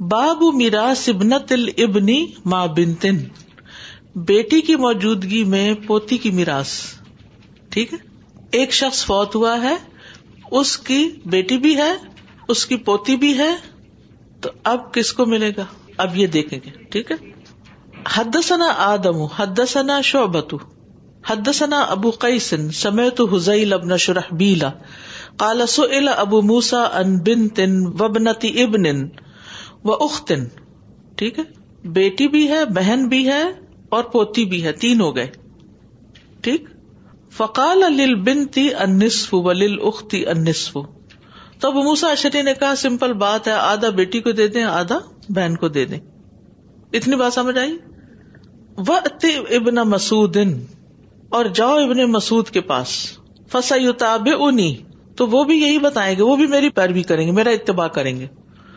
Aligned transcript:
باب 0.00 0.42
میرا 0.54 0.92
سبنت 0.96 1.52
البنی 1.52 2.26
ماں 2.44 2.66
بنتن، 2.66 3.16
بیٹی 4.16 4.60
کی 4.60 4.76
موجودگی 4.76 5.44
میں 5.44 5.74
پوتی 5.86 6.18
کی 6.18 6.30
میراث، 6.30 6.68
ٹھیک 7.70 7.92
ہے؟ 7.92 7.98
ایک 8.50 8.72
شخص 8.72 9.04
فوت 9.04 9.34
ہوا 9.34 9.62
ہے، 9.62 9.74
اس 10.50 10.78
کی 10.78 11.10
بیٹی 11.26 11.58
بھی 11.58 11.76
ہے، 11.76 11.92
اس 12.48 12.66
کی 12.66 12.76
پوتی 12.76 13.16
بھی 13.16 13.38
ہے، 13.38 13.54
تو 14.40 14.50
اب 14.64 14.94
کس 14.94 15.12
کو 15.12 15.26
ملے 15.26 15.50
گا؟ 15.56 15.64
اب 15.96 16.16
یہ 16.16 16.26
دیکھیں 16.26 16.58
گے، 16.64 16.70
ٹھیک 16.70 17.10
ہے؟ 17.10 17.16
حدثنا 18.16 18.66
آدم، 18.76 19.22
حدثنا 19.22 20.00
شعبت 20.00 20.54
حدثنا 21.26 21.80
ابو 21.80 22.10
قیسن 22.10 22.70
سمیت 22.70 23.20
حزیل 23.32 23.72
ابن 23.72 23.96
شرحبیلا 23.96 24.70
قال 25.36 25.66
سئل 25.66 26.08
ابو 26.16 26.42
موسا 26.42 26.82
ان 26.82 27.18
بنت 27.18 27.60
وابنت 28.00 28.44
ابن 28.56 29.08
و 29.84 29.92
اختن، 29.94 30.44
ٹھیک 31.16 31.38
ہے؟ 31.38 31.44
بیٹی 31.88 32.28
بھی 32.28 32.48
ہے، 32.48 32.64
بہن 32.64 33.06
بھی 33.08 33.26
ہے 33.26 33.42
اور 33.88 34.04
پوتی 34.04 34.44
بھی 34.44 34.64
ہے، 34.64 34.72
تین 34.72 35.00
ہو 35.00 35.14
گئے، 35.16 35.30
ٹھیک؟ 36.40 36.68
فقال 37.30 38.14
بنتی 38.22 38.68
انسف 38.74 39.34
ولیل 39.34 39.76
اختی 39.82 40.26
انسف 40.26 40.76
تو 41.58 41.68
ابو 41.68 41.82
موسا 41.82 42.08
اشری 42.08 42.42
نے 42.42 42.52
کہا، 42.54 42.74
سمپل 42.76 43.12
بات 43.12 43.48
ہے، 43.48 43.52
آدھا 43.52 43.88
بیٹی 43.90 44.20
کو 44.20 44.32
دے 44.32 44.46
دیں، 44.48 44.64
آدھا 44.64 44.98
بہن 45.28 45.56
کو 45.56 45.68
دے 45.68 45.84
دیں۔ 45.84 45.98
اتنی 46.92 47.16
بات 47.16 47.32
سمجھ 47.32 47.58
آئی؟ 47.58 47.76
وہ 48.78 48.96
ابن 49.50 49.74
مسعود، 49.74 50.36
اور 51.28 51.44
جاؤ 51.44 51.76
ابن 51.76 52.02
مسعود 52.04 52.48
کے 52.48 52.60
پاس۔ 52.60 52.88
فسا 53.48 53.76
یوتاب 53.76 54.28
انی 54.40 54.74
تو 55.16 55.26
وہ 55.26 55.44
بھی 55.44 55.56
یہی 55.56 55.78
بتائیں 55.78 56.16
گے، 56.16 56.22
وہ 56.22 56.36
بھی 56.36 56.46
میری 56.46 56.68
پیروی 56.68 57.02
کریں 57.02 57.26
گے، 57.26 57.32
میرا 57.32 57.50
اتباع 57.50 57.88
کریں 57.88 58.18
گے۔ 58.20 58.26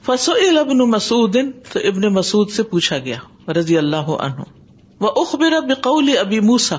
فسو 0.06 0.32
ابن 0.60 0.78
مسعود، 0.78 1.38
تو 1.74 1.80
ابن 1.80 2.02
مسعود 2.02 2.50
سے 2.50 2.64
پوچھا 2.64 2.98
گیا، 2.98 3.52
رضی 3.52 3.78
اللہ 3.78 3.96
عنہ 3.96 4.42
وہ 5.00 5.12
اخبر 5.16 5.52
بقول 5.52 6.18
ابی 6.20 6.40
موسا 6.40 6.76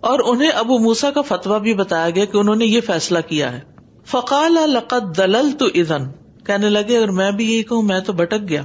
اور 0.00 0.18
انہیں 0.24 0.50
ابو 0.50 0.78
موسا 0.78 1.10
کا 1.10 1.22
فتوا 1.22 1.58
بھی 1.58 1.74
بتایا 1.74 2.10
گیا 2.10 2.24
کہ 2.24 2.36
انہوں 2.36 2.56
نے 2.56 2.66
یہ 2.66 2.80
فیصلہ 2.80 3.18
کیا 3.28 3.52
ہے۔ 3.52 3.60
فقال 4.06 4.52
لقد 4.52 5.18
دلل 5.18 5.50
تو 5.58 5.66
ادن 5.74 6.06
کہنے 6.46 6.70
لگے، 6.70 6.96
اگر 6.96 7.10
میں 7.10 7.30
بھی 7.30 7.52
یہی 7.52 7.62
کہوں، 7.62 7.82
میں 7.82 8.00
تو 8.00 8.12
بھٹک 8.12 8.48
گیا۔ 8.48 8.62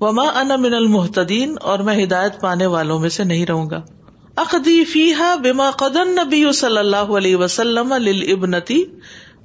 وما 0.00 0.22
انا 0.22 0.56
من 0.56 0.74
المحتدین 0.74 1.54
اور 1.62 1.78
میں 1.78 2.04
ہدایت 2.04 2.40
پانے 2.40 2.66
والوں 2.66 2.98
میں 2.98 3.08
سے 3.08 3.24
نہیں 3.24 3.46
رہوں 3.46 3.70
گا۔ 3.70 3.82
اقدی 4.36 4.84
فیحا 4.84 5.34
بما 5.34 5.70
قدن 5.70 6.08
نبی 6.08 6.52
صلی 6.52 6.78
اللہ 6.78 6.96
علیہ 6.96 7.36
وسلم 7.36 7.92
للابنتی 7.92 8.84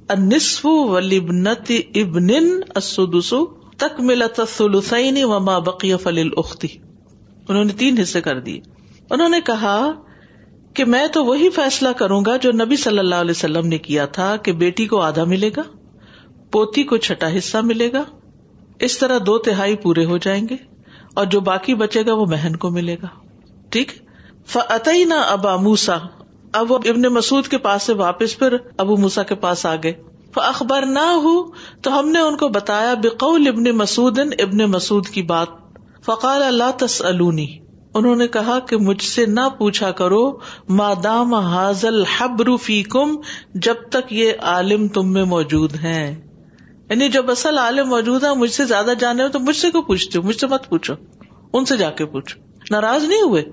النصف 0.08 0.66
ولابنت 0.66 1.72
ابن 1.94 2.30
السدس۔ 2.74 3.34
تک 3.76 4.00
ملا 4.00 4.26
تسلسین 4.36 5.24
وما 5.24 5.58
بقی 5.58 5.96
فل 5.96 6.28
اختی 6.36 6.68
انہوں 7.48 7.64
نے 7.64 7.72
تین 7.72 7.98
حصے 7.98 8.20
کر 8.20 8.40
دیے۔ 8.40 8.60
انہوں 9.10 9.28
نے 9.28 9.40
کہا 9.40 9.92
کہ 10.74 10.84
میں 10.84 11.06
تو 11.06 11.24
وہی 11.24 11.50
فیصلہ 11.50 11.88
کروں 11.88 12.22
گا 12.26 12.36
جو 12.36 12.52
نبی 12.52 12.76
صلی 12.76 12.98
اللہ 12.98 13.14
علیہ 13.14 13.30
وسلم 13.30 13.66
نے 13.66 13.78
کیا 13.78 14.06
تھا 14.06 14.36
کہ 14.36 14.52
بیٹی 14.52 14.86
کو 14.86 15.00
آدھا 15.00 15.24
ملے 15.24 15.50
گا، 15.56 15.62
پوتی 16.50 16.84
کو 16.84 16.96
چھٹا 16.96 17.38
حصہ 17.38 17.56
ملے 17.56 17.92
گا۔ 17.92 18.04
اس 18.78 18.98
طرح 18.98 19.18
دو 19.26 19.38
تہائی 19.38 19.76
پورے 19.76 20.04
ہو 20.04 20.18
جائیں 20.18 20.48
گے 20.48 20.56
اور 21.14 21.26
جو 21.26 21.40
باقی 21.40 21.74
بچے 21.74 22.06
گا 22.06 22.14
وہ 22.14 22.24
بہن 22.24 22.56
کو 22.56 22.70
ملے 22.70 22.96
گا۔ 23.02 23.06
ٹھیک؟ 23.70 23.92
فتعی 24.46 25.04
نہ 25.04 25.14
ابا 25.14 25.56
موسا 25.56 25.96
اب 26.52 26.72
وہ 26.72 26.78
ابن 26.84 27.02
مسعد 27.02 27.48
کے 27.48 27.58
پاس 27.58 27.82
سے 27.82 27.92
واپس 27.92 28.38
پھر 28.38 28.56
ابو 28.76 28.96
موسا 28.96 29.22
کے 29.22 29.34
پاس 29.34 29.66
آ 29.66 29.76
گئے۔ 29.82 29.92
اخبار 30.40 30.82
نہ 30.82 30.98
ہو 30.98 31.44
تو 31.82 31.98
ہم 31.98 32.08
نے 32.08 32.18
ان 32.18 32.36
کو 32.36 32.48
بتایا، 32.48 32.94
بقول 32.94 33.48
ابن 33.48 33.64
مسعود 33.64 34.18
ابن 34.18 34.58
مسعود 34.58 35.06
کی 35.06 35.22
بات۔ 35.22 35.48
فقال 36.04 36.42
اللہ 36.42 36.70
تس 36.76 37.02
انہوں 37.94 38.16
نے 38.16 38.28
کہا 38.28 38.58
کہ 38.58 38.76
مجھ 38.76 39.02
سے 39.02 39.26
نہ 39.26 39.48
پوچھا 39.58 39.90
کرو 39.90 40.38
مادام 40.68 41.34
حاضل 41.34 42.04
حبر 42.04 42.56
فی 42.56 42.82
کم 42.82 43.16
جب 43.54 43.74
تک 43.90 44.12
یہ 44.12 44.32
عالم 44.42 44.88
تم 44.88 45.12
میں 45.12 45.24
موجود 45.24 45.74
ہے 45.82 46.20
یعنی 46.90 47.08
جب 47.08 47.30
اصل 47.30 47.58
عالم 47.58 47.88
موجود 47.88 48.24
ہے 48.24 48.34
مجھ 48.34 48.50
سے 48.50 48.64
زیادہ 48.64 48.92
جانے 48.98 49.22
ہو، 49.22 49.28
تو 49.28 49.40
مجھ 49.40 49.56
سے 49.56 49.70
کیوں 49.70 49.82
پوچھتے 49.82 50.18
ہو؟ 50.18 50.22
مجھ 50.22 50.36
سے 50.36 50.46
مت 50.46 50.68
پوچھو۔ 50.68 50.94
ان 51.52 51.64
سے 51.64 51.76
جا 51.76 51.90
کے 51.90 52.06
پوچھو۔ 52.06 52.40
ناراض 52.70 53.04
نہیں 53.04 53.22
ہوئے؟ 53.22 53.44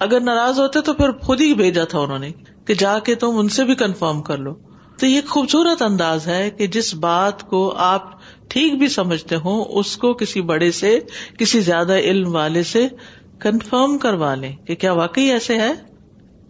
اگر 0.00 0.20
ناراض 0.20 0.60
ہوتے 0.60 0.80
تو 0.80 0.92
پھر 0.92 1.12
خود 1.12 1.40
ہی 1.40 1.54
بھیجا 1.54 1.84
تھا 1.84 1.98
انہوں 1.98 2.18
نے 2.18 2.30
کہ 2.66 2.74
جا 2.74 2.98
کے 2.98 3.14
تم 3.14 3.38
ان 3.38 3.48
سے 3.48 3.64
بھی 3.64 3.74
کنفرم 3.74 4.22
کر 4.22 4.38
لو۔ 4.38 4.54
تو 4.98 5.06
یہ 5.06 5.20
خوبصورت 5.28 5.82
انداز 5.82 6.26
ہے 6.26 6.50
کہ 6.50 6.66
جس 6.66 6.94
بات 6.94 7.42
کو 7.42 7.74
آپ 7.76 8.10
ٹھیک 8.48 8.78
بھی 8.78 8.88
سمجھتے 8.88 9.36
ہوں، 9.36 9.64
اس 9.68 9.96
کو 9.96 10.14
کسی 10.14 10.40
بڑے 10.40 10.70
سے، 10.70 11.00
کسی 11.38 11.60
زیادہ 11.60 11.92
علم 11.92 12.34
والے 12.34 12.62
سے 12.62 12.88
کنفرم 13.38 13.98
کروا 13.98 14.34
لیں 14.34 14.56
کہ 14.56 14.74
کیا 14.74 14.92
واقعی 14.92 15.30
ایسے 15.30 15.56
ہے؟ 15.56 15.72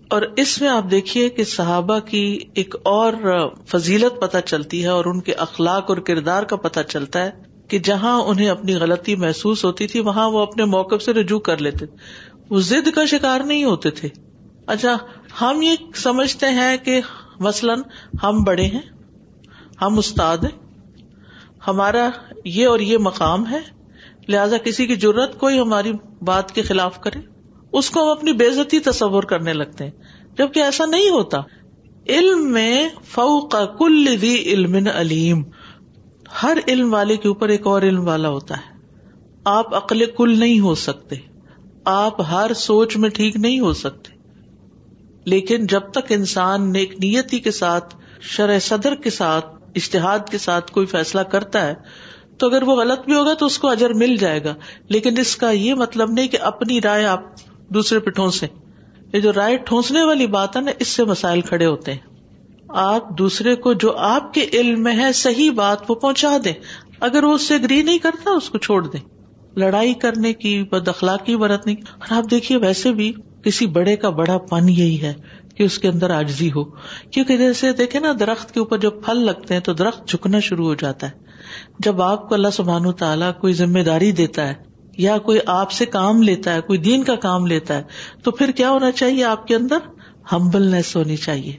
اور 0.09 0.23
اس 0.37 0.61
میں 0.61 0.69
آپ 0.69 0.91
دیکھیے 0.91 1.29
کہ 1.29 1.45
صحابہ 1.45 1.99
کی 1.99 2.39
ایک 2.55 2.75
اور 2.83 3.13
فضیلت 3.67 4.21
پتہ 4.21 4.37
چلتی 4.47 4.83
ہے 4.83 4.89
اور 4.89 5.05
ان 5.05 5.21
کے 5.21 5.33
اخلاق 5.33 5.85
اور 5.89 5.97
کردار 5.97 6.43
کا 6.43 6.57
پتہ 6.57 6.81
چلتا 6.89 7.25
ہے 7.25 7.31
کہ 7.69 7.79
جہاں 7.79 8.21
انہیں 8.23 8.49
اپنی 8.49 8.75
غلطی 8.75 9.17
محسوس 9.17 9.65
ہوتی 9.65 9.87
تھی، 9.87 10.01
وہاں 10.01 10.31
وہ 10.31 10.39
اپنے 10.39 10.65
موقف 10.65 11.03
سے 11.03 11.13
رجوع 11.13 11.39
کر 11.39 11.59
لیتے 11.59 11.87
وہ 12.51 12.61
ضد 12.61 12.89
کا 12.95 13.05
شکار 13.05 13.41
نہیں 13.41 13.65
ہوتے 13.65 13.91
تھے۔ 13.91 14.09
اچھا 14.67 14.97
ہم 15.41 15.63
یہ 15.63 15.75
سمجھتے 15.95 16.47
ہیں 16.47 16.77
کہ 16.77 17.01
مثلاً 17.41 17.81
ہم 18.23 18.43
بڑے 18.43 18.65
ہیں، 18.65 18.81
ہم 19.83 19.99
استاد 19.99 20.39
ہیں، 20.39 20.67
ہمارا 21.67 22.11
یہ 22.45 22.67
اور 22.67 22.81
یہ 22.81 22.99
مقام 22.99 23.51
ہے، 23.51 23.61
لہذا 24.29 24.57
کسی 24.57 24.87
کی 24.87 24.95
ضرورت 24.95 25.39
کوئی 25.39 25.61
ہماری 25.61 25.93
بات 26.23 26.53
کے 26.53 26.63
خلاف 26.63 27.01
کرے، 27.01 27.19
اس 27.73 27.91
کو 27.91 28.03
ہم 28.03 28.09
اپنی 28.09 28.33
بےزتی 28.33 28.79
تصور 28.79 29.23
کرنے 29.23 29.53
لگتے 29.53 29.85
ہیں۔ 29.85 29.91
جبکہ 30.39 30.61
ایسا 30.61 30.87
نہیں 30.87 31.11
ہوتا۔ 31.11 31.41
علم 32.09 32.53
میں 32.53 32.89
فوق 33.05 33.55
کل 33.79 34.05
علم 34.23 34.89
علیم، 34.95 35.43
ہر 36.43 36.59
علم 36.69 36.93
والے 36.93 37.17
کے 37.17 37.29
اوپر 37.29 37.49
ایک 37.49 37.67
اور 37.67 37.83
علم 37.83 38.07
والا 38.07 38.29
ہوتا 38.29 38.57
ہے۔ 38.57 38.77
آپ 39.45 39.75
عقل 39.75 40.05
کل 40.17 40.39
نہیں 40.39 40.61
ہو 40.61 40.75
سکتے، 40.75 41.17
آپ 41.85 42.21
ہر 42.21 42.51
سوچ 42.57 42.97
میں 42.97 43.11
ٹھیک 43.11 43.37
نہیں 43.37 43.61
ہو 43.61 43.73
سکتے۔ 43.73 44.16
لیکن 45.27 45.67
جب 45.67 45.81
تک 45.81 46.13
انسان 46.13 46.73
نیک 46.73 46.95
نیتی 47.05 47.39
کے 47.39 47.51
ساتھ 47.51 47.97
شرح 48.21 48.59
صدر 48.59 48.95
کے 48.95 49.11
ساتھ 49.11 49.47
اشتہاد 49.75 50.19
کے 50.31 50.39
ساتھ 50.39 50.73
کوئی 50.73 50.87
فیصلہ 50.87 51.21
کرتا 51.21 51.67
ہے، 51.67 51.75
تو 52.39 52.47
اگر 52.47 52.63
وہ 52.63 52.77
غلط 52.77 53.05
بھی 53.05 53.15
ہوگا 53.15 53.35
تو 53.35 53.47
اس 53.47 53.59
کو 53.59 53.69
اجر 53.69 53.91
مل 53.91 54.17
جائے 54.17 54.45
گا۔ 54.45 54.55
لیکن 54.89 55.19
اس 55.19 55.37
کا 55.37 55.51
یہ 55.51 55.75
مطلب 55.75 56.11
نہیں 56.11 56.29
کہ 56.29 56.39
اپنی 56.41 56.81
رائے 56.81 57.05
آپ 57.05 57.21
دوسرے 57.69 57.99
پہ 57.99 58.11
ٹھونسے 58.11 58.47
یہ 59.13 59.21
جو 59.21 59.33
رائے 59.33 59.57
ٹھونسنے 59.57 60.03
والی 60.03 60.27
بات 60.27 60.57
ہے 60.57 60.61
نا، 60.61 60.71
اس 60.79 60.89
سے 60.89 61.05
مسائل 61.05 61.41
کھڑے 61.41 61.67
ہوتے 61.67 61.93
ہیں۔ 61.93 61.99
آپ 62.69 63.19
دوسرے 63.19 63.57
کو 63.57 63.73
جو 63.73 63.97
آپ 63.97 64.35
کے 64.35 64.47
علم 64.53 64.83
میں 64.83 64.97
ہے، 64.97 65.13
صحیح 65.13 65.51
بات 65.51 65.79
وہ 65.89 65.95
پہنچا 65.95 66.37
دیں۔ 66.45 66.53
اگر 67.01 67.25
وہ 67.25 67.35
اس 67.35 67.43
سے 67.43 67.55
اگری 67.55 67.83
نہیں 67.83 67.99
کرتا، 67.99 68.31
اس 68.31 68.51
کو 68.51 68.59
چھوڑ 68.59 68.87
دیں۔ 68.87 69.01
لڑائی 69.57 69.95
کرنے 69.95 70.33
کی، 70.33 70.65
بد 70.65 70.89
اخلاقی 70.89 71.37
برتنے 71.37 71.75
کی 71.75 71.83
اور 71.99 72.17
آپ 72.17 72.31
دیکھیے، 72.31 72.59
ویسے 72.59 72.93
بھی 72.93 73.13
کسی 73.47 73.67
بڑے 73.67 73.97
کا 73.97 74.11
بڑا 74.11 74.39
پن 74.39 74.69
یہی 74.69 75.03
ہے 75.03 75.15
کہ 75.55 75.63
اس 75.63 75.79
کے 75.79 75.89
اندر 75.89 76.11
آجزی 76.11 76.49
ہو۔ 76.49 76.65
کیونکہ 77.11 77.37
جیسے 77.37 77.73
دیکھے 77.73 77.99
نا، 77.99 78.13
درخت 78.21 78.55
کے 78.55 78.61
اوپر 78.61 78.79
جب 78.79 78.91
پھل 79.05 79.17
لگتے 79.17 79.55
ہیں 79.55 79.61
تو 79.61 79.73
درخت 79.73 80.09
جھکنا 80.09 80.41
شروع 80.41 80.67
ہو 80.67 80.75
جاتا 80.75 81.07
ہے۔ 81.07 81.13
جب 81.79 82.03
آپ 82.03 82.29
کو 82.29 82.35
اللہ 82.35 82.49
سبحان 82.53 82.93
تعالیٰ 82.93 83.31
کوئی 83.41 83.53
ذمہ 83.53 83.79
داری 83.79 84.13
دیتا 84.13 84.49
ہے 84.49 84.55
یا 84.99 85.19
کوئی 85.19 85.39
آپ 85.47 85.73
سے 85.73 85.87
کام 85.87 86.23
لیتا 86.23 86.55
ہے، 86.55 86.61
کوئی 86.61 86.79
دین 86.79 87.05
کا 87.05 87.15
کام 87.15 87.47
لیتا 87.47 87.79
ہے، 87.79 87.83
تو 88.23 88.31
پھر 88.31 88.51
کیا 88.51 88.71
ہونا 88.71 88.93
چاہیے 88.93 89.25
آپ 89.25 89.47
کے 89.47 89.55
اندر؟ 89.55 89.79
ہمبلنیس 90.33 90.97
ہونی 90.97 91.17
چاہیے۔ 91.17 91.53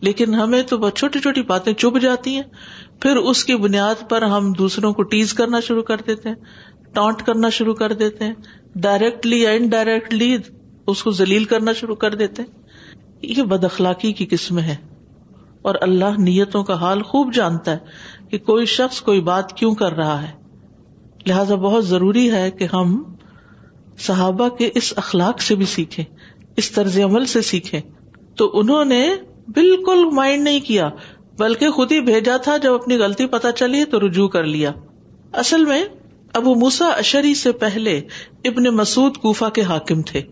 لیکن 0.00 0.34
ہمیں 0.34 0.62
تو 0.62 0.78
بہت 0.78 0.96
چھوٹی 0.96 1.20
چھوٹی 1.20 1.42
باتیں 1.42 1.72
چپ 1.72 1.98
جاتی 1.98 2.34
ہیں۔ 2.34 2.42
پھر 3.00 3.16
اس 3.16 3.44
کی 3.44 3.56
بنیاد 3.56 4.08
پر 4.08 4.22
ہم 4.22 4.52
دوسروں 4.52 4.92
کو 4.92 5.02
ٹیز 5.02 5.34
کرنا 5.34 5.60
شروع 5.60 5.82
کر 5.82 5.96
دیتے 6.06 6.28
ہیں، 6.28 6.36
ٹانٹ 6.92 7.22
کرنا 7.22 7.48
شروع 7.48 7.74
کر 7.74 7.92
دیتے 7.92 8.24
ہیں۔ 8.24 8.34
ڈائریکٹلی 8.74 9.42
یا 9.42 9.50
انڈائریکٹلی 9.50 10.36
اس 10.88 11.02
کو 11.02 11.10
ذلیل 11.10 11.44
کرنا 11.44 11.72
شروع 11.72 11.94
کر 11.94 12.14
دیتے 12.14 12.42
یہ 13.22 13.42
بد 13.42 13.64
اخلاقی 13.64 14.12
کی 14.12 14.26
قسم 14.26 14.58
ہے۔ 14.58 14.76
اور 15.62 15.74
اللہ 15.80 16.18
نیتوں 16.18 16.64
کا 16.64 16.74
حال 16.74 17.02
خوب 17.02 17.34
جانتا 17.34 17.70
ہے 17.72 17.78
کہ 18.28 18.38
کوئی 18.38 18.66
شخص 18.66 19.00
کوئی 19.00 19.20
بات 19.20 19.52
کیوں 19.52 19.74
کر 19.74 19.92
رہا 19.92 20.22
ہے۔ 20.22 20.32
لہذا 21.26 21.54
بہت 21.54 21.86
ضروری 21.86 22.32
ہے 22.32 22.50
کہ 22.50 22.66
ہم 22.72 23.02
صحابہ 23.98 24.48
کے 24.48 24.70
اس 24.74 24.94
اخلاق 24.96 25.42
سے 25.42 25.54
بھی 25.54 25.64
سیکھیں، 25.64 26.04
اس 26.56 26.70
طرز 26.70 27.00
عمل 27.00 27.24
سے 27.24 27.42
سیکھیں۔ 27.42 27.80
تو 28.36 28.50
انہوں 28.54 28.84
نے 28.84 29.10
بالکل 29.48 30.04
مائنڈ 30.12 30.44
نہیں 30.44 30.60
کیا، 30.60 30.90
بلکہ 31.38 31.70
خود 31.70 31.92
ہی 31.92 32.00
بھیجا 32.00 32.36
تھا، 32.36 32.56
جب 32.56 32.74
اپنی 32.74 32.96
غلطی 32.96 33.26
پتہ 33.26 33.48
چلی 33.56 33.84
تو 33.84 34.00
رجوع 34.00 34.28
کر 34.28 34.44
لیا۔ 34.44 34.72
اصل 35.32 35.64
میں 35.64 35.84
ابو 36.34 36.54
موسا 36.54 36.86
اشری 36.86 37.34
سے 37.34 37.52
پہلے 37.52 38.00
ابن 38.44 38.64
مسعود 38.64 39.16
کوفا 39.16 39.48
کے 39.48 39.62
حاکم 39.62 40.02
تھے۔ 40.02 40.22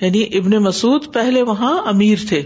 یعنی 0.00 0.22
ابن 0.22 0.50
مسعود 0.50 1.12
پہلے 1.12 1.42
وہاں 1.42 1.78
امیر 1.84 2.18
تھے۔ 2.28 2.42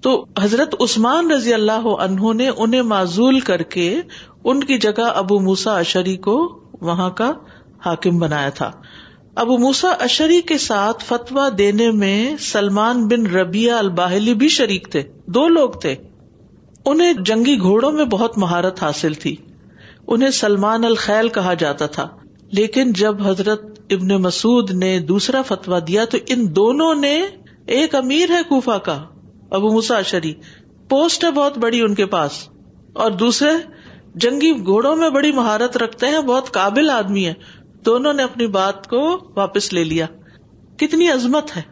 تو 0.00 0.26
حضرت 0.42 0.74
عثمان 0.80 1.30
رضی 1.30 1.54
اللہ 1.54 1.86
عنہ 2.00 2.32
نے 2.32 2.50
انہیں 2.56 2.82
معذول 2.82 3.40
کر 3.40 3.62
کے 3.62 4.00
ان 4.44 4.64
کی 4.64 4.78
جگہ 4.78 5.02
ابو 5.02 5.40
موسا 5.40 5.78
اشری 5.78 6.16
کو 6.16 6.60
وہاں 6.80 7.10
کا 7.10 7.32
حاکم 7.86 8.18
بنایا 8.18 8.48
تھا۔ 8.48 8.70
ابو 9.34 9.58
موسا 9.58 9.88
اشری 9.88 10.40
کے 10.40 10.58
ساتھ 10.58 11.04
فتوا 11.04 11.48
دینے 11.58 11.90
میں 11.90 12.36
سلمان 12.36 13.08
بن 13.08 13.26
ربیہ 13.26 13.72
الباہلی 13.72 14.34
بھی 14.34 14.48
شریک 14.48 14.88
تھے۔ 14.90 15.02
دو 15.26 15.48
لوگ 15.48 15.70
تھے۔ 15.70 15.94
انہیں 16.86 17.12
جنگی 17.12 17.60
گھوڑوں 17.60 17.92
میں 17.92 18.04
بہت 18.04 18.38
مہارت 18.38 18.82
حاصل 18.82 19.14
تھی۔ 19.14 19.36
انہیں 20.06 20.30
سلمان 20.30 20.84
الخیل 20.84 21.28
کہا 21.28 21.54
جاتا 21.54 21.86
تھا۔ 21.86 22.08
لیکن 22.52 22.92
جب 22.92 23.22
حضرت 23.22 23.62
ابن 23.90 24.08
مسعد 24.22 24.70
نے 24.70 24.98
دوسرا 24.98 25.42
فتوا 25.42 25.78
دیا 25.86 26.04
تو 26.04 26.18
ان 26.26 26.44
دونوں 26.56 26.94
نے 26.94 27.14
ایک 27.66 27.94
امیر 27.94 28.30
ہے 28.30 28.42
کوفا 28.48 28.78
کا، 28.78 28.98
ابو 29.50 29.72
مسا 29.72 29.96
اشری 29.96 30.32
پوسٹ 30.90 31.24
ہے 31.24 31.30
بہت 31.30 31.58
بڑی 31.58 31.80
ان 31.80 31.94
کے 31.94 32.06
پاس، 32.06 32.32
اور 32.92 33.10
دوسرے 33.10 33.52
جنگی 34.14 34.52
گھوڑوں 34.64 34.96
میں 34.96 35.10
بڑی 35.10 35.32
مہارت 35.32 35.76
رکھتے 35.76 36.06
ہیں، 36.06 36.20
بہت 36.20 36.50
قابل 36.52 36.90
آدمی 36.90 37.26
ہے 37.26 37.34
دونوں 37.86 38.12
نے 38.12 38.22
اپنی 38.22 38.46
بات 38.46 38.86
کو 38.86 39.00
واپس 39.36 39.72
لے 39.72 39.84
لیا۔ 39.84 40.06
کتنی 40.76 41.08
عظمت 41.08 41.56
ہے، 41.56 41.62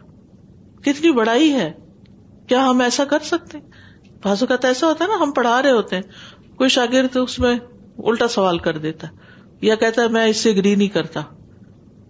کتنی 0.81 1.11
بڑائی 1.11 1.51
ہے۔ 1.53 1.71
کیا 2.47 2.65
ہم 2.69 2.81
ایسا 2.81 3.05
کر 3.05 3.19
سکتے؟ 3.23 3.57
بازو 4.23 4.45
کا 4.45 4.55
ایسا 4.63 4.87
ہوتا 4.87 5.05
ہے 5.05 5.09
نا، 5.09 5.23
ہم 5.23 5.31
پڑھا 5.31 5.61
رہے 5.61 5.71
ہوتے 5.71 5.95
ہیں، 5.95 6.03
کوئی 6.55 6.69
شاگرد 6.69 7.17
اس 7.17 7.39
میں 7.39 7.55
الٹا 7.97 8.27
سوال 8.27 8.57
کر 8.57 8.77
دیتا 8.77 9.07
ہے۔ 9.07 9.29
یا 9.61 9.75
کہتا 9.75 10.01
ہے 10.01 10.07
میں 10.07 10.27
اس 10.27 10.37
سے 10.37 10.49
اگری 10.49 10.75
نہیں 10.75 10.87
کرتا۔ 10.87 11.21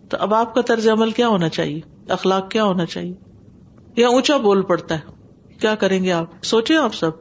تو 0.10 0.18
اب 0.20 0.34
آپ 0.34 0.56
کا 0.56 0.62
طرز 0.62 0.88
عمل 0.88 1.12
کیا 1.12 1.28
ہونا 1.28 1.50
چاہیے؟ 1.50 1.82
اخلاق 2.10 2.52
کیا 2.52 2.64
ہونا 2.64 2.86
چاہیے؟ 2.86 3.14
یا 3.96 4.08
اونچا 4.08 4.38
بول 4.38 4.62
پڑتا 4.62 4.96
ہے؟ 4.96 5.00
کیا 5.60 5.76
کریں 5.76 6.04
گے 6.04 6.12
آپ؟ 6.12 6.44
سوچے 6.44 6.76
آپ 6.76 6.94
سب۔ 6.94 7.12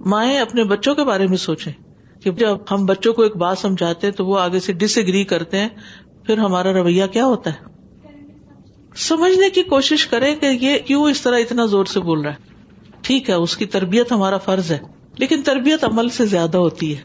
مائیں 0.00 0.38
اپنے 0.38 0.64
بچوں 0.64 0.94
کے 0.94 1.04
بارے 1.04 1.26
میں 1.26 1.36
سوچیں 1.36 1.72
کہ 2.22 2.30
جب 2.30 2.58
ہم 2.70 2.86
بچوں 2.86 3.12
کو 3.12 3.22
ایک 3.22 3.36
بات 3.36 3.58
سمجھاتے 3.58 4.06
ہیں 4.06 4.14
تو 4.14 4.26
وہ 4.26 4.38
آگے 4.38 4.60
سے 4.60 4.72
ڈس 4.72 4.98
اگری 4.98 5.24
کرتے 5.24 5.58
ہیں، 5.58 5.68
پھر 6.26 6.38
ہمارا 6.38 6.72
رویہ 6.72 7.04
کیا 7.06 7.26
ہوتا 7.26 7.50
ہے؟ 7.50 7.58
سمجھنے 8.96 9.50
کی 9.50 9.62
کوشش 9.62 10.06
کریں 10.06 10.36
کہ 10.36 10.46
یہ 10.46 10.78
کیوں 10.78 11.04
اس 11.04 11.20
طرح 11.20 11.38
اتنا 11.38 11.64
زور 11.64 11.84
سے 11.84 12.00
بول 12.00 12.20
رہا 12.20 12.32
ہے؟ 12.32 12.36
ٹھیک 13.02 13.30
ہے، 13.30 13.34
اس 13.34 13.56
کی 13.56 13.66
تربیت 13.66 14.12
ہمارا 14.12 14.38
فرض 14.38 14.72
ہے، 14.72 14.78
لیکن 15.18 15.42
تربیت 15.42 15.84
عمل 15.84 16.08
سے 16.08 16.26
زیادہ 16.26 16.56
ہوتی 16.56 16.96
ہے۔ 16.96 17.02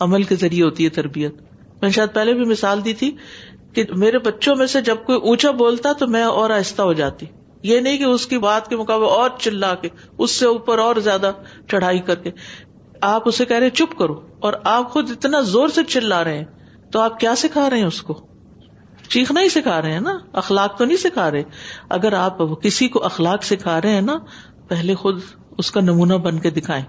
عمل 0.00 0.22
کے 0.22 0.36
ذریعے 0.36 0.64
ہوتی 0.64 0.84
ہے 0.84 0.88
تربیت۔ 0.88 1.47
میں 1.82 1.90
شاید 1.90 2.14
پہلے 2.14 2.32
بھی 2.32 2.44
مثال 2.44 2.84
دی 2.84 2.92
تھی 2.92 3.16
کہ 3.72 3.84
میرے 3.96 4.18
بچوں 4.18 4.56
میں 4.56 4.66
سے 4.66 4.80
جب 4.80 4.96
کوئی 5.06 5.18
اونچا 5.18 5.50
بولتا 5.50 5.92
تو 5.92 6.06
میں 6.06 6.22
اور 6.22 6.50
آہستہ 6.50 6.82
ہو 6.82 6.92
جاتی۔ 6.92 7.26
یہ 7.62 7.80
نہیں 7.80 7.98
کہ 7.98 8.04
اس 8.04 8.26
کی 8.26 8.38
بات 8.38 8.68
کے 8.68 8.76
مقابلے 8.76 9.06
اور 9.06 9.30
چلا 9.38 9.74
کے، 9.74 9.88
اس 10.18 10.30
سے 10.30 10.46
اوپر 10.46 10.78
اور 10.78 10.96
زیادہ 10.96 11.32
چڑھائی 11.70 11.98
کر 11.98 12.14
کے۔ 12.14 12.30
آپ 13.00 13.22
اسے 13.28 13.44
کہہ 13.44 13.56
رہے 13.56 13.70
چپ 13.70 13.98
کرو۔ 13.98 14.20
اور 14.38 14.52
آپ 14.64 14.90
خود 14.90 15.10
اتنا 15.10 15.40
زور 15.40 15.68
سے 15.68 15.84
چلا 15.84 16.24
رہے 16.24 16.38
ہیں، 16.38 16.44
تو 16.92 17.00
آپ 17.00 17.20
کیا 17.20 17.34
سکھا 17.36 17.70
رہے 17.70 17.76
ہیں 17.76 17.84
اس 17.84 18.02
کو؟ 18.02 18.26
چیخنا 19.08 19.40
ہی 19.40 19.48
سکھا 19.48 19.82
رہے 19.82 19.92
ہیں 19.92 20.00
نا؟ 20.00 20.18
اخلاق 20.32 20.78
تو 20.78 20.84
نہیں 20.84 20.96
سکھا 20.96 21.30
رہے۔ 21.30 21.42
اگر 21.88 22.12
آپ 22.12 22.38
کسی 22.62 22.88
کو 22.88 23.04
اخلاق 23.04 23.44
سکھا 23.44 23.80
رہے 23.80 23.90
ہیں 23.90 24.00
نا، 24.00 24.18
پہلے 24.68 24.94
خود 24.94 25.20
اس 25.58 25.70
کا 25.70 25.80
نمونہ 25.80 26.14
بن 26.14 26.38
کے 26.38 26.50
دکھائیں۔ 26.50 26.84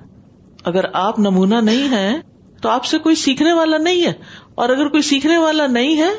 اگر 0.66 0.86
آپ 0.94 1.20
نمونہ 1.20 1.56
نہیں 1.56 1.92
ہے 1.92 2.16
تو 2.62 2.70
آپ 2.70 2.86
سے 2.86 2.98
کوئی 2.98 3.16
سیکھنے 3.16 3.54
والا 3.54 3.78
نہیں 3.78 4.06
ہے۔ 4.06 4.14
اور 4.60 4.70
اگر 4.70 4.88
کوئی 4.88 5.04
سیکھنے 5.04 5.38
والا 5.38 5.68
نہیں 5.68 5.98
ہے 5.98 6.10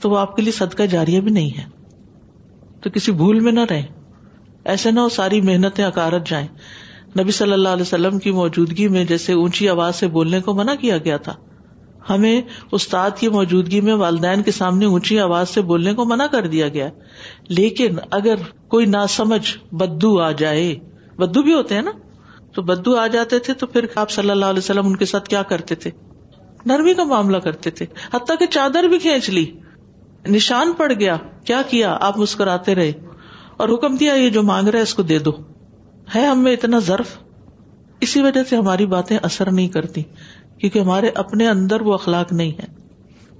تو 0.00 0.10
وہ 0.10 0.18
آپ 0.18 0.36
کے 0.36 0.42
لیے 0.42 0.52
صدقہ 0.52 0.82
جاریہ 0.82 1.20
بھی 1.20 1.30
نہیں 1.30 1.50
ہے۔ 1.58 1.64
تو 2.82 2.90
کسی 2.90 3.12
بھول 3.12 3.40
میں 3.40 3.52
نہ 3.52 3.60
رہے 3.70 3.82
ایسے 4.64 4.90
نہ 4.90 5.00
ہو 5.00 5.08
ساری 5.08 5.40
محنتیں 5.40 5.84
اکارت 5.84 6.28
جائیں۔ 6.28 6.48
نبی 7.20 7.30
صلی 7.30 7.52
اللہ 7.52 7.68
علیہ 7.68 7.82
وسلم 7.82 8.18
کی 8.18 8.30
موجودگی 8.30 8.88
میں 8.88 9.04
جیسے 9.04 9.32
اونچی 9.32 9.68
آواز 9.68 9.96
سے 9.96 10.08
بولنے 10.08 10.40
کو 10.40 10.54
منع 10.54 10.74
کیا 10.74 10.98
گیا 10.98 11.16
تھا۔ 11.16 11.34
ہمیں 12.10 12.42
استاد 12.72 13.10
کی 13.18 13.28
موجودگی 13.28 13.80
میں 13.80 13.94
والدین 13.94 14.42
کے 14.42 14.50
سامنے 14.50 14.84
اونچی 14.84 15.20
آواز 15.20 15.48
سے 15.48 15.60
بولنے 15.60 15.94
کو 15.94 16.04
منع 16.04 16.26
کر 16.26 16.46
دیا 16.46 16.68
گیا۔ 16.68 16.88
لیکن 17.48 17.96
اگر 18.10 18.34
کوئی 18.68 18.86
نہ 18.86 19.06
سمجھ 19.08 19.74
بدو 19.74 20.20
آ 20.20 20.30
جائے، 20.30 20.74
بدو 21.16 21.42
بھی 21.42 21.54
ہوتے 21.54 21.74
ہیں 21.74 21.82
نا؟ 21.82 21.90
تو 22.54 22.62
بدو 22.62 22.96
آ 22.96 23.06
جاتے 23.06 23.38
تھے 23.38 23.54
تو 23.54 23.66
پھر 23.66 23.86
آپ 23.94 24.10
صلی 24.10 24.30
اللہ 24.30 24.46
علیہ 24.46 24.58
وسلم 24.58 24.86
ان 24.86 24.96
کے 24.96 25.04
ساتھ 25.04 25.28
کیا 25.28 25.42
کرتے 25.42 25.74
تھے؟ 25.74 25.90
نرمی 26.66 26.94
کا 26.94 27.04
معاملہ 27.04 27.36
کرتے 27.36 27.70
تھے۔ 27.70 27.86
حتیٰ 28.14 28.38
کہ 28.38 28.46
چادر 28.46 28.82
بھی 28.82 28.98
کھینچ 28.98 29.30
لی۔ 29.30 29.46
نشان 30.26 30.72
پڑ 30.72 30.92
گیا۔ 30.92 31.16
کیا 31.44 31.62
کیا؟ 31.68 31.98
آپ 32.00 32.18
مسکراتے 32.18 32.74
رہے۔ 32.74 32.92
اور 33.56 33.68
حکم 33.68 33.96
دیا، 33.96 34.14
یہ 34.14 34.30
جو 34.30 34.42
مانگ 34.42 34.68
رہا 34.68 34.78
ہے، 34.78 34.82
اس 34.82 34.94
کو 34.94 35.02
دے 35.02 35.18
دو۔ 35.18 35.30
ہے 36.14 36.26
ہم 36.26 36.38
میں 36.38 36.52
اتنا 36.52 36.78
ضرف 36.78 37.18
اسی 38.00 38.22
وجہ 38.22 38.44
سے 38.44 38.56
ہماری 38.56 38.86
باتیں 38.86 39.18
اثر 39.22 39.52
نہیں 39.52 39.68
کرتی، 39.68 40.02
کیونکہ 40.58 40.78
ہمارے 40.78 41.10
اپنے 41.14 41.48
اندر 41.48 41.80
وہ 41.80 41.94
اخلاق 41.94 42.32
نہیں 42.32 42.52
ہے 42.52 42.66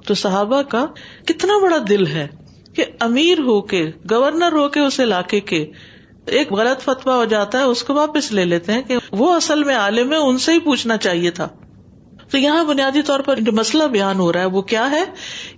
تو 0.06 0.14
صحابہ 0.14 0.62
کا 0.62 0.86
کتنا 1.26 1.52
بڑا 1.62 1.76
دل 1.88 2.06
ہے 2.06 2.28
کہ 2.74 2.84
امیر 3.00 3.38
ہو 3.38 3.60
کے، 3.60 3.90
گورنر 4.10 4.52
ہو 4.52 4.68
کے، 4.68 4.80
اس 4.80 5.00
علاقے 5.00 5.40
کے 5.40 5.70
ایک 6.26 6.52
غلط 6.52 6.82
فتوا 6.82 7.16
ہو 7.16 7.24
جاتا 7.24 7.58
ہے، 7.58 7.62
اس 7.62 7.82
کو 7.82 7.94
واپس 7.94 8.32
لے 8.32 8.44
لیتے 8.44 8.72
ہیں 8.72 8.82
کہ 8.82 8.96
وہ 9.12 9.36
اصل 9.36 9.64
میں 9.64 9.76
عالم 9.76 10.12
ہے، 10.12 10.16
ان 10.16 10.38
سے 10.38 10.52
ہی 10.52 10.58
پوچھنا 10.58 10.96
چاہیے 10.96 11.30
تھا۔ 11.30 11.48
تو 12.34 12.38
یہاں 12.38 12.64
بنیادی 12.64 13.02
طور 13.02 13.20
پر 13.20 13.40
جو 13.40 13.52
مسئلہ 13.52 13.84
بیان 13.84 14.18
ہو 14.18 14.32
رہا 14.32 14.40
ہے 14.40 14.44
وہ 14.44 14.62
کیا 14.62 14.90
ہے 14.90 15.04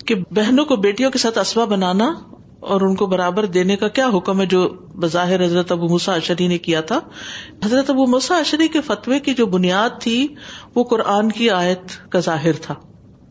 کہ 0.07 0.15
بہنوں 0.15 0.65
کو 0.65 0.77
بیٹیوں 0.77 1.11
کے 1.11 1.19
ساتھ 1.19 1.39
اسبا 1.39 1.65
بنانا 1.65 2.15
اور 2.61 2.81
ان 2.81 2.95
کو 2.95 3.07
برابر 3.07 3.45
دینے 3.45 3.77
کا 3.77 3.89
کیا 3.89 4.09
حکم 4.15 4.41
ہے 4.41 4.47
جو 4.47 4.69
بظاہر 4.95 5.45
حضرت 5.45 5.73
ابو 5.73 5.89
مسا 5.89 6.15
اشری 6.15 6.47
نے 6.47 6.59
کیا 6.59 6.81
تھا؟ 6.81 7.01
حضرت 7.65 7.91
ابو 7.91 8.07
مسا 8.07 8.37
اشری 8.37 8.69
کے 8.69 8.81
فتوے 8.81 9.21
کی 9.21 9.35
جو 9.35 9.47
بنیاد 9.47 9.91
تھی 10.01 10.27
وہ 10.75 10.85
قرآن 10.85 11.33
کی 11.33 11.51
آیت 11.51 12.11
کا 12.11 12.21
ظاہر 12.21 12.53
تھا، 12.53 12.75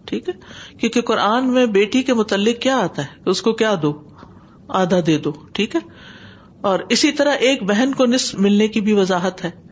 ٹھیک 0.06 0.30
ہے؟ 0.30 0.34
کیونکہ 0.78 1.02
قرآن 1.02 1.54
میں 1.54 1.66
بیٹی 1.66 2.04
کے 2.04 2.14
متعلق 2.14 2.62
کیا 2.62 2.78
آتا 2.78 3.02
ہے 3.02 3.30
اس 3.30 3.42
کو 3.42 3.54
کیا 3.54 3.76
دو؟ 3.82 3.94
آدھا 4.68 4.98
دے 5.08 5.18
دو، 5.18 5.32
ٹھیک 5.54 5.76
ہے؟ 5.76 5.82
اور 6.62 6.80
اسی 6.90 7.12
طرح 7.12 7.32
ایک 7.32 7.64
بہن 7.64 7.94
کو 7.94 8.06
نصف 8.06 8.36
ملنے 8.36 8.68
کی 8.68 8.82
بھی 8.82 8.94
وضاحت 8.94 9.46
ہے۔ 9.46 9.65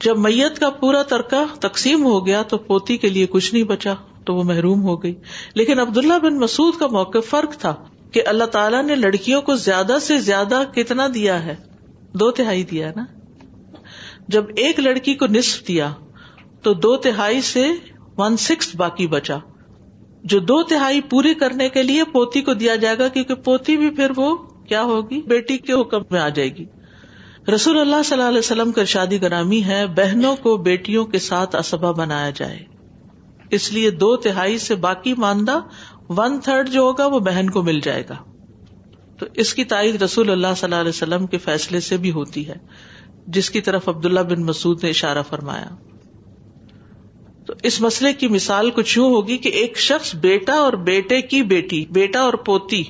جب 0.00 0.18
میت 0.18 0.58
کا 0.58 0.70
پورا 0.70 1.02
ترکہ 1.02 1.44
تقسیم 1.60 2.04
ہو 2.04 2.26
گیا 2.26 2.42
تو 2.42 2.58
پوتی 2.58 2.96
کے 2.96 3.08
لیے 3.08 3.26
کچھ 3.26 3.54
نہیں 3.54 3.64
بچا، 3.64 3.94
تو 4.24 4.34
وہ 4.34 4.42
محروم 4.42 4.82
ہو 4.82 5.02
گئی۔ 5.02 5.14
لیکن 5.54 5.78
عبداللہ 5.78 6.18
بن 6.22 6.38
مسعد 6.38 6.78
کا 6.78 6.86
موقع 6.86 7.18
فرق 7.18 7.56
تھا 7.56 7.74
کہ 8.12 8.22
اللہ 8.26 8.44
تعالیٰ 8.44 8.82
نے 8.82 8.94
لڑکیوں 8.94 9.42
کو 9.42 9.54
زیادہ 9.54 9.96
سے 10.00 10.18
زیادہ 10.18 10.62
کتنا 10.74 11.06
دیا 11.14 11.44
ہے؟ 11.44 11.56
دو 12.14 12.30
تہائی 12.30 12.64
دیا 12.64 12.92
نا؟ 12.96 13.04
جب 14.28 14.44
ایک 14.56 14.80
لڑکی 14.80 15.14
کو 15.14 15.26
نصف 15.26 15.68
دیا، 15.68 15.92
تو 16.62 16.74
دو 16.74 16.96
تہائی 16.96 17.40
سے 17.40 17.70
ون 18.18 18.36
سکس 18.36 18.76
باقی 18.76 19.06
بچا۔ 19.06 19.38
جو 20.24 20.38
دو 20.38 20.62
تہائی 20.62 21.00
پوری 21.00 21.34
کرنے 21.34 21.68
کے 21.68 21.82
لیے 21.82 22.04
پوتی 22.04 22.40
کو 22.40 22.54
دیا 22.54 22.76
جائے 22.76 22.98
گا، 22.98 23.08
کیونکہ 23.08 23.34
پوتی 23.34 23.76
بھی 23.76 23.90
پھر 23.90 24.12
وہ 24.16 24.36
کیا 24.68 24.82
ہوگی؟ 24.82 25.22
بیٹی 25.22 25.58
کے 25.58 25.72
حکم 25.72 25.98
میں 26.10 26.20
آ 26.20 26.28
جائے 26.28 26.54
گی۔ 26.54 26.64
رسول 27.54 27.78
اللہ 27.78 28.02
صلی 28.04 28.18
اللہ 28.18 28.28
علیہ 28.28 28.38
وسلم 28.38 28.72
کا 28.72 28.84
شادی 28.84 29.22
گرامی 29.22 29.64
ہے، 29.64 29.86
بہنوں 29.86 30.36
کو 30.36 30.56
بیٹیوں 30.56 31.04
کے 31.04 31.18
ساتھ 31.18 31.56
اسبا 31.56 31.90
بنایا 31.90 32.30
جائے۔ 32.30 32.58
اس 33.50 33.72
لیے 33.72 33.90
دو 33.90 34.16
تہائی 34.16 34.58
سے 34.58 34.74
باقی 34.74 35.14
ماندہ 35.14 35.60
ون 36.08 36.40
تھرڈ 36.40 36.68
جو 36.68 36.80
ہوگا 36.80 37.06
وہ 37.06 37.18
بہن 37.18 37.50
کو 37.50 37.62
مل 37.62 37.80
جائے 37.80 38.04
گا۔ 38.08 38.16
تو 39.18 39.26
اس 39.34 39.54
کی 39.54 39.64
تائید 39.64 40.02
رسول 40.02 40.30
اللہ 40.30 40.46
صلی 40.56 40.64
اللہ 40.64 40.80
علیہ 40.80 40.88
وسلم 40.88 41.26
کے 41.26 41.38
فیصلے 41.38 41.80
سے 41.80 41.96
بھی 41.96 42.10
ہوتی 42.10 42.48
ہے، 42.48 42.56
جس 43.26 43.50
کی 43.50 43.60
طرف 43.60 43.88
عبداللہ 43.88 44.20
بن 44.20 44.42
مسعد 44.42 44.84
نے 44.84 44.90
اشارہ 44.90 45.22
فرمایا۔ 45.28 45.68
تو 47.46 47.54
اس 47.62 47.80
مسئلے 47.80 48.12
کی 48.12 48.28
مثال 48.28 48.70
کچھ 48.70 48.98
یوں 48.98 49.10
ہوگی 49.10 49.36
کہ 49.36 49.48
ایک 49.48 49.78
شخص 49.78 50.14
بیٹا 50.14 50.52
اور 50.52 50.72
بیٹے 50.72 51.22
کی 51.22 51.42
بیٹی، 51.42 51.84
بیٹا 51.90 52.20
اور 52.20 52.34
پوتی، 52.34 52.82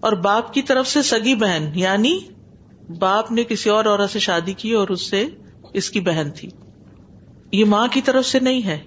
اور 0.00 0.12
باپ 0.12 0.54
کی 0.54 0.62
طرف 0.62 0.86
سے 0.86 1.02
سگی 1.02 1.34
بہن 1.34 1.70
یعنی 1.74 2.18
باپ 2.88 3.32
نے 3.32 3.44
کسی 3.44 3.70
اور 3.70 3.84
عورت 3.84 4.10
سے 4.10 4.18
شادی 4.18 4.52
کی 4.52 4.72
اور 4.72 4.88
اس 4.88 5.10
سے 5.10 5.26
اس 5.72 5.90
کی 5.90 6.00
بہن 6.00 6.30
تھی۔ 6.36 6.48
یہ 7.52 7.64
ماں 7.64 7.88
کی 7.88 8.00
طرف 8.00 8.26
سے 8.26 8.38
نہیں 8.38 8.62
ہے، 8.62 8.78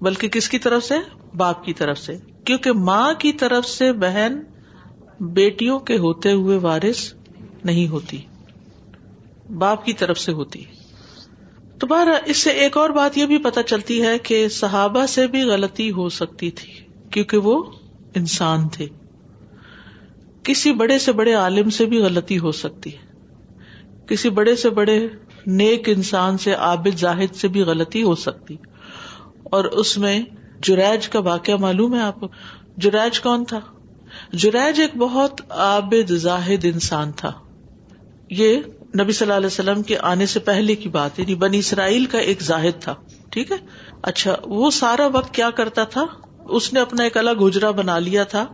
بلکہ 0.00 0.28
کس 0.28 0.48
کی 0.48 0.58
طرف 0.58 0.84
سے؟ 0.84 0.94
باپ 1.36 1.64
کی 1.64 1.72
طرف 1.72 1.98
سے۔ 1.98 2.16
کیونکہ 2.44 2.72
ماں 2.72 3.14
کی 3.14 3.32
طرف 3.32 3.66
سے 3.66 3.92
بہن 3.92 4.40
بیٹیوں 5.20 5.78
کے 5.78 5.96
ہوتے 5.96 6.32
ہوئے 6.32 6.56
وارث 6.56 7.14
نہیں 7.64 7.88
ہوتی۔ 7.88 8.16
باپ 9.58 9.84
کی 9.84 9.92
طرف 9.92 10.18
سے 10.18 10.32
ہوتی۔ 10.32 10.64
دوبارہ 11.80 12.08
اس 12.24 12.36
سے 12.36 12.50
ایک 12.50 12.76
اور 12.76 12.90
بات 12.90 13.18
یہ 13.18 13.26
بھی 13.26 13.38
پتا 13.38 13.62
چلتی 13.62 14.02
ہے 14.02 14.18
کہ 14.18 14.48
صحابہ 14.48 15.06
سے 15.06 15.26
بھی 15.26 15.42
غلطی 15.42 15.90
ہو 15.90 16.08
سکتی 16.08 16.50
تھی، 16.50 16.72
کیونکہ 17.10 17.36
وہ 17.36 17.64
انسان 18.14 18.68
تھے۔ 18.68 18.86
کسی 20.42 20.72
بڑے 20.72 20.98
سے 20.98 21.12
بڑے 21.12 21.32
عالم 21.32 21.70
سے 21.70 21.86
بھی 21.86 21.98
غلطی 21.98 22.38
ہو 22.38 22.52
سکتی۔ 22.52 22.90
ہے 22.92 23.11
کسی 24.12 24.30
بڑے 24.30 24.56
سے 24.56 24.70
بڑے 24.70 25.08
نیک 25.46 25.88
انسان 25.88 26.38
سے 26.38 26.52
عابد 26.52 26.98
زاہد 26.98 27.34
سے 27.34 27.48
بھی 27.48 27.60
غلطی 27.60 28.02
ہو 28.02 28.14
سکتی۔ 28.14 28.56
اور 29.44 29.64
اس 29.64 29.98
میں 29.98 30.22
جریج 30.62 31.08
کا 31.08 31.20
واقعہ 31.20 31.56
معلوم 31.56 31.94
ہے 31.94 32.00
آپ 32.00 32.20
کو؟ 32.20 32.28
جریج 32.76 33.20
کون 33.20 33.44
تھا؟ 33.44 33.60
جریج 34.32 34.80
ایک 34.80 34.96
بہت 34.96 35.40
عابد 35.50 36.10
زاہد 36.10 36.64
انسان 36.64 37.12
تھا۔ 37.12 37.32
یہ 38.30 38.56
نبی 39.00 39.12
صلی 39.12 39.26
اللہ 39.26 39.36
علیہ 39.36 39.46
وسلم 39.46 39.82
کے 39.82 39.98
آنے 39.98 40.26
سے 40.26 40.40
پہلے 40.40 40.74
کی 40.74 40.88
بات 40.88 41.18
یعنی 41.18 41.34
بنی 41.34 41.58
اسرائیل 41.58 42.04
کا 42.04 42.18
ایک 42.18 42.42
زاہد 42.42 42.82
تھا، 42.82 42.94
ٹھیک 43.30 43.52
ہے؟ 43.52 43.56
اچھا 44.02 44.36
وہ 44.44 44.70
سارا 44.70 45.06
وقت 45.06 45.34
کیا 45.34 45.50
کرتا 45.50 45.84
تھا؟ 45.84 46.06
اس 46.44 46.72
نے 46.72 46.80
اپنا 46.80 47.04
ایک 47.04 47.16
الگ 47.16 47.30
گجرا 47.30 47.70
بنا 47.70 47.98
لیا 47.98 48.24
تھا، 48.24 48.46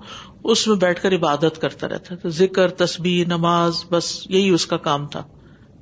اس 0.44 0.66
میں 0.66 0.76
بیٹھ 0.76 1.02
کر 1.02 1.14
عبادت 1.14 1.60
کرتا 1.60 1.88
رہتا 1.88 2.14
تھا۔ 2.14 2.28
ذکر، 2.28 2.68
تسبیح، 2.68 3.24
نماز، 3.24 3.84
بس 3.90 4.30
یہی 4.30 4.50
اس 4.50 4.66
کا 4.66 4.76
کام 4.76 5.06
تھا۔ 5.06 5.24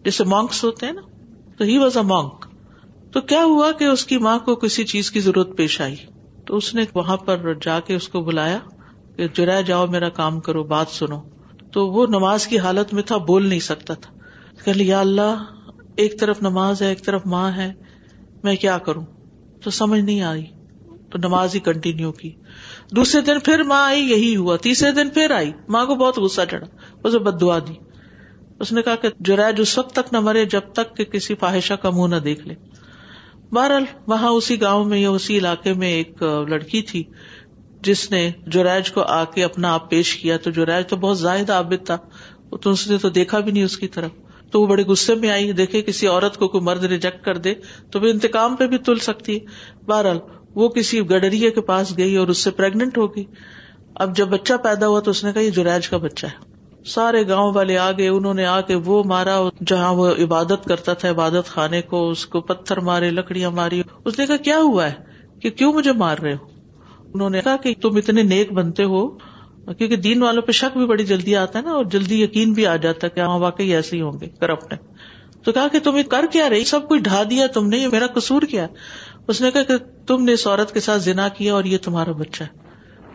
جیسے 0.07 0.25
مونکس 0.25 0.65
ہوتے 0.65 0.87
ہیں 0.87 0.93
نا، 0.93 1.01
تو 1.59 1.65
ہی 1.65 1.79
واز 1.79 1.97
اے 1.97 2.03
مونک 2.03 2.47
تو 3.13 3.21
کیا 3.21 3.45
ہوا 3.45 3.73
کہ 3.73 3.85
اس 3.85 4.07
کی 4.07 4.19
ماں 4.19 4.39
کو 4.39 4.55
کسی 4.55 4.85
چیز 4.85 5.11
کی 5.11 5.21
ضرورت 5.21 5.57
پیش 5.57 5.81
آئی؟ 5.81 5.97
تو 6.47 6.57
اس 6.57 6.75
نے 6.75 6.85
وہاں 6.95 7.17
پر 7.17 7.55
جا 7.55 7.81
کے 7.81 7.95
اس 7.95 8.09
کو 8.09 8.21
بلایا 8.21 8.59
کہ 9.17 9.27
جرا 9.35 9.61
جاؤ، 9.61 9.87
میرا 9.87 10.09
کام 10.09 10.41
کرو، 10.41 10.65
بات 10.65 10.87
سنو۔ 10.89 11.21
تو 11.73 11.89
وہ 11.89 12.07
نماز 12.07 12.47
کی 12.47 12.59
حالت 12.59 12.95
میں 12.95 13.03
تھا، 13.03 13.17
بول 13.17 13.47
نہیں 13.47 13.61
سکتا 13.61 13.95
تھا۔ 13.95 14.13
کہ 14.65 14.83
یا 14.83 15.01
اللہ، 15.01 15.45
ایک 15.97 16.21
طرف 16.21 16.43
نماز 16.43 16.83
ہے، 16.83 16.89
ایک 16.89 17.05
طرف 17.05 17.23
ماں 17.27 17.53
ہے، 17.53 17.73
میں 18.43 18.57
کیا 18.57 18.79
کروں؟ 18.79 19.07
تو 19.63 19.71
سمجھ 19.71 20.01
نہیں 20.01 20.23
آئی۔ 20.23 20.45
تو 21.11 21.19
نماز 21.19 21.55
ہی 21.55 21.61
کنٹینیو 21.61 22.13
کی۔ 22.13 22.33
دوسرے 22.97 23.21
دن 23.21 23.41
پھر 23.41 23.63
ماں 23.63 23.87
آئی، 23.87 24.01
یہی 24.01 24.37
ہوا۔ 24.37 24.57
تیسرے 24.57 24.91
دن 24.93 25.11
پھر 25.11 25.31
آئی۔ 25.31 25.53
ماں 25.69 25.87
کو 25.87 25.95
بہت 25.95 26.19
غصہ 26.19 26.41
چڑھا 26.51 26.67
اسے 27.05 27.19
بد 27.19 27.41
دعا 27.41 27.59
دی۔ 27.59 27.86
اس 28.61 28.73
نے 28.73 28.83
کہا 28.83 28.95
کہ 28.95 29.09
جرائج 29.21 29.61
اس 29.61 29.79
وقت 29.79 29.95
تک 29.95 30.13
نہ 30.13 30.21
مرے 30.21 30.45
جب 30.45 30.61
تک 30.73 30.97
کہ 30.97 31.05
کسی 31.05 31.35
فاحشہ 31.35 31.75
کا 31.75 31.91
منہ 31.91 32.15
نہ 32.15 32.21
دیکھ 32.21 32.49
لے۔ 32.49 32.55
بہرحال، 33.53 33.85
وہاں 34.07 34.29
اسی 34.29 34.61
گاؤں 34.61 34.85
میں 34.85 34.99
یا 34.99 35.11
اسی 35.11 35.39
علاقے 35.39 35.73
میں 35.73 35.89
ایک 35.89 36.23
لڑکی 36.23 36.83
تھی 36.83 37.05
جس 37.83 38.11
نے 38.11 38.31
جوراج 38.47 38.93
کو 38.93 39.03
آ 39.03 39.25
کے 39.25 39.45
اپنا 39.45 39.75
آپ 39.75 39.91
پیش 39.91 40.17
کیا۔ 40.17 40.37
تو 40.37 40.51
جوراج 40.51 40.87
تو 40.89 40.97
بہت 40.97 41.19
زائد 41.19 41.51
عابد 41.51 41.87
تھا 41.87 41.99
تو 42.63 42.71
اس 42.71 42.91
نے 42.91 42.99
تو 42.99 43.09
دیکھا 43.09 43.41
بھی 43.41 43.53
نہیں 43.53 43.65
اس 43.65 43.77
کی 43.77 43.89
طرف۔ 43.89 44.11
تو 44.51 44.63
وہ 44.63 44.67
بڑے 44.67 44.83
غصے 44.83 45.15
میں 45.15 45.31
آئی، 45.31 45.53
دیکھے 45.53 45.83
کسی 45.83 46.07
عورت 46.07 46.37
کو 46.37 46.49
کوئی 46.49 46.65
مرد 46.65 46.85
ریجیکٹ 46.85 47.25
کر 47.25 47.37
دے 47.37 47.55
تو 47.91 48.01
وہ 48.01 48.07
انتقام 48.07 48.57
پہ 48.57 48.67
بھی 48.67 48.79
تل 48.79 48.99
سکتی 48.99 49.37
ہے۔ 49.37 49.41
بہرحال، 49.87 50.19
وہ 50.55 50.69
کسی 50.69 51.01
گڈریا 51.01 51.51
کے 51.51 51.61
پاس 51.61 51.99
گئی 51.99 52.17
اور 52.17 52.29
اس 52.29 52.39
سے 52.39 52.51
پریگنٹ 52.51 52.99
ہو 52.99 53.17
گئی۔ 53.17 53.25
اب 53.95 54.17
جب 54.17 54.29
بچہ 54.29 54.55
پیدا 54.63 54.87
ہوا 54.87 55.01
تو 55.01 55.11
اس 55.11 55.25
نے 55.25 55.33
کہا، 55.33 55.43
یہ 55.43 55.51
جوراج 55.51 55.89
کا 55.89 55.97
بچہ 55.97 56.27
ہے۔ 56.27 56.56
سارے 56.87 57.29
گاؤں 57.29 57.53
والے 57.55 57.79
آ 57.79 57.91
گئے 57.93 58.09
انہوں 58.09 58.35
نے 58.35 58.47
آ 58.47 58.61
کے 58.61 58.75
وہ 58.75 59.05
مارا، 59.05 59.41
جہاں 59.67 59.93
وہ 59.93 60.11
عبادت 60.25 60.65
کرتا 60.65 60.95
تھا، 60.95 61.11
عبادت 61.11 61.47
خانے 61.47 61.83
کو، 61.83 62.11
اس 62.11 62.27
کو 62.27 62.41
پتھر 62.41 62.81
مارے، 62.81 63.11
لکڑیاں 63.11 63.51
ماری۔ 63.51 63.83
اس 64.05 64.19
نے 64.19 64.27
کہا، 64.27 64.37
کیا 64.37 64.59
ہوا 64.59 64.87
ہے؟ 64.87 64.95
کہ 65.41 65.51
کیوں 65.51 65.73
مجھے 65.73 65.93
مار 65.93 66.19
رہے 66.19 66.33
ہو؟ 66.33 66.47
انہوں 67.15 67.31
نے 67.31 67.41
کہا 67.45 67.57
کہ 67.57 67.75
تم 67.83 67.97
اتنے 67.97 68.23
نیک 68.23 68.53
بنتے 68.53 68.85
ہو، 68.85 69.09
کیونکہ 69.79 69.97
دین 69.97 70.23
والوں 70.23 70.43
پہ 70.43 70.53
شک 70.53 70.77
بھی 70.77 70.87
بڑی 70.87 71.05
جلدی 71.05 71.37
آتا 71.37 71.59
ہے 71.59 71.65
نا، 71.65 71.73
اور 71.73 71.85
جلدی 71.85 72.23
یقین 72.23 72.53
بھی 72.53 72.67
آ 72.67 72.77
جاتا 72.77 73.07
ہے 73.07 73.11
کہ 73.15 73.21
ہاں 73.21 73.39
واقعی 73.39 73.75
ایسے 73.75 73.97
ہی 73.97 74.03
ہوں 74.03 74.21
گے 74.21 74.27
کرپٹ 74.41 74.73
ہے 74.73 74.79
تو 75.45 75.53
کہا 75.53 75.69
کہ 75.69 75.79
تم 75.79 76.03
کر 76.09 76.25
کیا 76.33 76.51
رہی 76.51 76.65
سب 76.65 76.89
کچھ 76.89 77.03
ڈھا 77.03 77.23
دیا 77.31 77.47
تم 77.47 77.69
نے، 77.69 77.77
یہ 77.77 77.89
میرا 77.89 78.07
قصور 78.07 78.43
کیا 78.43 78.67
اس 79.29 79.41
نے 79.41 79.51
کہا 79.51 79.63
کہ 79.63 79.75
تم 80.07 80.25
نے 80.25 80.33
اس 80.33 80.47
عورت 80.47 80.75
کے 80.75 80.81
ساتھ 80.81 81.03
ذنا 81.03 81.29
کیا 81.29 81.55
اور 81.55 81.65
یہ 81.65 81.79
تمہارا 81.79 82.13
بچہ 82.13 82.43
ہے۔ 82.43 82.49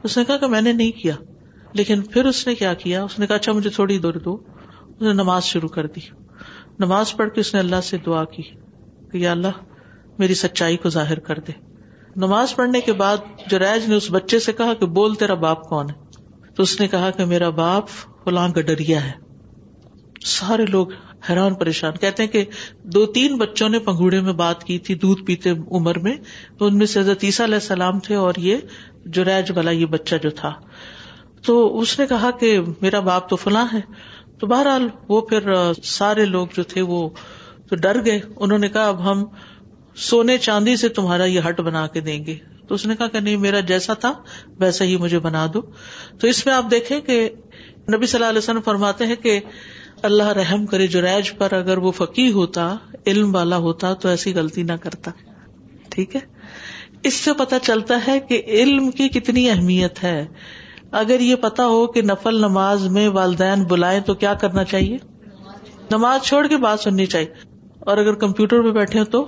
اس 0.04 0.18
نے 0.18 0.24
کہا 0.25 0.38
کہ 0.38 0.48
میں 0.48 0.62
نے 0.62 0.74
نہیں 0.74 0.92
کیا۔ 0.92 1.16
لیکن 1.74 2.01
پھر 2.01 2.25
اس 2.25 2.48
نے 2.48 2.56
کیا 2.56 2.74
کیا؟ 2.74 3.04
اس 3.04 3.20
نے 3.20 3.28
کہا 3.28 3.36
اچھا 3.36 3.51
مجھے 3.51 3.70
تھوڑی 3.70 4.00
دور 4.00 4.13
دو۔ 4.13 4.38
اس 4.90 5.01
نے 5.01 5.13
نماز 5.13 5.44
شروع 5.44 5.70
کر 5.70 5.86
دی۔ 5.86 6.00
نماز 6.80 7.16
پڑھ 7.16 7.30
کے 7.30 7.42
اس 7.42 7.54
نے 7.54 7.60
اللہ 7.60 7.82
سے 7.84 7.98
دعا 7.98 8.24
کی 8.24 8.44
کہ 9.12 9.18
یا 9.18 9.32
اللہ، 9.32 9.48
میری 10.18 10.34
سچائی 10.34 10.78
کو 10.78 10.90
ظاہر 10.90 11.20
کر 11.20 11.40
دے۔ 11.40 11.51
نماز 12.16 12.56
پڑھنے 12.56 12.82
کے 12.82 12.94
بعد 12.94 13.18
جرائج 13.50 13.86
نے 13.86 13.96
اس 13.96 14.12
بچے 14.12 14.40
سے 14.40 14.54
کہا 14.54 14.74
کہ، 14.74 14.86
بول، 14.86 15.16
تیرا 15.16 15.34
باپ 15.34 15.63
کون 15.63 15.90
ہے؟ 15.90 15.96
تو 16.56 16.63
اس 16.63 16.80
نے 16.80 16.88
کہا 16.88 17.10
کہ، 17.10 17.25
میرا 17.25 17.50
باپ 17.50 17.90
فلاں 18.24 18.50
گڈریا 18.50 19.06
ہے۔ 19.06 19.12
سارے 20.25 20.66
لوگ 20.66 20.88
حیران 21.30 21.54
پریشان۔ 21.54 21.92
کہتے 21.98 22.24
ہیں 22.24 22.30
کہ 22.30 22.46
دو 22.84 23.06
تین 23.06 23.38
بچوں 23.38 23.70
نے 23.70 23.80
پنگوڑے 23.80 24.22
میں 24.22 24.34
بات 24.34 24.63
کی 24.63 24.80
تھی، 24.80 24.96
دودھ 24.96 25.24
پیتے 25.24 25.50
عمر 25.50 26.00
میں۔ 26.00 26.16
تو 26.58 26.66
ان 26.66 26.78
میں 26.78 26.86
سے 26.86 27.00
علیہ 27.00 27.44
السلام 27.44 28.00
تھے 28.00 28.16
اور 28.16 28.34
یہ 28.38 28.58
جریج 29.06 29.51
والا 29.56 29.72
یہ 29.72 29.86
بچہ 29.86 30.16
جو 30.24 30.30
تھا۔ 30.30 30.54
تو 31.46 31.80
اس 31.80 32.00
نے 32.00 32.08
کہا 32.08 32.32
کہ 32.32 32.60
میرا 32.82 33.00
باپ 33.00 33.30
تو 33.30 33.36
فلاں 33.36 33.68
ہے۔ 33.74 33.82
تو 34.40 34.48
بہرحال 34.48 34.88
وہ 35.10 35.22
پھر 35.22 35.54
سارے 35.84 36.26
لوگ 36.26 36.48
جو 36.54 36.64
تھے 36.64 36.82
وہ 36.82 37.10
تو 37.70 37.76
ڈر 37.76 38.06
گئے۔ 38.06 38.20
انہوں 38.36 38.60
نے 38.60 38.70
کہا، 38.70 38.88
اب 38.88 39.12
ہم 39.12 39.26
سونے 39.96 40.38
چاندی 40.38 40.76
سے 40.76 40.90
تمہارا 40.90 41.26
یہ 41.26 41.40
ہٹ 41.50 41.62
بنا 41.62 41.88
کے 41.88 42.00
دیں 42.00 42.26
گے۔ 42.26 42.36
تو 42.68 42.76
اس 42.76 42.86
نے 42.86 42.96
کہا 42.96 43.08
کہ 43.08 43.20
نہیں، 43.20 43.38
میرا 43.38 43.60
جیسا 43.60 43.94
تھا، 43.94 44.14
ویسا 44.60 44.86
ہی 44.86 44.98
مجھے 44.98 45.20
بنا 45.20 45.48
دو۔ 45.54 45.62
تو 46.20 46.28
اس 46.28 46.46
میں 46.46 46.54
آپ 46.54 46.66
دیکھیں 46.72 47.02
کہ 47.02 47.30
نبی 47.94 48.06
صلی 48.06 48.18
اللہ 48.18 48.30
علیہ 48.30 48.38
وسلم 48.38 48.62
فرماتے 48.62 49.06
ہیں 49.06 49.16
کہ 49.16 49.40
اللہ 50.04 50.24
رحم 50.24 50.66
کرے، 50.66 50.88
جو 50.88 51.02
ریج 51.02 51.38
پر 51.38 51.54
اگر 51.54 51.78
وہ 51.78 51.92
فقی 51.92 52.32
ہوتا، 52.32 52.76
علم 53.08 53.36
والا 53.36 53.58
ہوتا، 53.58 53.94
تو 53.94 54.10
ایسی 54.10 54.34
غلطی 54.34 54.64
نہ 54.64 54.74
کرتا۔ 54.74 55.12
ٹھیک 55.90 56.16
ہے؟ 56.16 56.22
اس 57.04 57.14
سے 57.14 57.34
پتا 57.34 57.60
چلتا 57.60 58.00
ہے 58.08 58.20
کہ 58.20 58.42
علم 58.48 58.92
کی 58.92 59.10
کتنی 59.10 59.50
اہمیت 59.50 60.04
ہے۔ 60.04 60.28
اگر 60.92 61.20
یہ 61.20 61.36
پتا 61.36 61.66
ہو 61.66 61.88
کہ 61.88 62.02
نفل 62.02 62.36
نماز 62.36 62.88
میں 62.88 63.10
والدین 63.10 63.64
بلائے 63.64 64.00
تو 64.00 64.14
کیا 64.14 64.34
کرنا 64.34 64.64
چاہیے؟ 64.64 64.98
نماز 65.92 66.22
چھوڑ 66.22 66.48
کے 66.48 66.58
بات 66.58 66.80
سننی 66.80 67.06
چاہیے۔ 67.06 67.34
اور 67.80 67.98
اگر 67.98 68.14
کمپیوٹر 68.14 68.62
پہ 68.62 68.72
بیٹھے 68.72 69.04
تو؟ 69.04 69.22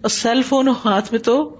اور 0.00 0.08
سیل 0.08 0.42
فون 0.42 0.68
ہاتھ 0.68 1.12
میں 1.12 1.20
تو؟ 1.20 1.56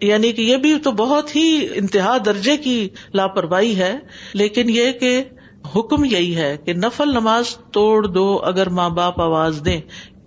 یعنی 0.00 0.32
کہ 0.32 0.42
یہ 0.42 0.56
بھی 0.56 0.78
تو 0.78 0.92
بہت 0.92 1.36
ہی 1.36 1.66
انتہا 1.74 2.16
درجے 2.24 2.56
کی 2.56 2.88
لاپرواہی 3.14 3.76
ہے۔ 3.76 3.98
لیکن 4.32 4.70
یہ 4.70 4.92
کہ 4.92 5.24
حکم 5.76 6.04
یہی 6.04 6.36
ہے 6.36 6.56
کہ 6.64 6.72
نفل 6.72 7.08
نماز 7.08 7.44
توڑ 7.72 8.06
دو 8.06 8.40
اگر 8.44 8.68
ماں 8.68 8.90
باپ 8.90 9.20
آواز 9.20 9.62
دیں۔ 9.64 9.80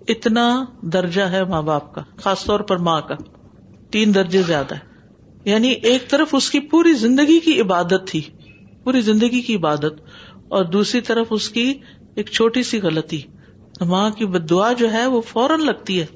اتنا 0.08 0.64
درجہ 0.82 1.22
ہے 1.22 1.44
ماں 1.44 1.62
باپ 1.62 1.94
کا، 1.94 2.02
خاص 2.16 2.44
طور 2.44 2.60
پر 2.60 2.76
ماں 2.76 3.00
کا۔ 3.00 3.14
تین 3.90 4.14
درجے 4.14 4.42
زیادہ 4.42 4.74
ہے۔ 4.74 4.93
یعنی 5.44 5.68
ایک 5.82 6.08
طرف 6.10 6.34
اس 6.34 6.50
کی 6.50 6.60
پوری 6.60 6.92
زندگی 6.92 7.38
کی 7.40 7.60
عبادت 7.60 8.06
تھی، 8.06 8.20
پوری 8.84 9.00
زندگی 9.00 9.40
کی 9.40 9.56
عبادت، 9.56 10.00
اور 10.48 10.64
دوسری 10.64 11.00
طرف 11.00 11.26
اس 11.30 11.48
کی 11.48 11.72
ایک 12.14 12.30
چھوٹی 12.30 12.62
سی 12.62 12.80
غلطی۔ 12.80 13.20
ماں 13.80 14.08
کی 14.10 14.26
دعا 14.50 14.72
جو 14.72 14.92
ہے 14.92 15.06
وہ 15.06 15.20
فوراً 15.20 15.60
لگتی 15.60 16.00
ہے، 16.00 16.06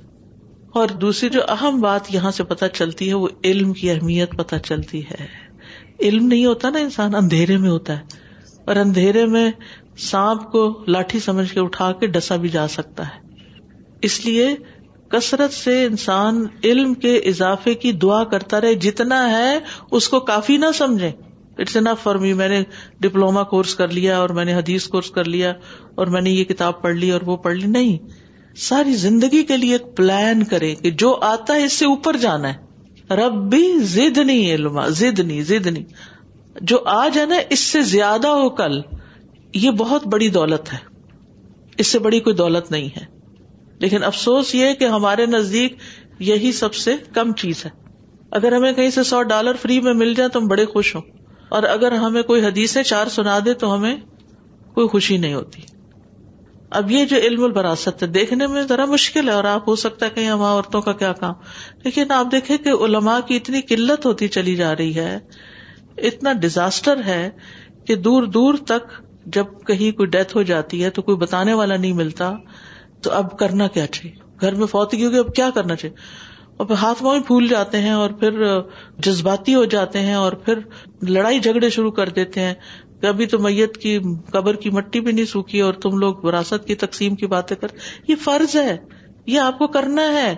اور 0.75 0.89
دوسری 1.01 1.29
جو 1.29 1.41
اہم 1.49 1.81
بات 1.81 2.15
یہاں 2.15 2.31
سے 2.31 2.45
پتہ 2.45 2.65
چلتی 2.75 3.09
ہے، 3.09 3.15
وہ 3.15 3.29
علم 3.45 3.73
کی 3.73 3.91
اہمیت 3.91 4.37
پتہ 4.39 4.57
چلتی 4.65 5.05
ہے۔ 5.05 5.27
علم 6.01 6.27
نہیں 6.27 6.45
ہوتا 6.47 6.71
نا 6.71 6.79
انسان، 6.79 7.15
اندھیرے 7.15 7.57
میں 7.57 7.71
ہوتا 7.71 7.99
ہے، 7.99 8.03
اور 8.65 8.77
اندھیرے 8.77 9.25
میں 9.27 9.51
سانپ 10.01 10.51
کو 10.53 10.63
لاٹھی 10.87 11.21
سمجھ 11.21 11.53
کے 11.53 11.61
اٹھا 11.61 11.91
کے 11.93 12.07
ڈسا 12.07 12.37
بھی 12.37 12.49
جا 12.49 12.67
سکتا 12.69 13.07
ہے۔ 13.07 13.27
اس 14.03 14.25
لیے 14.27 14.49
کثرت 15.09 15.53
سے 15.53 15.85
انسان 15.85 16.47
علم 16.65 16.95
کے 16.95 17.17
اضافے 17.17 17.75
کی 17.75 17.93
دعا 17.93 18.25
کرتا 18.25 18.61
رہے، 18.61 18.75
جتنا 18.75 19.31
ہے 19.31 19.59
اس 19.91 20.09
کو 20.09 20.21
کافی 20.21 20.57
نہ 20.57 20.67
سمجھے 20.75 21.13
اٹس 21.59 21.77
انف 21.77 22.03
فار 22.03 22.15
می 22.15 22.33
میں 22.33 22.49
نے 22.49 22.63
ڈپلوما 23.01 23.43
کورس 23.43 23.75
کر 23.75 23.89
لیا 23.89 24.19
اور 24.19 24.29
میں 24.29 24.45
نے 24.45 24.55
حدیث 24.55 24.87
کورس 24.87 25.11
کر 25.11 25.25
لیا 25.25 25.53
اور 25.95 26.07
میں 26.07 26.21
نے 26.21 26.31
یہ 26.31 26.45
کتاب 26.45 26.83
پڑھ 26.83 26.97
لی 26.97 27.11
اور 27.11 27.21
وہ 27.27 27.37
پڑھ 27.37 27.57
لی۔ 27.57 27.67
نہیں، 27.67 27.99
ساری 28.57 28.95
زندگی 28.95 29.43
کے 29.43 29.57
لیے 29.57 29.73
ایک 29.73 29.97
پلان 29.97 30.45
کرے 30.45 30.75
کہ 30.75 30.91
جو 30.91 31.19
آتا 31.21 31.55
ہے 31.55 31.65
اس 31.65 31.73
سے 31.73 31.87
اوپر 31.87 32.17
جانا 32.17 32.55
ہے۔ 32.55 32.69
رب 33.15 33.51
بھی 33.51 33.79
زد 33.79 34.19
نہیں 34.19 34.55
علم 34.55 34.81
زد 34.89 35.21
نہیں 35.21 35.43
زد 35.43 35.67
نہیں 35.67 35.85
جو 36.61 36.79
آج 36.85 37.19
ہے 37.19 37.27
نا 37.27 37.37
اس 37.51 37.61
سے 37.61 37.81
زیادہ 37.81 38.27
ہو 38.27 38.49
کل، 38.49 38.81
یہ 39.55 39.71
بہت 39.71 40.07
بڑی 40.07 40.29
دولت 40.29 40.73
ہے۔ 40.73 40.79
اس 41.79 41.87
سے 41.87 41.99
بڑی 41.99 42.21
کوئی 42.21 42.37
دولت 42.37 42.71
نہیں 42.71 42.89
ہے۔ 42.97 43.18
لیکن 43.79 44.05
افسوس 44.05 44.55
یہ 44.55 44.75
کہ 44.75 44.85
ہمارے 44.85 45.27
نزدیک 45.27 45.77
یہی 46.19 46.53
سب 46.53 46.75
سے 46.75 46.95
کم 47.15 47.33
چیز 47.33 47.65
ہے۔ 47.65 47.71
اگر 48.31 48.53
ہمیں 48.53 48.73
کہیں 48.73 48.91
سے 48.91 49.03
سو 49.03 49.23
ڈالر 49.23 49.53
فری 49.63 49.81
میں 49.81 49.95
مل 49.95 50.15
جائے 50.15 50.29
تو 50.29 50.39
ہم 50.39 50.47
بڑے 50.47 50.67
خوش 50.67 50.95
ہوں۔ 50.95 51.03
اور 51.49 51.63
اگر 51.63 51.93
ہمیں 51.93 52.23
کوئی 52.23 52.45
حدیثیں 52.45 52.83
چار 52.83 53.07
سنا 53.07 53.39
دے 53.45 53.55
تو 53.55 53.75
ہمیں 53.75 53.97
کوئی 54.75 54.89
خوشی 54.89 55.17
نہیں 55.17 55.35
ہوتی۔ 55.35 55.63
اب 56.71 56.91
یہ 56.91 57.05
جو 57.05 57.17
علم 57.17 57.45
البراثت 57.45 58.03
ہے، 58.03 58.09
دیکھنے 58.09 58.47
میں 58.47 58.63
ذرا 58.63 58.85
مشکل 58.85 59.29
ہے 59.29 59.35
اور 59.35 59.45
آپ 59.45 59.69
ہو 59.69 59.77
سکتا 59.77 60.07
ہے 60.07 60.11
کہ 60.11 60.25
ہمارا 60.25 60.53
عورتوں 60.53 60.81
کا 60.81 60.93
کیا 60.93 61.13
کام۔ 61.13 61.35
لیکن 61.85 62.13
آپ 62.13 62.27
دیکھیں 62.33 62.57
کہ 62.57 62.69
علماء 62.69 63.21
کی 63.21 63.37
اتنی 63.37 63.61
قلت 63.61 64.07
ہوتی 64.07 64.29
چلی 64.29 64.57
جا 64.57 64.77
رہی 64.77 64.95
ہے، 64.95 65.19
اتنا 65.99 66.33
ڈیزاسٹر 66.33 67.03
ہے 67.07 67.31
کہ 67.87 67.95
دور 67.95 68.23
دور 68.23 68.55
تک 68.55 69.03
جب 69.27 69.45
کہیں 69.67 69.97
کوئی 69.97 70.09
ڈیتھ 70.09 70.37
ہو 70.37 70.43
جاتی 70.43 70.85
ہے 70.85 70.91
تو 70.91 71.03
کوئی 71.03 71.17
بتانے 71.17 71.53
والا 71.53 71.77
نہیں 71.77 71.93
ملتا۔ 71.93 72.35
تو 73.03 73.11
اب 73.13 73.39
کرنا 73.39 73.67
کیا 73.67 73.87
چاہیے؟ 73.87 74.17
گھر 74.41 74.55
میں 74.55 74.67
فوتگی 74.67 75.05
ہوگی 75.05 75.19
اب 75.19 75.35
کیا 75.35 75.51
کرنا 75.55 75.77
چاہیے؟ 75.77 75.97
اور 76.57 76.67
پھر 76.67 76.75
ہاتھ 76.75 77.03
میں 77.03 77.21
پھول 77.21 77.49
جاتے 77.49 77.79
ہیں 77.79 77.91
اور 77.91 78.11
پھر 78.11 78.61
جذباتی 78.99 79.55
ہو 79.55 79.65
جاتے 79.65 80.01
ہیں 80.01 80.15
اور 80.15 80.33
پھر 80.33 80.59
لڑائی 81.03 81.41
جھگڑے 81.41 81.71
شروع 81.71 81.91
کر 81.91 82.09
دیتے 82.09 82.41
ہیں۔ 82.41 82.55
ابھی 83.03 83.27
تو 83.27 83.39
میت 83.39 83.77
کی 83.77 83.99
قبر 84.33 84.55
کی 84.55 84.71
مٹی 84.71 85.01
بھی 85.01 85.13
نہیں 85.13 85.25
سوکھی 85.25 85.61
اور 85.61 85.75
تم 85.75 85.99
لوگ 85.99 86.17
وراثت 86.17 86.67
کی 86.67 86.75
تقسیم 86.75 87.15
کی 87.15 87.27
باتیں 87.27 87.57
کر۔ 87.57 87.69
یہ 88.09 88.15
فرض 88.17 88.57
ہے۔ 88.57 88.77
یہ 89.27 89.41
آپ 89.41 89.59
کو 89.59 89.67
کرنا 89.67 90.13
ہے۔ 90.13 90.35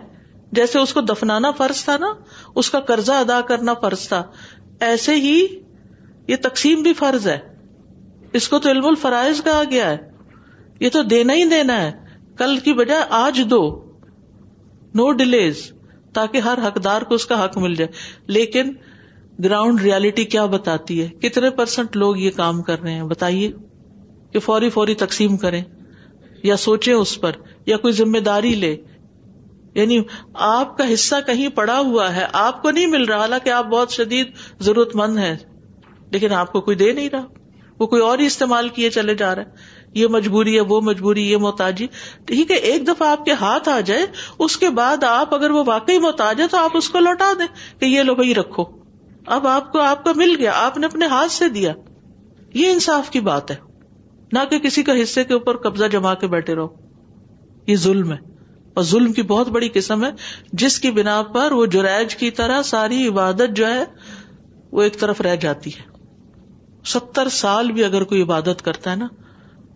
جیسے 0.52 0.78
اس 0.78 0.94
کو 0.94 1.00
دفنانا 1.00 1.50
فرض 1.50 1.84
تھا 1.84 1.96
نا، 1.96 2.06
اس 2.54 2.70
کا 2.70 2.80
قرضہ 2.80 3.12
ادا 3.12 3.40
کرنا 3.40 3.74
فرض 3.74 4.08
تھا۔ 4.08 4.22
ایسے 4.80 5.14
ہی 5.14 5.46
یہ 6.28 6.36
تقسیم 6.42 6.82
بھی 6.82 6.92
فرض 6.92 7.28
ہے۔ 7.28 7.38
اس 8.32 8.48
کو 8.48 8.58
تو 8.58 8.70
علم 8.70 8.86
الفرائض 8.86 9.42
کہا 9.44 9.62
گیا 9.70 9.90
ہے۔ 9.90 9.98
یہ 10.80 10.88
تو 10.92 11.02
دینا 11.02 11.32
ہی 11.32 11.44
دینا 11.44 11.82
ہے۔ 11.82 12.09
کل 12.40 12.58
کی 12.58 12.72
بجائے 12.72 13.00
آج 13.10 13.40
دو۔ 13.50 13.84
نو 14.94 15.12
ڈیلیز 15.12 15.72
تاکہ 16.12 16.38
ہر 16.38 16.58
حقدار 16.66 17.02
کو 17.02 17.14
اس 17.14 17.26
کا 17.26 17.44
حق 17.44 17.58
مل 17.58 17.74
جائے۔ 17.74 17.90
لیکن 18.26 18.72
گراؤنڈ 19.44 19.80
ریالٹی 19.80 20.24
کیا 20.24 20.46
بتاتی 20.46 21.02
ہے؟ 21.02 21.08
کتنے 21.08 21.50
پرسنٹ 21.50 21.96
لوگ 21.96 22.16
یہ 22.16 22.30
کام 22.30 22.62
کر 22.62 22.80
رہے 22.80 22.92
ہیں؟ 22.92 23.02
بتائیے 23.02 23.52
کہ 24.32 24.38
فوری 24.38 24.70
فوری 24.70 24.94
تقسیم 24.94 25.36
کریں 25.36 25.62
یا 26.42 26.56
سوچیں 26.56 26.94
اس 26.94 27.20
پر، 27.20 27.32
یا 27.66 27.76
کوئی 27.76 27.92
ذمہ 27.92 28.18
داری 28.18 28.54
لے۔ 28.54 28.76
یعنی 29.74 30.02
آپ 30.34 30.78
کا 30.78 30.92
حصہ 30.94 31.16
کہیں 31.26 31.48
پڑا 31.48 31.78
ہوا 31.78 32.16
ہے، 32.16 32.26
آپ 32.32 32.62
کو 32.62 32.70
نہیں 32.70 32.86
مل 32.86 33.04
رہا۔ 33.04 33.16
حالانکہ 33.16 33.50
آپ 33.50 33.66
بہت 33.66 33.92
شدید 33.92 34.32
ضرورت 34.60 34.96
مند 34.96 35.18
ہے 35.18 35.36
لیکن 36.10 36.32
آپ 36.32 36.52
کو 36.52 36.60
کوئی 36.60 36.76
دے 36.76 36.92
نہیں 36.92 37.08
رہا۔ 37.12 37.24
وہ 37.78 37.86
کوئی 37.86 38.02
اور 38.02 38.18
ہی 38.18 38.26
استعمال 38.26 38.68
کیے 38.68 38.90
چلے 38.90 39.14
جا 39.14 39.34
رہا 39.34 39.42
ہے۔ 39.42 39.79
یہ 39.94 40.06
مجبوری 40.06 40.56
ہے، 40.56 40.60
وہ 40.60 40.80
مجبوری، 40.80 41.30
یہ 41.30 41.36
محتاجی 41.36 41.86
ٹھیک 42.24 42.50
ہے، 42.50 42.56
ایک 42.56 42.86
دفعہ 42.86 43.08
آپ 43.08 43.24
کے 43.24 43.32
ہاتھ 43.32 43.68
آ 43.68 43.80
جائے، 43.80 44.06
اس 44.38 44.56
کے 44.56 44.70
بعد 44.70 45.04
آپ 45.04 45.34
اگر 45.34 45.50
وہ 45.50 45.64
واقعی 45.66 45.98
محتاج 45.98 46.40
ہے 46.40 46.46
تو 46.46 46.56
آپ 46.56 46.70
اس 46.74 46.88
کو 46.88 46.98
لوٹا 46.98 47.32
دیں 47.38 47.80
کہ 47.80 47.86
یہ 47.86 48.02
لو 48.02 48.14
بھائی 48.14 48.34
رکھو۔ 48.34 48.64
اب 49.26 49.46
آپ 49.46 49.72
کو، 49.72 49.78
آپ 49.78 50.04
کا 50.04 50.12
مل 50.16 50.36
گیا، 50.38 50.52
آپ 50.54 50.78
نے 50.78 50.86
اپنے 50.86 51.06
ہاتھ 51.06 51.32
سے 51.32 51.48
دیا۔ 51.48 51.72
یہ 52.54 52.70
انصاف 52.70 53.10
کی 53.10 53.20
بات 53.20 53.50
ہے۔ 53.50 53.56
نہ 54.32 54.38
کہ 54.50 54.58
کسی 54.58 54.82
کا 54.82 55.02
حصے 55.02 55.24
کے 55.24 55.32
اوپر 55.34 55.56
قبضہ 55.56 55.84
جما 55.84 56.14
کے 56.14 56.26
بیٹھے 56.26 56.54
رہو۔ 56.54 56.68
یہ 57.66 57.76
ظلم 57.76 58.12
ہے۔ 58.12 58.18
اور 58.74 58.84
ظلم 58.84 59.12
کی 59.12 59.22
بہت 59.22 59.48
بڑی 59.48 59.68
قسم 59.72 60.04
ہے۔ 60.04 60.10
جس 60.52 60.78
کی 60.78 60.90
بنا 60.90 61.22
پر 61.22 61.52
وہ 61.52 61.66
جرائج 61.66 62.16
کی 62.16 62.30
طرح 62.30 62.62
ساری 62.62 63.08
عبادت 63.08 63.56
جو 63.56 63.66
ہے، 63.66 63.84
وہ 64.72 64.82
ایک 64.82 65.00
طرف 65.00 65.20
رہ 65.20 65.36
جاتی 65.36 65.70
ہے۔ 65.70 65.90
ستر 66.84 67.28
سال 67.28 67.72
بھی 67.72 67.84
اگر 67.84 68.04
کوئی 68.04 68.22
عبادت 68.22 68.62
کرتا 68.62 68.90
ہے 68.90 68.96
نا 68.96 69.08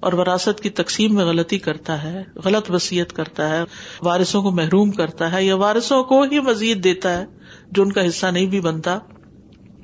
اور 0.04 0.12
وراثت 0.12 0.60
کی 0.60 0.70
تقسیم 0.70 1.14
میں 1.14 1.24
غلطی 1.24 1.58
کرتا 1.58 2.02
ہے، 2.02 2.24
غلط 2.44 2.70
وسیعت 2.70 3.12
کرتا 3.12 3.48
ہے، 3.48 3.62
وارثوں 4.02 4.42
کو 4.42 4.50
محروم 4.50 4.90
کرتا 4.90 5.32
ہے 5.32 5.44
یا 5.44 5.56
وارثوں 5.56 6.04
کو 6.04 6.22
ہی 6.22 6.40
مزید 6.40 6.84
دیتا 6.84 7.18
ہے 7.18 7.26
جو 7.70 7.82
ان 7.82 7.92
کا 7.92 8.06
حصہ 8.06 8.26
نہیں 8.26 8.46
بھی 8.46 8.60
بنتا۔ 8.60 8.98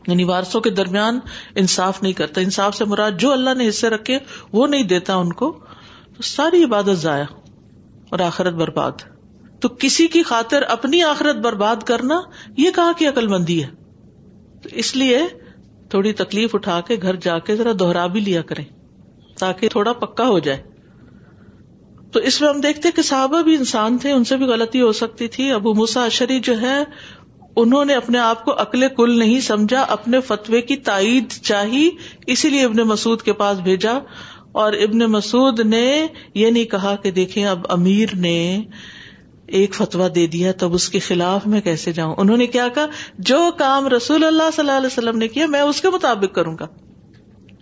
یعنی 0.07 0.25
وارثوں 0.25 0.61
کے 0.61 0.71
درمیان 0.71 1.19
انصاف 1.55 2.03
نہیں 2.03 2.13
کرتا۔ 2.13 2.41
انصاف 2.41 2.77
سے 2.77 2.85
مراد 2.85 3.11
جو 3.19 3.33
اللہ 3.33 3.55
نے 3.55 3.69
حصے 3.69 3.89
رکھے 3.89 4.19
وہ 4.53 4.67
نہیں 4.67 4.83
دیتا 4.83 5.15
ان 5.15 5.33
کو۔ 5.33 5.59
تو 6.17 6.23
ساری 6.23 6.65
عبادت 6.65 6.99
ضائع 6.99 7.25
اور 8.11 8.19
آخرت 8.19 8.55
برباد۔ 8.55 8.93
تو 9.61 9.69
کسی 9.69 10.07
کی 10.07 10.23
خاطر 10.23 10.63
اپنی 10.63 11.03
آخرت 11.03 11.37
برباد 11.37 11.77
کرنا 11.77 12.21
یہ 12.57 12.71
کہاں 12.71 12.93
کی 12.99 13.07
عقل 13.07 13.27
مندی 13.27 13.65
ہے۔ 13.65 13.69
تو 14.63 14.69
اس 14.73 14.97
لیے 14.97 15.19
تھوڑی 15.91 16.13
تکلیف 16.13 16.55
اٹھا 16.55 16.81
کے 16.81 16.97
گھر 17.03 17.17
جا 17.17 17.39
کے 17.39 17.57
ذرا 17.57 17.73
دوہرا 17.79 18.07
بھی 18.07 18.21
لیا 18.21 18.43
کریں۔ 18.43 18.80
تاکہ 19.41 19.69
تھوڑا 19.69 19.93
پکا 19.93 20.27
ہو 20.27 20.39
جائے۔ 20.39 20.63
تو 22.13 22.21
اس 22.21 22.41
میں 22.41 22.49
ہم 22.49 22.61
دیکھتے 22.61 22.91
کہ 22.91 23.03
صحابہ 23.03 23.43
بھی 23.43 23.55
انسان 23.55 23.99
تھے، 23.99 24.13
ان 24.13 24.25
سے 24.25 24.37
بھی 24.37 24.47
غلطی 24.47 24.81
ہو 24.81 24.93
سکتی 24.93 25.29
تھی۔ 25.29 25.53
ابو 25.53 25.75
موسا 25.75 26.05
اشری 26.05 26.41
جو 26.41 26.61
ہے 26.61 26.79
انہوں 27.57 27.85
نے 27.85 27.95
اپنے 27.95 28.19
آپ 28.19 28.45
کو 28.45 28.53
عقل 28.53 28.89
کل 28.97 29.19
نہیں 29.19 29.41
سمجھا، 29.41 29.81
اپنے 29.83 30.21
فتوے 30.21 30.61
کی 30.61 30.77
تائید 30.77 31.29
چاہی، 31.29 31.91
اسی 32.27 32.49
لیے 32.49 32.65
ابن 32.65 32.77
مسعود 32.77 33.23
کے 33.23 33.33
پاس 33.33 33.59
بھیجا۔ 33.59 33.93
اور 34.53 34.73
ابن 34.73 34.99
مسعود 34.99 35.61
نے 35.61 36.07
یہ 36.35 36.51
نہیں 36.51 36.65
کہا 36.65 36.97
کہ 36.97 37.11
دیکھیں 37.11 37.45
اب 37.45 37.67
امیر 37.69 38.09
نے 38.15 38.63
ایک 39.47 39.75
فتوا 39.75 40.09
دے 40.15 40.27
دیا، 40.27 40.53
تب 40.53 40.75
اس 40.75 40.89
کے 40.89 40.99
خلاف 40.99 41.47
میں 41.47 41.61
کیسے 41.61 41.93
جاؤں؟ 41.93 42.15
انہوں 42.19 42.37
نے 42.37 42.47
کیا 42.47 42.69
کہا؟ 42.69 42.87
جو 43.19 43.51
کام 43.59 43.89
رسول 43.89 44.25
اللہ 44.25 44.51
صلی 44.53 44.61
اللہ 44.61 44.73
علیہ 44.73 44.87
وسلم 44.87 45.19
نے 45.19 45.29
کیا، 45.29 45.47
میں 45.47 45.61
اس 45.61 45.81
کے 45.81 45.89
مطابق 45.91 46.35
کروں 46.35 46.57
گا۔ 46.61 46.67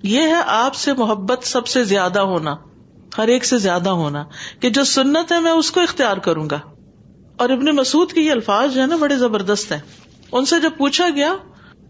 یہ 0.03 0.21
ہے 0.21 0.43
آپ 0.47 0.75
سے 0.75 0.93
محبت 0.93 1.45
سب 1.45 1.67
سے 1.67 1.85
زیادہ 1.85 2.21
ہونا، 2.21 2.57
ہر 3.19 3.29
ایک 3.29 3.45
سے 3.45 3.59
زیادہ 3.59 3.91
ہونا، 3.91 4.25
کہ 4.61 4.71
جو 4.71 4.85
سنت 4.85 5.33
ہے 5.33 5.41
میں 5.41 5.53
اس 5.53 5.71
کو 5.71 5.81
اختیار 5.81 6.17
کروں 6.17 6.51
گا۔ 6.51 6.59
اور 7.37 7.49
ابن 7.49 7.77
مسعود 7.77 8.13
کے 8.13 8.21
یہ 8.21 8.31
الفاظ 8.31 8.75
جو 8.75 8.81
ہے 8.83 8.87
نا 8.87 8.97
بڑے 8.97 9.17
زبردست 9.17 9.73
ہیں۔ 9.73 9.81
ان 10.33 10.45
سے 10.45 10.61
جب 10.61 10.71
پوچھا 10.79 11.09
گیا 11.17 11.35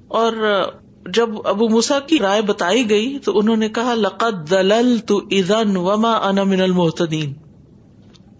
اور 0.08 0.32
جب 1.14 1.28
ابو 1.44 1.68
موسا 1.68 2.00
کی 2.00 2.18
رائے 2.18 2.42
بتائی 2.42 2.90
گئی 2.90 3.18
تو 3.18 3.38
انہوں 3.38 3.56
نے 3.56 3.68
کہا 3.68 3.94
لقت 3.94 4.50
دلل 4.50 4.98
تو 4.98 5.18
ادن 5.30 5.76
وما 5.76 6.12
ان 6.12 6.36
من 6.36 6.60
المحتین 6.60 7.32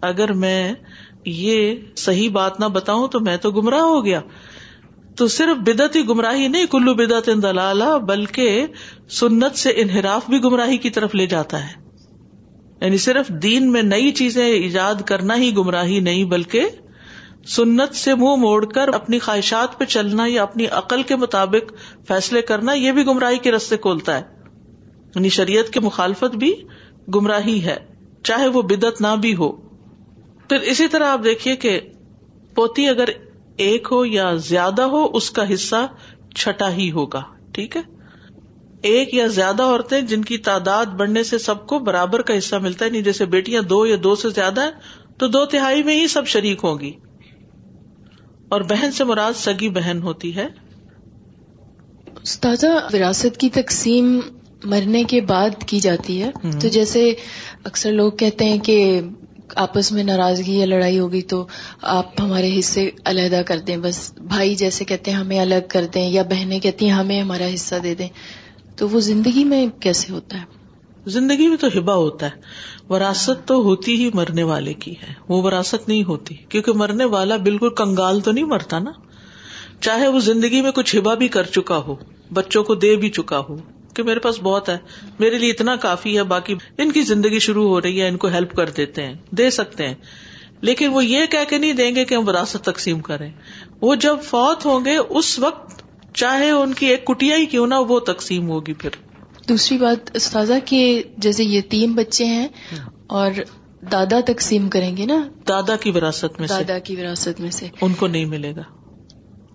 اگر 0.01 0.33
میں 0.33 0.73
یہ 1.25 1.75
صحیح 1.95 2.29
بات 2.29 2.59
نہ 2.59 2.65
بتاؤں 2.65 3.07
تو 3.07 3.19
میں 3.19 3.37
تو 3.37 3.51
گمراہ 3.51 3.81
ہو 3.81 4.05
گیا۔ 4.05 4.21
تو 5.19 5.27
صرف 5.27 5.57
بدعت 5.57 5.95
ہی 5.95 6.07
گمراہی 6.07 6.47
نہیں، 6.47 6.65
کلو 6.65 6.93
بدعت 6.93 7.25
دلالہ، 7.27 7.97
بلکہ 7.97 8.65
سنت 9.09 9.55
سے 9.55 9.69
انحراف 9.69 10.29
بھی 10.29 10.43
گمراہی 10.43 10.77
کی 10.77 10.89
طرف 10.89 11.15
لے 11.15 11.25
جاتا 11.25 11.69
ہے۔ 11.69 11.73
یعنی 12.81 12.97
صرف 12.97 13.27
دین 13.27 13.71
میں 13.71 13.81
نئی 13.81 14.11
چیزیں 14.11 14.45
ایجاد 14.45 14.95
کرنا 15.05 15.35
ہی 15.35 15.55
گمراہی 15.55 15.99
نہیں، 15.99 16.23
بلکہ 16.23 16.69
سنت 17.47 17.95
سے 17.95 18.15
منہ 18.15 18.35
موڑ 18.35 18.65
کر 18.65 18.87
اپنی 18.87 19.19
خواہشات 19.19 19.79
پہ 19.79 19.85
چلنا 19.85 20.23
یا 20.27 20.43
اپنی 20.43 20.67
عقل 20.67 21.03
کے 21.03 21.15
مطابق 21.15 21.73
فیصلے 22.07 22.41
کرنا، 22.41 22.73
یہ 22.73 22.91
بھی 22.91 23.05
گمراہی 23.05 23.37
کے 23.37 23.51
رستے 23.51 23.77
کھولتا 23.77 24.17
ہے۔ 24.17 24.23
یعنی 25.15 25.29
شریعت 25.29 25.73
کی 25.73 25.79
مخالفت 25.79 26.35
بھی 26.35 26.53
گمراہی 27.15 27.63
ہے، 27.63 27.77
چاہے 28.23 28.47
وہ 28.47 28.61
بدت 28.61 29.01
نہ 29.01 29.15
بھی 29.21 29.35
ہو۔ 29.35 29.51
پھر 30.49 30.59
اسی 30.59 30.87
طرح 30.87 31.07
آپ 31.07 31.23
دیکھیے 31.23 31.55
کہ 31.55 31.79
پوتی 32.55 32.87
اگر 32.87 33.09
ایک 33.59 33.87
ہو 33.91 34.05
یا 34.05 34.33
زیادہ 34.33 34.81
ہو 34.81 35.07
اس 35.13 35.31
کا 35.31 35.53
حصہ 35.53 35.87
چھٹا 36.35 36.71
ہی 36.71 36.91
ہوگا 36.91 37.21
ٹھیک 37.53 37.77
ہے؟ 37.77 37.81
ایک 38.81 39.13
یا 39.13 39.27
زیادہ 39.27 39.63
عورتیں 39.63 40.01
جن 40.01 40.21
کی 40.21 40.37
تعداد 40.37 40.85
بڑھنے 40.85 41.23
سے 41.23 41.37
سب 41.37 41.67
کو 41.67 41.79
برابر 41.79 42.21
کا 42.21 42.37
حصہ 42.37 42.55
ملتا 42.55 42.85
ہے 42.85 42.89
نہیں 42.89 43.01
جیسے 43.01 43.25
بیٹیاں 43.25 43.61
دو 43.61 43.85
یا 43.85 43.95
دو 44.03 44.15
سے 44.15 44.29
زیادہ 44.29 44.61
ہے 44.61 44.69
تو 45.17 45.27
دو 45.27 45.45
تہائی 45.45 45.83
میں 45.83 45.99
ہی 46.01 46.07
سب 46.07 46.27
شریک 46.27 46.59
ہوں 46.63 46.79
گی۔ 46.79 46.91
اور 48.49 48.61
بہن 48.61 48.91
سے 48.91 49.03
مراد 49.03 49.33
سگی 49.35 49.69
بہن 49.69 49.99
ہوتی 50.03 50.35
ہے۔ 50.35 50.47
تازہ 52.41 52.67
وراثت 52.93 53.37
کی 53.37 53.49
تقسیم 53.49 54.19
مرنے 54.63 55.03
کے 55.03 55.21
بعد 55.21 55.49
کی 55.67 55.79
جاتی 55.79 56.23
ہے۔ 56.23 56.31
تو 56.61 56.67
جیسے 56.67 57.13
اکثر 57.63 57.91
لوگ 57.91 58.11
کہتے 58.11 58.45
ہیں 58.45 58.57
کہ 58.57 59.01
آپس 59.55 59.91
میں 59.91 60.03
ناراضگی 60.03 60.59
یا 60.59 60.65
لڑائی 60.65 60.99
ہوگی 60.99 61.21
تو 61.21 61.47
آپ 61.81 62.21
ہمارے 62.21 62.59
حصے 62.59 62.89
علیحدہ 63.05 63.41
کر 63.47 63.59
دیں۔ 63.59 63.77
بس 63.77 64.13
بھائی 64.17 64.55
جیسے 64.55 64.85
کہتے 64.85 65.11
ہیں 65.11 65.17
ہمیں 65.17 65.39
الگ 65.39 65.67
کر 65.67 65.85
دیں 65.93 66.09
یا 66.09 66.23
بہنیں 66.23 66.59
کہتی 66.59 66.85
ہیں 66.85 66.91
ہمیں 66.91 67.21
ہمارا 67.21 67.53
حصہ 67.53 67.75
دے 67.83 67.95
دیں۔ 67.95 68.07
تو 68.75 68.89
وہ 68.89 68.99
زندگی 68.99 69.43
میں 69.43 69.67
کیسے 69.79 70.13
ہوتا 70.13 70.37
ہے؟ 70.37 70.43
زندگی 71.05 71.47
میں 71.47 71.57
تو 71.57 71.67
ہبا 71.77 71.95
ہوتا 71.95 72.25
ہے۔ 72.25 72.41
وراثت 72.93 73.47
تو 73.47 73.55
ہوتی 73.55 74.05
ہی 74.05 74.09
مرنے 74.13 74.43
والے 74.43 74.73
کی 74.73 74.91
ہے۔ 74.91 75.13
وہ 75.29 75.43
وراثت 75.43 75.87
نہیں 75.87 76.03
ہوتی۔ 76.03 76.35
کیونکہ 76.35 76.71
مرنے 76.71 77.05
والا 77.05 77.37
بالکل 77.37 77.69
کنگال 77.69 78.19
تو 78.19 78.31
نہیں 78.31 78.45
مرتا 78.45 78.79
نا۔ 78.79 78.91
چاہے 79.81 80.07
وہ 80.07 80.19
زندگی 80.19 80.61
میں 80.61 80.71
کچھ 80.71 80.95
ہبا 80.95 81.13
بھی 81.13 81.27
کر 81.27 81.43
چکا 81.43 81.77
ہو، 81.77 81.95
بچوں 82.33 82.63
کو 82.63 82.75
دے 82.75 82.95
بھی 82.95 83.09
چکا 83.09 83.39
ہو۔ 83.39 83.57
کہ 83.99 84.03
میرے 84.03 84.19
پاس 84.19 84.39
بہت 84.43 84.69
ہے 84.69 84.77
میرے 85.19 85.37
لیے 85.37 85.51
اتنا 85.51 85.75
کافی 85.75 86.17
ہے 86.17 86.23
باقی 86.23 86.55
ان 86.77 86.91
کی 86.91 87.01
زندگی 87.01 87.39
شروع 87.39 87.67
ہو 87.69 87.81
رہی 87.81 88.01
ہے 88.01 88.07
ان 88.07 88.17
کو 88.17 88.27
ہیلپ 88.27 88.55
کر 88.55 88.69
دیتے 88.69 89.05
ہیں 89.05 89.13
دے 89.31 89.49
سکتے 89.49 89.87
ہیں۔ 89.87 89.95
لیکن 90.61 90.87
وہ 90.87 91.05
یہ 91.05 91.25
کہہ 91.25 91.49
کے 91.49 91.57
نہیں 91.57 91.73
دیں 91.73 91.95
گے 91.95 92.05
کہ 92.05 92.15
ہم 92.15 92.27
وراثت 92.27 92.57
تقسیم 92.63 92.99
کریں۔ 92.99 93.31
وہ 93.81 93.95
جب 93.95 94.17
فوت 94.23 94.65
ہوں 94.65 94.85
گے 94.85 94.97
اس 94.97 95.39
وقت 95.39 95.83
چاہے 96.13 96.51
ان 96.51 96.73
کی 96.73 96.85
ایک 96.85 97.05
کٹیا 97.05 97.37
ہی 97.37 97.45
کیوں 97.45 97.67
نہ 97.67 97.75
وہ 97.75 97.99
تقسیم 97.99 98.49
ہوگی 98.49 98.73
پھر۔ 98.73 98.89
دوسری 99.49 99.77
بات 99.77 100.11
استاذہ 100.13 100.53
کہ 100.65 101.03
جیسے 101.17 101.43
یہ 101.43 101.61
تین 101.69 101.93
بچے 101.93 102.25
ہیں 102.25 102.47
اور 103.07 103.31
دادا 103.91 104.19
تقسیم 104.25 104.69
کریں 104.69 104.97
گے 104.97 105.05
نا؟ 105.05 105.27
دادا 105.47 105.75
کی 105.75 105.91
وراثت 105.91 106.39
میں 106.39 106.47
دادا 106.47 106.79
کی 106.79 106.95
وراثت 106.95 107.39
میں 107.39 107.51
سے۔ 107.51 107.67
ان 107.81 107.93
کو 107.93 108.07
نہیں 108.07 108.25
ملے 108.25 108.55
گا۔ 108.55 108.61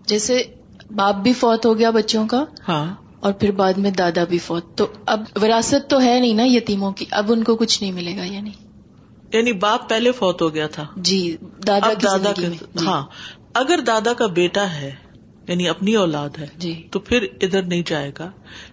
جیسے 0.07 0.43
باپ 0.91 1.15
بھی 1.17 1.33
فوت 1.33 1.67
ہو 1.67 1.79
گیا 1.79 1.91
بچوں 1.91 2.27
کا۔ 2.29 2.45
ہاں۔ 2.69 2.95
اور 3.25 3.33
پھر 3.33 3.51
بعد 3.51 3.73
میں 3.73 3.91
دادا 3.91 4.25
بھی 4.25 4.39
فوت۔ 4.39 4.79
تو 4.79 4.87
اب 5.07 5.23
وراثت 5.43 5.91
تو 5.91 6.01
ہے 6.01 6.21
نہیں 6.21 6.35
نا 6.35 6.43
یتیموں 6.47 6.93
کی۔ 6.93 7.05
اب 7.11 7.33
ان 7.33 7.45
کو 7.45 7.57
کچھ 7.57 7.83
نہیں 7.83 7.93
ملے 7.93 8.17
گا 8.17 8.25
یعنی۔ 8.25 8.51
یعنی 9.33 9.53
باپ 9.53 9.89
پہلے 9.89 10.13
فوت 10.13 10.43
ہو 10.43 10.55
گیا 10.55 10.67
تھا۔ 10.67 10.87
جی 10.97 11.37
دادا 11.67 11.93
دادا 12.03 12.33
جی۔ 12.33 12.47
ہاں۔ 12.87 13.07
اگر 13.55 13.79
دادا 13.87 14.13
کا 14.13 14.27
بیٹا 14.27 14.73
ہے 14.73 14.95
یعنی 15.49 15.69
اپنی 15.69 15.95
اولاد 15.95 16.29
ہے 16.39 16.47
جی۔ 16.57 16.89
تو 16.91 16.99
پھر 17.01 17.27
ادھر 17.43 17.63
نہیں 17.63 17.83
جائے 17.87 18.13
گا۔ 18.19 18.31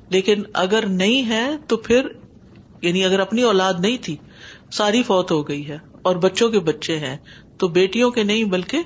لیکن 0.10 0.44
اگر 0.54 0.86
نہیں 0.86 1.30
ہے 1.30 1.50
تو 1.68 1.78
پھر 1.78 2.08
یعنی 2.82 3.06
اگر 3.06 3.20
اپنی 3.20 3.42
اولاد 3.42 3.74
نہیں 3.80 3.98
تھی 4.02 4.16
ساری 4.72 5.04
فوت 5.04 5.32
ہو 5.32 5.48
گئی 5.48 5.68
ہے 5.68 5.78
اور 6.02 6.16
بچوں 6.16 6.50
کے 6.50 6.60
بچے 6.60 7.00
ہیں 7.00 7.18
تو 7.58 7.68
بیٹیوں 7.68 8.12
کے 8.12 8.24
نہیں 8.24 8.44
بلکہ 8.44 8.78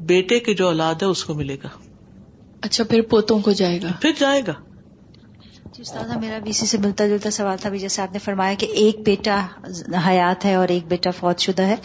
بیٹے 0.00 0.38
کے 0.38 0.54
جو 0.54 0.66
اولاد 0.66 0.94
ہے 0.94 1.06
اس 1.06 1.24
کو 1.24 1.34
ملے 1.34 1.56
گا۔ 1.64 1.68
اچھا 2.60 2.84
پھر 2.84 3.02
پوتوں 3.02 3.40
کو 3.40 3.52
جائے 3.52 3.82
گا۔ 3.82 3.88
پھر 4.00 4.10
جائے 4.18 4.42
گا۔ 4.46 4.71
جی 5.72 5.82
استاد 5.82 6.16
میرا 6.20 6.38
بھی 6.38 6.50
اسی 6.50 6.66
سے 6.66 6.78
ملتا 6.78 7.06
جلتا 7.06 7.30
سوال 7.30 7.58
تھا 7.58 7.70
جیسے 7.70 8.02
آپ 8.02 8.12
نے 8.12 8.18
فرمایا 8.18 8.54
کہ 8.54 8.66
ایک 8.66 8.96
بیٹا 9.06 9.46
حیات 10.06 10.44
ہے 10.44 10.54
اور 10.54 10.68
ایک 10.68 10.86
بیٹا 10.86 11.10
فوت 11.10 11.38
شدہ 11.38 11.62
ہے 11.62 11.76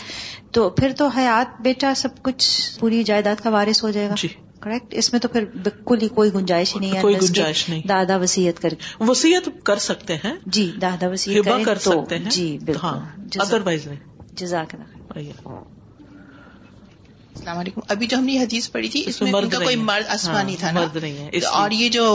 تو 0.51 0.69
پھر 0.69 0.91
تو 0.97 1.07
حیات 1.07 1.61
بیٹا 1.61 1.93
سب 1.95 2.09
کچھ 2.21 2.51
پوری 2.79 3.03
جائیداد 3.03 3.43
کا 3.43 3.49
وارث 3.49 3.83
ہو 3.83 3.89
جائے 3.89 4.09
گا؟ 4.09 4.15
جی۔ 4.17 4.27
کریکٹ؟ 4.59 4.85
اس 4.91 5.11
میں 5.13 5.19
تو 5.21 5.27
پھر 5.27 5.45
بالکل 5.45 6.01
ہی 6.01 6.07
کوئی 6.07 6.33
گنجائش 6.33 6.75
ہی 6.75 6.79
نہیں 6.79 6.95
ہے 6.95 7.01
کوئی 7.01 7.15
گنجائش 7.15 7.69
نہیں۔ 7.69 7.81
دادا 7.87 8.17
وسیعت 8.17 8.59
کر 8.59 8.73
وسیعت 8.99 9.49
کر 9.63 9.75
سکتے 9.75 10.15
ہیں۔ 10.15 10.35
جی 10.45 10.71
دادا 10.81 11.07
وسیعت 11.07 11.65
کر 11.65 11.77
سکتے 11.77 12.17
ہیں۔ 12.17 12.29
جی 12.29 12.57
ہاں 12.83 12.99
بالکل 12.99 13.41
ادر 13.41 13.61
وائز 13.65 13.87
نہیں۔ 13.87 13.99
جزاک 14.33 14.75
اللہ۔ 14.75 15.76
السلام 17.37 17.57
علیکم 17.57 17.81
ابھی 17.87 18.07
جو 18.07 18.17
ہم 18.17 18.23
نے 18.23 18.31
یہ 18.31 18.39
حدیث 18.39 18.71
پڑھی 18.71 18.89
تھی 18.89 19.03
اس 19.07 19.21
میں 19.21 19.31
مرد 19.31 19.43
ان 19.43 19.49
کا 19.49 19.57
کوئی۔ 19.59 19.75
مرد 19.75 20.07
آسمانی 20.07 20.51
ہاں، 20.51 20.59
تھا 20.59 20.71
نا 20.71 20.79
مرد 20.81 20.95
نہیں 20.95 21.17
ہے، 21.17 21.27
اس 21.27 21.43
لیے۔ 21.43 21.49
اور 21.53 21.71
یہ 21.71 21.89
جو 21.89 22.05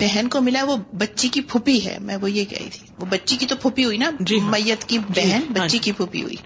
بہن 0.00 0.28
کو 0.28 0.40
ملا 0.40 0.64
وہ 0.64 0.76
بچی 0.92 1.28
کی 1.28 1.40
پھوپھی 1.40 1.84
ہے 1.84 1.96
میں 2.00 2.16
وہ 2.16 2.30
یہ 2.30 2.44
کہی 2.44 2.68
تھی 2.72 2.86
وہ 2.98 3.06
بچی 3.06 3.36
کی 3.36 3.46
تو 3.46 3.56
پھوپھی 3.56 3.84
ہوئی 3.84 3.98
نا 3.98 4.10
جی 4.20 4.40
ہاں۔ 4.40 4.50
میت 4.50 4.84
کی 4.84 4.98
جی، 4.98 5.20
بہن 5.20 5.42
ہاں 5.48 5.54
بچی 5.54 5.68
جی۔ 5.68 5.78
کی 5.78 5.92
پھوپھی 5.92 6.22
ہوئی 6.22 6.36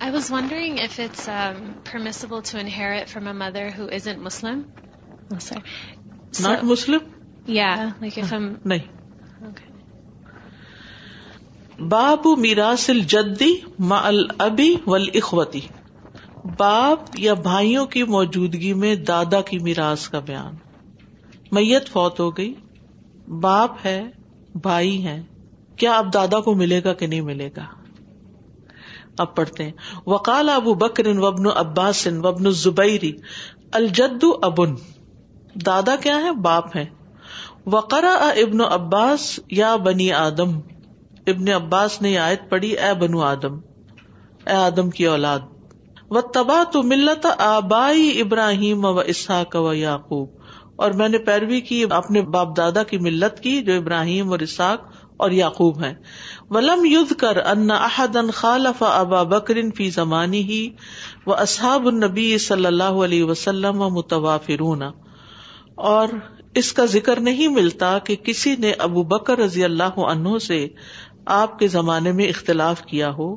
I 0.00 0.10
was 0.10 0.28
wondering 0.30 0.78
if 0.78 0.94
it's 0.98 1.28
um, 1.28 1.58
permissible 1.84 2.40
to 2.42 2.58
inherit 2.58 3.08
from 3.08 3.28
a 3.28 3.34
mother 3.34 3.70
who 3.70 3.84
isn't 3.88 4.20
Muslim. 4.20 4.64
Oh, 5.30 5.38
sorry. 5.38 5.62
So- 6.32 6.48
not 6.48 6.64
Muslim 6.64 6.98
Yeah, 7.48 7.84
like 8.00 8.18
if 8.18 8.32
I'm 8.32 8.48
نہیں. 8.64 8.88
باب 11.88 12.38
میراث 12.38 12.90
الجدی 12.90 13.54
ما 13.78 14.00
الابی 14.04 14.76
والاخوتی۔ 14.86 15.60
باپ 16.58 16.98
یا 17.18 17.34
بھائیوں 17.34 17.86
کی 17.86 18.02
موجودگی 18.02 18.74
میں 18.74 18.94
دادا 18.94 19.40
کی 19.40 19.58
میراث 19.58 20.08
کا 20.08 20.18
بیان۔ 20.18 20.54
میت 21.52 21.88
فوت 21.88 22.20
ہو 22.20 22.36
گئی۔ 22.36 22.54
باپ 23.40 23.70
ہے، 23.84 24.10
بھائی 24.54 25.06
ہے 25.06 25.22
کیا 25.76 25.98
اب 25.98 26.14
دادا 26.14 26.40
کو 26.40 26.54
ملے 26.54 26.84
گا 26.84 26.92
کہ 26.92 27.06
نہیں 27.06 27.20
ملے 27.20 27.50
گا؟ 27.56 27.64
اب 29.18 29.34
پڑھتے 29.34 29.64
ہیں۔ 29.64 29.72
وکال 30.06 30.48
ابو 30.48 30.74
بکر 30.74 31.06
وبن 31.06 31.46
عباس 31.56 32.06
وبن 32.06 32.50
زبیری 32.50 33.12
الجد 33.72 34.24
ابن۔ 34.42 34.74
دادا 35.66 35.96
کیا 35.96 36.16
ہے؟ 36.16 36.32
باپ 36.32 36.76
ہے۔ 36.76 36.84
وقرا 37.66 38.12
ابن 38.12 38.60
عباس 38.60 39.40
یا 39.50 39.76
بنی 39.76 40.12
آدم۔ 40.12 40.60
ابن 41.26 41.52
عباس 41.52 42.02
نے 42.02 42.18
آیت 42.18 42.50
پڑھی، 42.50 42.72
اے 42.72 42.94
بنو 42.94 43.20
آدم، 43.20 43.54
اے 44.46 44.52
آدم 44.52 44.90
کی 44.90 45.06
اولاد 45.06 45.38
و 46.10 46.20
تبا 46.20 46.62
تو 46.72 46.82
ملت 46.82 47.26
آبائی 47.38 48.20
ابراہیم 48.20 48.84
و 48.84 48.98
اسحاق 48.98 49.56
و 49.56 49.72
یعقوب۔ 49.72 50.28
اور 50.76 50.90
میں 50.90 51.08
نے 51.08 51.18
پیروی 51.18 51.60
کی، 51.60 51.84
اپنے 51.90 52.22
باپ 52.22 52.56
دادا 52.56 52.82
کی 52.82 52.98
ملت 52.98 53.40
کی، 53.40 53.62
جو 53.62 53.76
ابراہیم 53.76 54.30
اور 54.30 54.38
اسحاق 54.38 54.80
اور 55.16 55.30
یعقوب 55.30 55.84
ہیں۔ 55.84 55.94
ولم 56.50 56.84
ید 56.84 57.14
کر 57.14 57.36
ان 57.36 57.70
احدن 57.70 58.30
خالف 58.30 58.82
ابا 58.82 59.22
بکر 59.22 59.54
فی 59.76 59.90
زمانی 59.90 60.42
ہی 60.42 60.70
و 61.26 61.34
اصحاب 61.34 61.86
النبی 61.86 62.38
صلی 62.38 62.66
اللہ 62.66 62.82
علیہ 62.82 63.24
وسلم 63.24 63.80
و 63.80 63.88
متوافرون۔ 63.88 64.82
اور 65.74 66.08
اس 66.54 66.72
کا 66.72 66.84
ذکر 66.84 67.20
نہیں 67.20 67.48
ملتا 67.48 67.98
کہ 67.98 68.16
کسی 68.16 68.56
نے 68.58 68.72
ابو 68.72 69.02
بکر 69.02 69.38
رضی 69.38 69.64
اللہ 69.64 69.98
عنہ 69.98 70.38
سے 70.38 70.68
آپ 71.26 71.58
کے 71.58 71.68
زمانے 71.68 72.12
میں 72.12 72.28
اختلاف 72.28 72.82
کیا 72.82 73.10
ہو، 73.10 73.36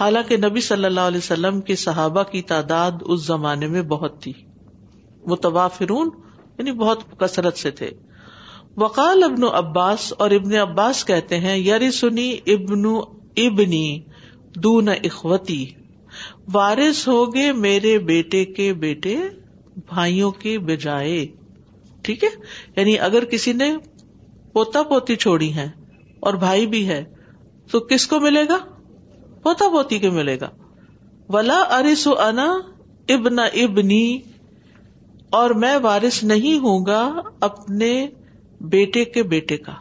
حالانکہ 0.00 0.36
نبی 0.36 0.60
صلی 0.60 0.84
اللہ 0.84 1.00
علیہ 1.00 1.18
وسلم 1.18 1.60
کے 1.60 1.76
صحابہ 1.76 2.22
کی 2.22 2.42
تعداد 2.42 2.92
اس 3.00 3.26
زمانے 3.26 3.66
میں 3.66 3.82
بہت 3.82 4.22
تھی۔ 4.22 4.32
متوافرون 5.26 6.10
یعنی 6.58 6.72
بہت 6.72 7.18
کثرت 7.18 7.56
سے 7.56 7.70
تھے۔ 7.70 7.90
وقال 8.76 9.22
ابن 9.22 9.44
عباس 9.52 10.12
اور 10.18 10.30
ابن 10.30 10.54
عباس 10.54 11.04
کہتے 11.04 11.38
ہیں 11.38 11.56
یری 11.56 11.90
سنی 11.90 12.36
ابن 12.46 12.84
ابنی 13.36 14.00
دون 14.56 14.88
اخوتی۔ 14.88 15.66
وارث 16.52 17.08
ہوگے 17.08 17.52
میرے 17.52 17.98
بیٹے 17.98 18.44
کے 18.44 18.74
بیٹے، 18.74 19.16
بھائیوں 19.76 20.30
کے 20.30 20.58
بجائے۔ 20.58 21.26
ٹھیک 22.02 22.24
ہے؟ 22.24 22.28
یعنی 22.76 22.98
اگر 22.98 23.24
کسی 23.24 23.52
نے 23.52 23.76
پوتا 24.52 24.82
پوتی 24.82 25.16
چھوڑی 25.16 25.54
ہے 25.54 25.70
اور 26.20 26.34
بھائی 26.34 26.66
بھی 26.66 26.88
ہے 26.88 27.15
تو 27.70 27.80
کس 27.80 28.06
کو 28.06 28.20
ملے 28.20 28.44
گا؟ 28.48 28.58
پوتا 29.42 29.68
پوتی 29.68 29.98
کے 29.98 30.10
ملے 30.10 30.40
گا۔ 30.40 30.48
ولا 31.28 31.60
ارس 31.60 32.08
انا 32.18 32.58
ابن 33.08 33.38
ابنی 33.38 34.18
اور 35.30 35.50
میں 35.50 35.76
وارث 35.82 36.24
نہیں 36.24 36.58
ہوں 36.58 36.86
گا 36.86 37.20
اپنے 37.40 38.08
بیٹے 38.60 39.04
کے 39.04 39.22
بیٹے 39.22 39.56
کا۔ 39.56 39.72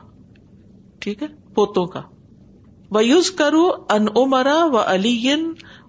ٹھیک 1.00 1.24
ہے؟ 1.24 1.28
پوتوں 1.56 1.86
کا۔ 1.86 2.02
ویوز 2.92 3.32
کرو 3.32 3.70
ان 3.90 4.06
عمرا 4.16 4.66
و 4.66 4.78
علی 4.78 5.34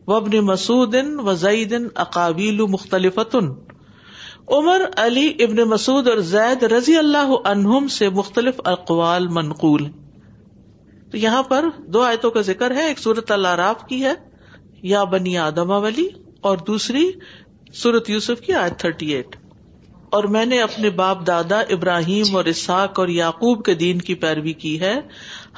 و 0.07 0.15
ابن 0.15 0.39
مسعود 0.39 0.95
و 1.25 1.35
زعید 1.35 1.75
اقابیل 1.95 2.61
مختلف 2.61 3.19
عمر، 4.49 4.81
علی، 4.97 5.33
ابن 5.39 5.57
مسعود 5.57 6.09
اور 6.09 6.19
زید 6.19 6.63
رضی 6.63 6.97
اللہ 6.97 7.35
عنہم 7.45 7.89
سے 7.89 8.09
مختلف 8.09 8.61
اقوال 8.65 9.29
منقول 9.29 9.87
ہیں۔ 9.87 10.06
تو 11.11 11.16
یہاں 11.16 11.42
پر 11.42 11.64
دو 11.87 12.03
آیتوں 12.03 12.31
کا 12.31 12.40
ذکر 12.40 12.71
ہے، 12.71 12.87
ایک 12.87 12.99
سورت 12.99 13.31
اللہ 13.31 13.49
راف 13.49 13.87
کی 13.87 14.05
ہے، 14.05 14.12
یا 14.83 15.05
بنی 15.05 15.38
آدم 15.38 15.71
والی 15.71 16.09
اور 16.40 16.59
دوسری 16.59 17.11
سورت 17.75 18.11
یوسف 18.11 18.40
کی 18.40 18.53
آیت 18.53 18.79
تھرٹی 18.79 19.07
ایٹ 19.07 19.37
اور 20.11 20.25
میں 20.25 20.45
نے 20.45 20.61
اپنے 20.61 20.90
باپ 20.90 21.27
دادا 21.27 21.61
ابراہیم 21.61 22.37
اور 22.37 22.45
اسحاق 22.45 22.99
اور 22.99 23.09
یعقوب 23.09 23.64
کے 23.64 23.75
دین 23.75 23.99
کی 23.99 24.14
پیروی 24.14 24.53
کی 24.53 24.81
ہے۔ 24.81 25.01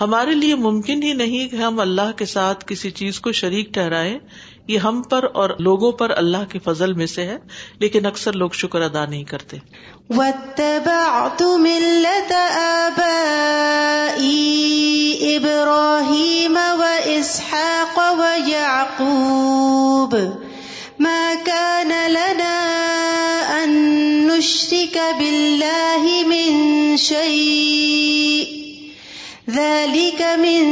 ہمارے 0.00 0.34
لیے 0.34 0.54
ممکن 0.54 1.02
ہی 1.02 1.12
نہیں 1.12 1.48
کہ 1.48 1.56
ہم 1.56 1.80
اللہ 1.80 2.11
کے 2.16 2.24
ساتھ 2.24 2.64
کسی 2.66 2.90
چیز 2.90 3.20
کو 3.20 3.32
شریک 3.32 3.74
ٹھہرائیں۔ 3.74 4.18
یہ 4.68 4.78
ہم 4.78 5.02
پر 5.02 5.24
اور 5.35 5.50
لوگوں 5.59 5.92
پر 5.92 6.12
اللہ 6.16 6.52
کے 6.52 6.59
فضل 6.59 6.92
میں 6.92 7.07
سے 7.07 7.24
ہے، 7.24 7.38
لیکن 7.78 8.07
اکثر 8.07 8.33
لوگ 8.33 8.50
شکر 8.50 8.81
ادا 8.81 9.07
نہیں 9.07 9.24
کرتے۔ 9.24 9.57
واتبعت 10.11 11.42
ملة 11.42 12.35
آبائي 12.54 14.38
إبراهيم 15.37 16.59
وإسحاق 16.78 17.98
ويعقوب۔ 18.18 20.16
ما 20.98 21.33
كان 21.44 21.92
لنا 22.07 22.64
أن 23.64 23.70
نشرك 24.26 24.98
بالله 25.18 26.07
من 26.26 26.96
شيء 26.96 28.47
ذلك 29.50 30.22
من 30.38 30.64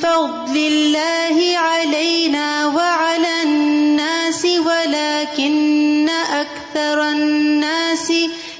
فضل 0.00 0.56
الله 0.56 1.56
علينا 1.56 2.66
وعلى 2.66 3.42
الناس 3.42 4.44
ولكن 4.44 6.08
أكثر 6.30 6.98
الناس 6.98 8.10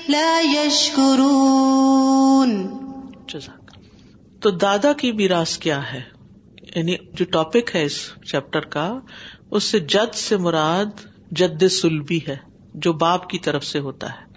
لا 0.08 0.40
يشكرون 0.40 2.66
تو 4.40 4.50
دادا 4.50 4.92
کی 4.92 5.12
میراث 5.12 5.58
کیا 5.58 5.92
ہے؟ 5.92 6.02
یعنی 6.76 6.96
جو 7.12 7.24
ٹاپک 7.24 7.70
ہے 7.74 7.84
اس 7.84 8.10
چیپٹر 8.30 8.60
کا، 8.60 8.98
اس 9.50 9.64
سے 9.64 9.78
جد 9.78 10.14
سے 10.14 10.36
مراد 10.36 11.06
جد 11.30 11.68
سلبی 11.68 12.20
ہے، 12.28 12.36
جو 12.74 12.92
باپ 12.92 13.28
کی 13.28 13.38
طرف 13.38 13.64
سے 13.64 13.78
ہوتا 13.78 14.06
ہے۔ 14.06 14.29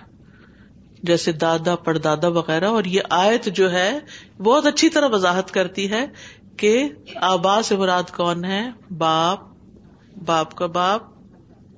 جیسے 1.04 1.32
دادا 1.32 1.76
پڑدادا 1.76 2.28
وغیرہ، 2.28 2.66
اور 2.66 2.84
یہ 2.84 3.02
آیت 3.10 3.46
جو 3.46 3.72
ہے، 3.72 4.00
بہت 4.38 4.66
اچھی 4.66 4.90
طرح 4.90 5.08
وضاحت 5.12 5.52
کرتی 5.52 5.92
ہے 5.92 6.06
کہ 6.58 6.90
آبا 7.16 7.62
سے 7.62 7.76
مراد 7.76 8.04
کون 8.16 8.46
ہے؟ 8.46 8.70
باپ 8.98 9.40
باپ 10.26 10.56
کا 10.56 10.66
باپ 10.66 11.02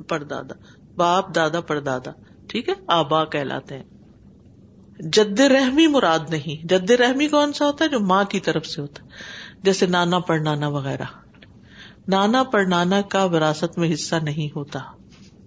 پڑدادا 0.07 0.55
باپ، 0.95 1.35
دادا 1.35 1.61
پڑدادا 1.61 2.11
ٹھیک 2.47 2.69
ہے؟ 2.69 2.73
آبا 2.88 3.25
کہلاتے 3.25 3.77
ہیں۔ 3.77 3.83
جد 4.99 5.39
رحمی 5.39 5.88
مراد 5.88 6.19
نہیں۔ 6.29 6.67
جد 6.67 6.89
رحمی 6.89 7.27
کون 7.27 7.53
سا 7.53 7.65
ہوتا 7.65 7.85
ہے؟ 7.85 7.89
جو 7.89 7.99
ماں 7.99 8.23
کی 8.23 8.39
طرف 8.39 8.65
سے 8.65 8.81
ہوتا 8.81 9.03
ہے۔ 9.03 9.09
جیسے 9.63 9.85
نانا 9.85 10.19
پڑنانا 10.19 10.67
وغیرہ۔ 10.67 11.03
نانا 12.07 12.43
پڑنانا 12.43 13.01
کا 13.01 13.23
وراثت 13.23 13.77
میں 13.77 13.93
حصہ 13.93 14.15
نہیں 14.15 14.55
ہوتا، 14.55 14.79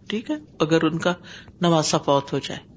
ٹھیک 0.08 0.30
ہے؟ 0.30 0.36
اگر 0.60 0.84
ان 0.84 0.98
کا 0.98 1.12
نواسا 1.60 1.98
فوت 1.98 2.32
ہو 2.32 2.38
جائے۔ 2.38 2.67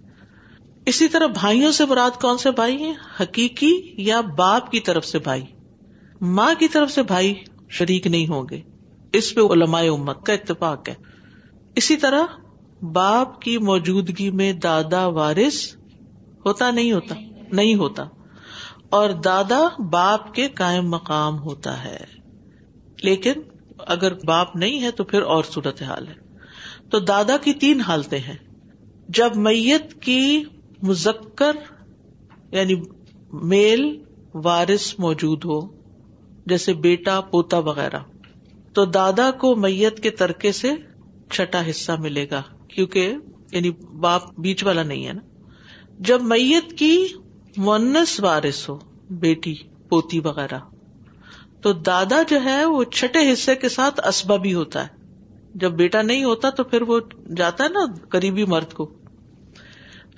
اسی 0.85 1.07
طرح 1.07 1.27
بھائیوں 1.27 1.71
سے 1.71 1.85
مراد 1.85 2.21
کون 2.21 2.37
سے 2.37 2.51
بھائی 2.51 2.83
ہیں؟ 2.83 2.93
حقیقی 3.19 3.81
یا 3.97 4.21
باپ 4.21 4.71
کی 4.71 4.79
طرف 4.79 5.05
سے 5.05 5.19
بھائی؟ 5.19 5.43
ماں 6.21 6.53
کی 6.59 6.67
طرف 6.67 6.91
سے 6.91 7.03
بھائی 7.03 7.33
شریک 7.69 8.07
نہیں 8.07 8.27
ہوں 8.27 8.43
گے۔ 8.51 8.61
اس 9.13 9.35
پہ 9.35 9.41
علماء 9.41 9.81
امت 9.81 10.25
کا 10.25 10.33
اتفاق 10.33 10.89
ہے۔ 10.89 10.93
اسی 11.75 11.97
طرح 11.97 12.23
باپ 12.81 13.41
کی 13.41 13.57
موجودگی 13.57 14.29
میں 14.29 14.53
دادا 14.53 15.07
وارث 15.07 15.75
ہوتا 16.45 16.71
نہیں 16.71 16.91
ہوتا 16.91 17.15
نہیں 17.51 17.75
ہوتا۔ 17.75 18.03
اور 18.89 19.09
دادا 19.09 19.83
باپ 19.89 20.33
کے 20.33 20.47
قائم 20.47 20.89
مقام 20.89 21.39
ہوتا 21.39 21.83
ہے۔ 21.83 21.97
لیکن 23.03 23.33
اگر 23.77 24.13
باپ 24.25 24.55
نہیں 24.55 24.81
ہے 24.81 24.91
تو 24.91 25.03
پھر 25.03 25.21
اور 25.21 25.43
صورت 25.43 25.81
حال 25.81 26.07
ہے۔ 26.07 26.13
تو 26.89 26.99
دادا 26.99 27.37
کی 27.37 27.53
تین 27.53 27.81
حالتیں 27.81 28.19
ہیں۔ 28.19 28.37
جب 29.09 29.35
میت 29.35 30.01
کی 30.01 30.43
مذکر 30.81 31.55
یعنی 32.51 32.75
میل 33.33 34.03
وارث 34.33 34.99
موجود 34.99 35.45
ہو، 35.45 35.59
جیسے 36.45 36.73
بیٹا، 36.73 37.21
پوتا 37.21 37.57
وغیرہ۔ 37.57 37.99
تو 38.73 38.85
دادا 38.85 39.31
کو 39.31 39.55
میت 39.55 40.03
کے 40.03 40.09
ترکے 40.09 40.51
سے 40.51 40.71
چھٹا 41.31 41.69
حصہ 41.69 41.91
ملے 41.99 42.27
گا، 42.31 42.41
کیونکہ 42.67 43.13
یعنی 43.51 43.69
باپ 43.99 44.39
بیچ 44.39 44.63
والا 44.63 44.83
نہیں 44.83 45.07
ہے 45.07 45.13
نا۔ 45.13 45.21
جب 45.99 46.21
میت 46.21 46.77
کی 46.77 47.07
مونس 47.57 48.19
وارث 48.19 48.69
ہو، 48.69 48.79
بیٹی، 49.09 49.55
پوتی 49.89 50.19
وغیرہ، 50.19 50.59
تو 51.61 51.73
دادا 51.73 52.21
جو 52.27 52.43
ہے 52.43 52.65
وہ 52.65 52.83
چھٹے 52.83 53.33
حصے 53.33 53.55
کے 53.55 53.69
ساتھ 53.69 54.07
اسبا 54.07 54.35
بھی 54.35 54.53
ہوتا 54.53 54.87
ہے۔ 54.87 55.01
جب 55.55 55.71
بیٹا 55.71 56.01
نہیں 56.01 56.23
ہوتا 56.23 56.49
تو 56.49 56.63
پھر 56.63 56.81
وہ 56.81 56.99
جاتا 57.37 57.63
ہے 57.63 57.69
نا 57.69 57.85
قریبی 58.09 58.45
مرد 58.45 58.73
کو۔ 58.73 58.89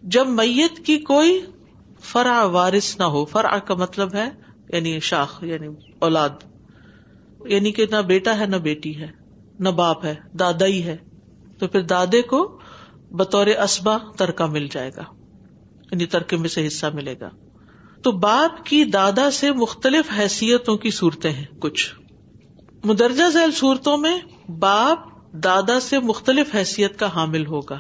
جب 0.04 0.28
میت 0.28 0.86
کی 0.86 0.98
کوئی 0.98 1.42
فرا 2.02 2.44
وارث 2.44 3.00
نہ 3.00 3.04
ہو 3.04 3.26
فرا 3.26 3.60
کا 3.60 3.76
مطلب 3.76 4.16
ہے 4.16 4.30
یعنی 4.74 5.00
شاخ 5.00 5.44
یعنی 5.44 5.68
اولاد 6.00 6.30
یعنی 7.46 7.72
کہ 7.72 7.86
نہ 7.92 7.96
بیٹا 7.96 8.40
ہے، 8.40 8.46
نہ 8.46 8.56
بیٹی 8.56 8.98
ہے، 8.98 9.08
نہ 9.60 9.70
باپ 9.70 10.06
ہے 10.06 10.16
دادا 10.34 10.66
ہی 10.66 10.84
ہے، 10.84 10.98
تو 11.60 11.68
پھر 11.68 11.82
دادے 11.82 12.22
کو 12.22 12.60
بطور 13.12 13.48
اسبا 13.48 13.98
ترکا 14.18 14.46
مل 14.46 14.68
جائے 14.72 14.92
گا 14.98 15.04
یعنی 15.92 16.06
ترکے 16.06 16.38
میں 16.38 16.50
سے 16.50 16.68
حصہ 16.68 16.86
ملے 16.94 17.16
گا۔ 17.22 17.30
تو 18.04 18.12
باپ 18.12 18.66
کی 18.66 18.84
دادا 18.84 19.32
سے 19.32 19.52
مختلف 19.52 20.06
حیثیتوں 20.20 20.78
کی 20.78 20.92
صورتیں 20.92 21.32
ہیں، 21.32 21.46
کچھ۔ 21.60 21.96
مدرجہ 22.84 23.30
ذیل 23.30 23.52
صورتوں 23.52 23.98
میں 23.98 24.20
باپ 24.50 25.00
دادا 25.32 25.80
سے 25.80 26.00
مختلف 26.00 26.56
حیثیت 26.56 27.00
کا 27.00 27.16
حامل 27.16 27.46
ہوگا۔ 27.46 27.80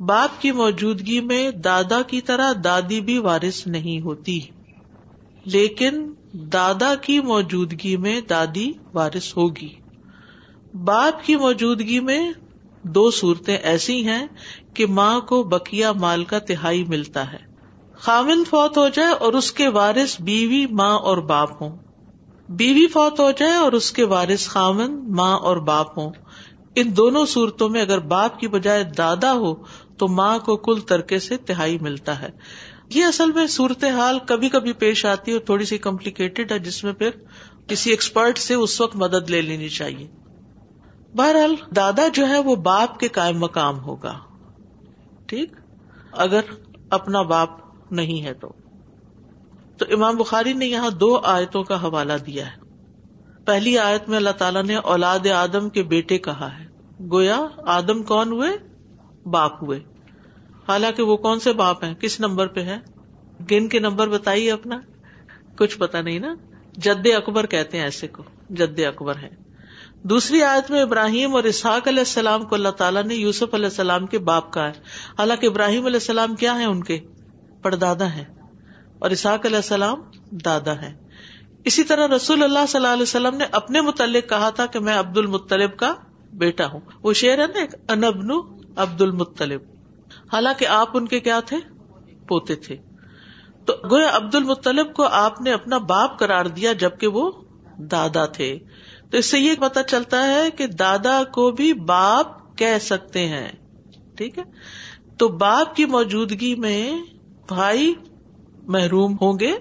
باپ 0.00 0.42
کی 0.42 0.52
موجودگی 0.52 1.20
میں 1.20 1.50
دادا 1.50 2.02
کی 2.02 2.20
طرح 2.20 2.52
دادی 2.64 3.00
بھی 3.00 3.18
وارث 3.18 3.66
نہیں 3.66 4.00
ہوتی۔ 4.00 4.40
لیکن 5.44 6.12
دادا 6.32 6.94
کی 6.94 7.20
موجودگی 7.20 7.96
میں 7.96 8.20
دادی 8.20 8.72
وارث 8.94 9.36
ہوگی۔ 9.36 9.68
باپ 10.84 11.24
کی 11.24 11.36
موجودگی 11.36 12.00
میں 12.00 12.32
دو 12.82 13.10
صورتیں 13.10 13.56
ایسی 13.56 14.08
ہیں 14.08 14.26
کہ 14.74 14.86
ماں 14.86 15.20
کو 15.20 15.42
بکیا 15.42 15.92
مال 15.92 16.24
کا 16.24 16.38
تہائی 16.38 16.84
ملتا 16.84 17.32
ہے۔ 17.32 17.38
خامن 17.94 18.44
فوت 18.44 18.78
ہو 18.78 18.88
جائے 18.88 19.12
اور 19.12 19.32
اس 19.32 19.52
کے 19.52 19.68
وارث 19.68 20.20
بیوی 20.20 20.66
ماں 20.66 20.98
اور 20.98 21.18
باپ 21.18 21.62
ہوں۔ 21.62 21.76
بیوی 22.48 22.86
فوت 22.86 23.20
ہو 23.20 23.30
جائے 23.30 23.54
اور 23.54 23.72
اس 23.72 23.92
کے 23.92 24.04
وارث 24.04 24.48
خامن 24.48 25.12
ماں 25.12 25.38
اور 25.38 25.56
باپ 25.56 25.98
ہوں۔ 25.98 26.10
ان 26.74 26.96
دونوں 26.96 27.26
صورتوں 27.26 27.68
میں 27.68 27.80
اگر 27.80 27.98
باپ 27.98 28.40
کی 28.40 28.48
بجائے 28.48 28.84
دادا 28.84 29.32
ہو 29.32 29.54
تو 30.00 30.08
ماں 30.08 30.38
کو 30.38 30.56
کل 30.56 30.80
ترکے 30.80 31.18
سے 31.18 31.36
تہائی 31.36 31.78
ملتا 31.78 32.22
ہے۔ 32.22 32.28
یہ 32.94 33.04
اصل 33.04 33.32
میں 33.32 33.46
صورت 33.46 33.84
حال 33.84 34.18
کبھی 34.18 34.48
کبھی 34.48 34.72
پیش 34.72 35.06
آتی 35.06 35.32
ہے 35.32 35.36
اور 35.36 35.44
تھوڑی 35.44 35.64
سی 35.64 35.78
کمپلیکیٹڈ 35.78 36.52
ہے، 36.52 36.58
جس 36.58 36.84
میں 36.84 36.92
پھر 36.92 37.10
کسی 37.68 37.90
ایکسپرٹ 37.90 38.38
سے 38.38 38.54
اس 38.54 38.80
وقت 38.80 38.96
مدد 38.96 39.30
لے 39.30 39.42
لینی 39.42 39.68
چاہیے۔ 39.68 40.08
بہرحال، 41.16 41.54
دادا 41.76 42.08
جو 42.14 42.28
ہے 42.28 42.38
وہ 42.38 42.56
باپ 42.56 43.00
کے 43.00 43.08
قائم 43.08 43.38
مقام 43.38 43.80
ہوگا۔ 43.80 44.18
ٹھیک؟ 45.26 45.52
اگر 46.12 46.40
اپنا 46.90 47.22
باپ 47.22 47.50
نہیں 47.90 48.22
ہے 48.22 48.34
تو۔ 48.34 48.52
تو 49.78 49.84
امام 49.90 50.16
بخاری 50.16 50.52
نے 50.52 50.66
یہاں 50.66 50.90
دو 50.90 51.16
آیتوں 51.16 51.64
کا 51.64 51.82
حوالہ 51.82 52.12
دیا 52.26 52.46
ہے۔ 52.46 52.60
پہلی 53.44 53.78
آیت 53.78 54.08
میں 54.08 54.16
اللہ 54.16 54.30
تعالیٰ 54.30 54.64
نے 54.64 54.76
اولاد 54.76 55.26
آدم 55.26 55.68
کے 55.68 55.82
بیٹے 55.82 56.18
کہا 56.18 56.58
ہے۔ 56.58 56.66
گویا، 57.12 57.40
آدم 57.56 58.02
کون 58.02 58.32
ہوئے؟ 58.32 58.50
باپ 59.28 59.62
ہوئے۔ 59.62 59.80
حالانکہ 60.68 61.02
وہ 61.02 61.16
کون 61.16 61.40
سے 61.40 61.52
باپ 61.52 61.84
ہیں؟ 61.84 61.94
کس 61.94 62.20
نمبر 62.20 62.46
پہ 62.46 62.60
ہے 62.60 62.78
گن 63.50 63.68
کے 63.68 63.78
نمبر 63.78 64.08
بتائیے 64.08 64.52
اپنا۔ 64.52 64.80
کچھ 65.58 65.78
پتا 65.78 66.00
نہیں 66.00 66.18
نا۔ 66.18 66.34
جد 66.76 67.06
اکبر 67.16 67.46
کہتے 67.46 67.76
ہیں 67.76 67.84
ایسے 67.84 68.08
کو۔ 68.08 68.22
جد 68.50 68.78
اکبر 68.78 69.16
ہے 69.16 69.28
دوسری 70.02 70.42
آیت 70.42 70.70
میں 70.70 70.82
ابراہیم 70.82 71.34
اور 71.34 71.44
اسحاق 71.44 71.88
علیہ 71.88 71.98
السلام 71.98 72.44
کو 72.44 72.54
اللہ 72.54 72.68
تعالیٰ 72.68 73.04
نے 73.04 73.14
یوسف 73.14 73.54
علیہ 73.54 73.66
السلام 73.66 74.06
کے 74.06 74.18
باپ 74.18 74.52
کا 74.52 74.66
ہے۔ 74.66 74.72
حالانکہ 75.18 75.46
ابراہیم 75.46 75.86
علیہ 75.86 75.96
السلام 75.96 76.34
کیا 76.34 76.58
ہے 76.58 76.64
ان 76.64 76.82
کے؟ 76.82 77.00
پردادا 77.62 78.12
ہے 78.12 78.24
اور 78.98 79.10
اسحاق 79.10 79.46
علیہ 79.46 79.56
السلام 79.56 80.02
دادا 80.30 80.82
ہے 80.82 80.94
اسی 81.64 81.84
طرح 81.84 82.06
رسول 82.16 82.42
اللہ 82.42 82.58
صلی 82.68 82.78
اللہ 82.78 82.92
علیہ 82.92 83.02
وسلم 83.02 83.36
نے 83.36 83.44
اپنے 83.52 83.80
متعلق 83.80 84.28
کہا 84.28 84.50
تھا 84.50 84.66
کہ 84.66 84.78
میں 84.78 84.94
عبد 84.94 85.18
المطلب 85.18 85.76
کا 85.76 85.94
بیٹا 86.32 86.66
ہوں۔ 86.66 86.80
وہ 87.02 87.12
شعر 87.12 87.38
ہے 87.38 87.46
نا 87.46 87.92
انبن 87.92 88.56
عبد 88.76 89.02
المطلب 89.02 89.60
حالانکہ 90.32 90.66
آپ 90.66 90.88
ان 90.96 91.06
کے 91.08 91.20
کیا 91.20 91.40
تھے؟ 91.40 91.56
پوتے 92.28 92.54
تھے۔ 92.54 92.76
تو 93.64 93.72
گویا 93.90 94.16
عبد 94.16 94.34
المطلب 94.34 94.92
کو 94.92 95.02
آپ 95.02 95.40
نے 95.40 95.52
اپنا 95.52 95.78
باپ 95.78 96.18
قرار 96.18 96.44
دیا 96.44 96.72
جبکہ 96.72 97.06
وہ 97.06 97.30
دادا 97.78 98.26
تھے۔ 98.26 98.58
تو 99.10 99.18
اس 99.18 99.30
سے 99.30 99.38
یہ 99.38 99.54
پتا 99.60 99.82
چلتا 99.82 100.34
ہے 100.34 100.50
کہ 100.50 100.66
دادا 100.66 101.22
کو 101.24 101.50
بھی 101.50 101.72
باپ 101.72 102.58
کہہ 102.58 102.78
سکتے 102.80 103.26
ہیں۔ 103.26 103.48
ٹھیک 104.16 104.38
ہے؟ 104.38 104.42
تو 105.18 105.28
باپ 105.28 105.76
کی 105.76 105.84
موجودگی 105.84 106.54
میں 106.54 107.02
بھائی 107.48 107.94
محروم 108.66 109.12
ہوں 109.12 109.38
گے، 109.40 109.52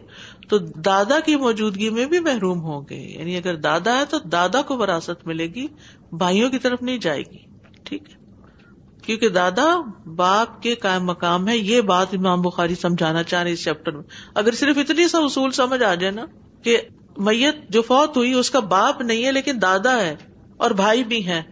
تو 0.49 0.57
دادا 0.57 1.19
کی 1.19 1.35
موجودگی 1.35 1.89
میں 1.89 2.05
بھی 2.05 2.19
محروم 2.19 2.61
ہوں 2.61 2.81
گے۔ 2.89 3.19
یعنی 3.19 3.37
اگر 3.37 3.55
دادا 3.55 3.97
ہے 3.97 4.05
تو 4.05 4.19
دادا 4.19 4.61
کو 4.61 4.77
وراثت 4.77 5.27
ملے 5.27 5.47
گی، 5.47 5.67
بھائیوں 6.11 6.49
کی 6.49 6.59
طرف 6.59 6.81
نہیں 6.81 6.97
جائے 6.97 7.21
گی۔ 7.21 7.37
ٹھیک 7.83 8.09
ہے؟ 8.09 8.18
کیونکہ 9.09 9.29
دادا 9.29 9.81
باپ 10.15 10.61
کے 10.61 10.75
قائم 10.75 11.03
مقام 11.03 11.47
ہے، 11.47 11.57
یہ 11.57 11.81
بات 11.81 12.07
امام 12.13 12.41
بخاری 12.41 12.75
سمجھانا 12.75 13.23
چاہ 13.23 13.43
رہے 13.43 13.51
اس 13.51 13.63
چیپٹر 13.63 13.91
میں۔ 13.91 14.03
اگر 14.33 14.51
صرف 14.51 14.77
اتنی 14.77 15.07
سا 15.07 15.17
اصول 15.17 15.51
سمجھ 15.51 15.83
آ 15.83 15.95
جائے 15.95 16.11
نا 16.11 16.25
کہ 16.63 16.81
میت 17.17 17.55
جو 17.69 17.81
فوت 17.81 18.17
ہوئی، 18.17 18.33
اس 18.33 18.49
کا 18.49 18.59
باپ 18.59 19.01
نہیں 19.01 19.25
ہے 19.25 19.31
لیکن 19.31 19.51
دادا 19.61 19.95
ہے 19.95 20.15
اور 20.57 20.71
بھائی 20.71 21.03
بھی 21.03 21.27
ہے 21.27 21.43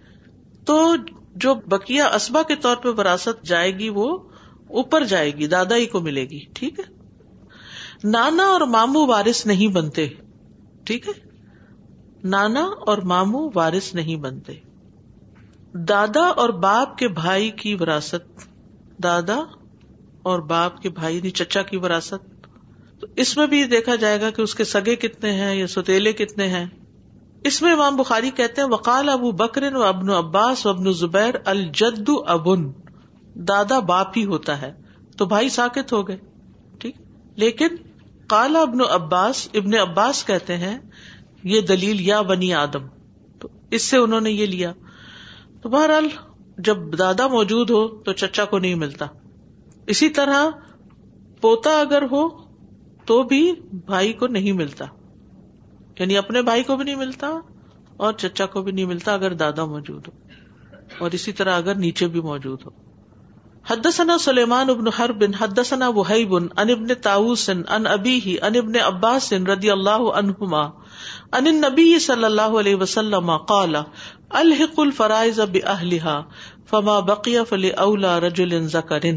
تو 0.65 0.95
جو 1.35 1.55
بکیا 1.55 2.07
اسبا 2.07 2.43
کے 2.43 2.55
طور 2.55 2.75
پہ 2.75 2.89
وراثت 2.89 3.45
جائے 3.45 3.79
گی، 3.79 3.89
وہ 3.89 4.17
اوپر 4.67 5.03
جائے 5.03 5.31
گی، 5.31 5.47
دادا 5.47 5.75
ہی 5.75 5.85
کو 5.85 5.99
ملے 5.99 6.25
گی، 6.25 6.39
ٹھیک 6.53 6.79
ہے؟ 6.79 6.83
نانا 8.03 8.43
اور 8.43 8.61
مامو 8.61 9.05
وارث 9.07 9.45
نہیں 9.45 9.67
بنتے، 9.67 10.07
ٹھیک 10.83 11.07
ہے؟ 11.07 11.13
نانا 12.23 12.69
اور 12.85 12.97
مامو 12.97 13.49
وارث 13.55 13.95
نہیں 13.95 14.15
بنتے۔ 14.15 14.66
دادا 15.77 16.21
اور 16.21 16.49
باپ 16.49 16.97
کے 16.97 17.07
بھائی 17.07 17.51
کی 17.51 17.75
وراثت، 17.75 18.49
دادا 19.03 19.39
اور 20.23 20.39
باپ 20.39 20.81
کے 20.81 20.89
بھائی 20.89 21.17
یعنی 21.17 21.29
چچا 21.29 21.61
کی 21.61 21.77
وراثت۔ 21.77 22.47
تو 22.99 23.07
اس 23.15 23.37
میں 23.37 23.47
بھی 23.47 23.63
دیکھا 23.63 23.95
جائے 23.95 24.21
گا 24.21 24.29
کہ 24.29 24.41
اس 24.41 24.55
کے 24.55 24.63
سگے 24.63 24.95
کتنے 24.95 25.31
ہیں 25.31 25.55
یا 25.55 25.67
ستیلے 25.67 26.13
کتنے 26.13 26.47
ہیں۔ 26.47 26.65
اس 27.43 27.61
میں 27.61 27.73
امام 27.73 27.95
بخاری 27.95 28.29
کہتے 28.29 28.61
ہیں 28.61 28.69
وکال 28.69 29.09
ابو 29.09 29.31
بکر 29.31 29.75
و 29.75 29.83
ابن 29.83 30.09
عباس 30.09 30.65
و 30.65 30.69
ابن 30.69 30.93
زبیر 30.93 31.35
الجد 31.45 32.09
ابن۔ 32.27 32.71
دادا 33.35 33.79
باپ 33.79 34.07
ہی 34.17 34.25
ہوتا 34.25 34.61
ہے، 34.61 34.73
تو 35.17 35.25
بھائی 35.25 35.49
ساکت 35.49 35.93
ہو 35.93 36.07
گئے، 36.07 36.17
ٹھیک۔ 36.79 36.95
لیکن 37.35 37.67
کالا 38.27 38.59
ابن 38.59 38.77
عباس 38.89 39.49
ابن 39.53 39.73
عباس 39.73 40.25
کہتے 40.25 40.57
ہیں، 40.57 40.79
یہ 41.43 41.61
دلیل 41.61 42.01
یا 42.01 42.21
بنی 42.21 42.53
آدم۔ 42.53 42.87
تو 43.39 43.47
اس 43.71 43.81
سے 43.81 43.97
انہوں 43.97 44.21
نے 44.21 44.31
یہ 44.31 44.45
لیا۔ 44.45 44.73
تو 45.61 45.69
بہرحال 45.69 46.07
جب 46.57 46.77
دادا 46.99 47.27
موجود 47.27 47.69
ہو 47.69 47.87
تو 47.87 48.13
چچا 48.13 48.45
کو 48.45 48.59
نہیں 48.59 48.75
ملتا۔ 48.75 49.05
اسی 49.87 50.09
طرح 50.09 50.45
پوتا 51.41 51.79
اگر 51.79 52.01
ہو 52.11 52.29
تو 53.05 53.23
بھی 53.23 53.53
بھائی 53.73 54.13
کو 54.13 54.27
نہیں 54.27 54.51
ملتا۔ 54.51 54.85
یعنی 55.99 56.17
اپنے 56.17 56.41
بھائی 56.41 56.63
کو 56.63 56.75
بھی 56.75 56.85
نہیں 56.85 56.95
ملتا 56.95 57.27
اور 57.97 58.13
چچا 58.13 58.45
کو 58.45 58.61
بھی 58.61 58.71
نہیں 58.71 58.85
ملتا 58.85 59.13
اگر 59.13 59.33
دادا 59.33 59.65
موجود 59.65 60.07
ہو۔ 60.07 60.27
اور 60.99 61.11
اسی 61.11 61.31
طرح 61.31 61.57
اگر 61.57 61.75
نیچے 61.75 62.07
بھی 62.07 62.21
موجود 62.21 62.59
ہو۔ 62.65 62.86
حدثنا 63.69 64.17
سلیمان 64.17 64.69
ابن 64.69 64.87
حر 64.87 65.11
بن 65.11 65.33
حدثنا 65.33 65.87
وحیب 65.87 66.35
ان 66.35 66.69
ابن 66.69 66.93
تاؤس 67.01 67.49
ان 67.49 67.87
ابی 67.87 68.35
ان 68.41 68.55
ابن 68.55 68.75
عباس 68.83 69.31
رضی 69.47 69.71
اللہ 69.71 70.05
عنہما 70.13 70.61
ان 70.61 71.47
النبی 71.47 71.97
صلی 71.99 72.23
اللہ 72.23 72.55
علیہ 72.59 72.75
وسلم 72.75 73.31
قال، 73.37 73.75
الحق 74.35 74.79
الفرائض 74.79 75.39
بأهلها 75.39 76.69
فما 76.69 76.95
بقي 76.99 77.35
فلأولى 77.49 78.13
رجل 78.19 78.55
ذكر 78.67 79.09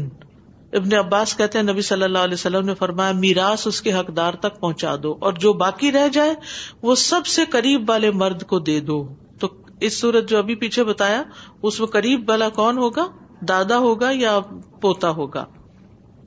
ابن 0.73 0.93
عباس 0.93 1.37
کہتے 1.37 1.59
ہیں، 1.59 1.65
نبی 1.65 1.81
صلی 1.81 2.03
اللہ 2.03 2.27
علیہ 2.29 2.33
وسلم 2.33 2.65
نے 2.65 2.75
فرمایا، 2.75 3.11
میراث 3.11 3.65
اس 3.67 3.81
کے 3.81 3.93
حقدار 3.93 4.41
تک 4.41 4.59
پہنچا 4.59 4.95
دو، 5.03 5.15
اور 5.21 5.41
جو 5.45 5.53
باقی 5.53 5.91
رہ 5.91 6.07
جائے، 6.11 6.35
وہ 6.81 6.95
سب 6.95 7.25
سے 7.27 7.45
قریب 7.49 7.89
والے 7.89 8.11
مرد 8.17 8.43
کو 8.43 8.59
دے 8.59 8.79
دو۔ 8.81 8.99
تو 9.39 9.53
اس 9.79 9.99
صورت 10.01 10.29
جو 10.29 10.37
ابھی 10.37 10.55
پیچھے 10.55 10.83
بتایا، 10.83 11.23
اس 11.63 11.79
میں 11.79 11.87
قریب 11.87 12.29
والا 12.29 12.49
کون 12.49 12.77
ہوگا؟ 12.77 13.07
دادا 13.47 13.77
ہوگا 13.77 14.09
یا 14.13 14.39
پوتا 14.81 15.09
ہوگا؟ 15.09 15.45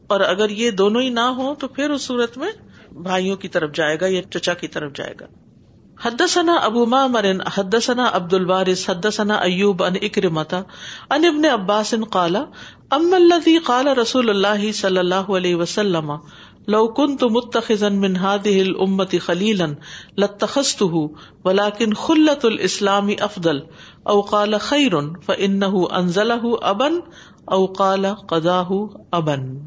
اور 0.07 0.21
اگر 0.21 0.51
یہ 0.51 0.71
دونوں 0.71 1.03
ہی 1.03 1.09
نہ 1.09 1.21
ہو 1.21 1.55
تو 1.55 1.69
پھر 1.69 1.91
اس 1.91 2.03
صورت 2.03 2.39
میں 2.39 2.51
بھائیوں 2.93 3.37
کی 3.37 3.49
طرف 3.49 3.71
جائے 3.75 4.01
گا 4.01 4.07
یا 4.07 4.23
چچا 4.23 4.55
کی 4.55 4.69
طرف 4.69 4.93
جائے 4.95 5.15
گا۔ 5.21 5.27
حدثنا 6.05 6.55
ابو 6.55 6.87
مرن 6.87 7.41
حدثنا 7.41 8.11
عبد 8.13 8.35
الوارث، 8.35 8.91
حدثنا 8.91 9.35
ایوب 9.35 9.85
ان 9.85 9.93
اکرمتا 10.03 10.63
ان 11.11 11.25
ابن 11.25 11.45
عباس 11.45 11.95
قال 12.11 12.37
ام 12.91 13.15
الذي 13.15 13.59
قال 13.59 13.87
رسول 13.87 14.31
اللہ 14.31 14.73
صلی 14.73 14.99
اللہ 14.99 15.15
علیہ 15.15 15.55
وسلم، 15.55 16.13
لو 16.69 16.87
كنت 16.87 17.25
متخذا 17.25 17.89
من 17.89 18.17
هذه 18.17 18.61
الامه 18.61 19.19
خليلا 19.21 19.67
لاتخذته 20.19 21.07
ولكن 21.45 21.95
خلة 21.95 22.41
الاسلام 22.43 23.09
افضل۔ 23.21 23.61
او 24.05 24.21
قال 24.21 24.59
خیر 24.59 24.93
فن 25.27 25.63
انزل 25.91 26.33
ابن 26.63 26.93
او 27.45 27.67
قال 27.67 28.07
قدا 28.15 28.63
ابن۔ 29.11 29.59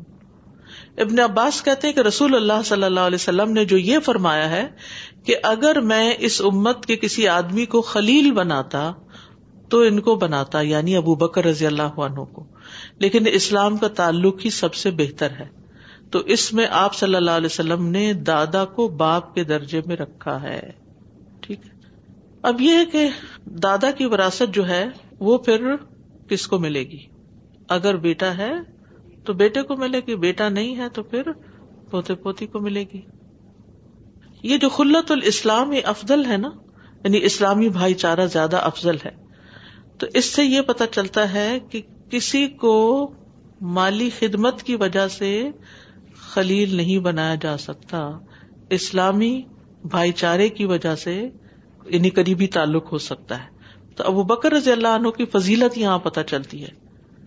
ابن 0.97 1.19
عباس 1.19 1.63
کہتے 1.63 1.93
کہ 1.93 2.00
رسول 2.00 2.36
اللہ 2.36 2.62
صلی 2.65 2.84
اللہ 2.84 3.00
علیہ 3.00 3.15
وسلم 3.15 3.52
نے 3.52 3.65
جو 3.65 3.78
یہ 3.78 4.00
فرمایا 4.00 4.50
ہے 4.50 4.67
کہ 5.23 5.36
اگر 5.43 5.82
میں 5.82 6.13
اس 6.19 6.41
امت 6.41 6.86
کے 6.86 6.95
کسی 6.95 7.28
آدمی 7.28 7.65
کو 7.65 7.82
خلیل 7.82 8.32
بناتا، 8.32 8.91
تو 9.69 9.80
ان 9.80 10.00
کو 10.00 10.15
بناتا 10.15 10.62
یعنی 10.62 10.95
ابو 10.95 11.15
بکر 11.15 11.45
رضی 11.45 11.65
اللہ 11.65 12.00
عنہ 12.00 12.23
کو۔ 12.23 12.45
لیکن 13.00 13.23
اسلام 13.28 13.78
کا 13.78 13.88
تعلق 13.88 14.45
ہی 14.45 14.50
سب 14.50 14.73
سے 14.73 14.91
بہتر 14.91 15.30
ہے۔ 15.32 15.47
تو 16.12 16.19
اس 16.19 16.54
میں 16.54 16.67
آپ 16.71 16.95
صلی 16.95 17.15
اللہ 17.15 17.32
علیہ 17.32 17.45
وسلم 17.45 17.88
نے 17.88 18.13
دادا 18.13 18.65
کو 18.65 18.88
باپ 18.88 19.36
کے 19.36 19.43
درجے 19.43 19.82
میں 19.86 19.95
رکھا 19.95 20.41
ہے۔ 20.41 20.71
ٹھیک 21.41 21.60
ہے۔ 21.65 21.77
اب 22.43 22.62
یہ 22.62 22.78
ہے 22.78 22.86
کہ 22.86 23.08
دادا 23.45 23.91
کی 23.91 24.06
وراثت 24.06 24.54
جو 24.54 24.67
ہے 24.67 24.86
وہ 25.19 25.38
پھر 25.38 25.76
کس 26.30 26.47
کو 26.47 26.60
ملے 26.60 26.84
گی؟ 26.84 27.06
اگر 27.67 27.95
بیٹا 27.95 28.38
ہے 28.38 28.52
تو 29.26 29.34
بیٹے 29.34 29.62
کو 29.62 29.76
ملے 29.76 30.00
گی، 30.08 30.15
بیٹا 30.15 30.50
نہیں 30.50 30.76
ہے 30.76 30.89
تو 30.89 31.04
پھر 31.04 31.32
پوتے 31.91 32.15
پوتی 32.15 32.47
کو 32.47 32.60
ملے 32.60 32.84
گی۔ 32.93 33.02
یہ 34.43 34.58
جو 34.58 34.69
خلت 34.69 35.12
الاسلام 35.12 35.71
یہ 35.73 35.82
افضل 35.86 36.26
ہے 36.26 36.38
نا 36.38 36.50
یعنی 37.04 37.19
اسلامی 37.23 37.69
بھائی 37.69 37.93
چارہ 37.93 38.26
زیادہ 38.26 38.58
افضل 38.58 38.95
ہے، 39.06 39.12
تو 39.97 40.08
اس 40.13 40.26
سے 40.26 40.43
یہ 40.43 40.62
پتا 40.62 40.88
چلتا 40.88 41.34
ہے 41.34 41.58
کہ 41.69 41.82
کسی 42.10 42.47
کو 42.47 42.76
مالی 43.62 44.10
خدمت 44.19 44.63
کی 44.63 44.76
وجہ 44.76 45.08
سے 45.08 45.50
خلیل 46.15 46.76
نہیں 46.76 47.00
بنایا 47.00 47.36
جا 47.36 47.58
سکتا۔ 47.58 48.08
اسلامی 48.69 49.41
بھائی 49.84 50.12
چارے 50.12 50.50
کی 50.50 50.65
وجہ 50.65 50.95
سے 50.95 51.30
یعنی 51.89 52.10
قریبی 52.10 52.47
تعلق 52.47 52.91
ہو 52.91 52.97
سکتا 52.97 53.43
ہے۔ 53.43 53.50
تو 53.95 54.04
ابو 54.04 54.23
بکر 54.23 54.52
رضی 54.52 54.71
اللہ 54.71 54.88
عنہ 54.88 55.10
کی 55.10 55.26
فضیلت 55.26 55.78
یہاں 55.78 56.00
پتہ 56.00 56.19
چلتی 56.28 56.63
ہے۔ 56.63 56.69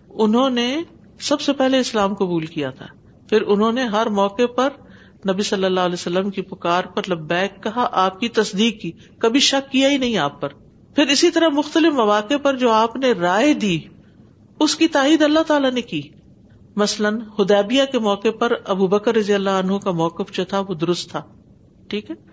انہوں 0.09 0.49
نے 0.49 0.81
سب 1.19 1.41
سے 1.41 1.53
پہلے 1.53 1.79
اسلام 1.79 2.13
قبول 2.13 2.45
کیا 2.45 2.69
تھا۔ 2.69 2.85
پھر 3.29 3.41
انہوں 3.41 3.71
نے 3.71 3.83
ہر 3.83 4.05
موقع 4.05 4.45
پر 4.55 4.69
نبی 5.29 5.43
صلی 5.43 5.65
اللہ 5.65 5.79
علیہ 5.79 5.93
وسلم 5.93 6.29
کی 6.29 6.41
پکار 6.41 6.83
پر 6.83 7.01
لبیک 7.09 7.63
کہا، 7.63 7.89
آپ 7.91 8.19
کی 8.19 8.29
تصدیق 8.29 8.81
کی۔ 8.81 8.91
کبھی 9.19 9.39
شک 9.39 9.71
کیا 9.71 9.89
ہی 9.89 9.97
نہیں 9.97 10.17
آپ 10.17 10.41
پر۔ 10.41 10.49
پھر 10.95 11.07
اسی 11.07 11.31
طرح 11.31 11.47
مختلف 11.47 11.93
مواقع 11.93 12.37
پر 12.43 12.57
جو 12.57 12.71
آپ 12.71 12.95
نے 12.95 13.11
رائے 13.11 13.53
دی، 13.53 13.79
اس 14.59 14.75
کی 14.75 14.87
تائید 14.87 15.21
اللہ 15.21 15.39
تعالیٰ 15.47 15.71
نے 15.71 15.81
کی۔ 15.81 16.01
مثلاً 16.75 17.21
ہدیبیہ 17.39 17.81
کے 17.91 17.99
موقع 17.99 18.27
پر 18.39 18.53
ابو 18.65 18.87
بکر 18.87 19.15
رضی 19.15 19.33
اللہ 19.33 19.49
عنہ 19.49 19.77
کا 19.77 19.91
موقف 19.91 20.31
جو 20.31 20.45
تھا، 20.45 20.59
وہ 20.59 20.73
درست 20.73 21.09
تھا۔ 21.09 21.21
ٹھیک 21.87 22.11
ہے؟ 22.11 22.30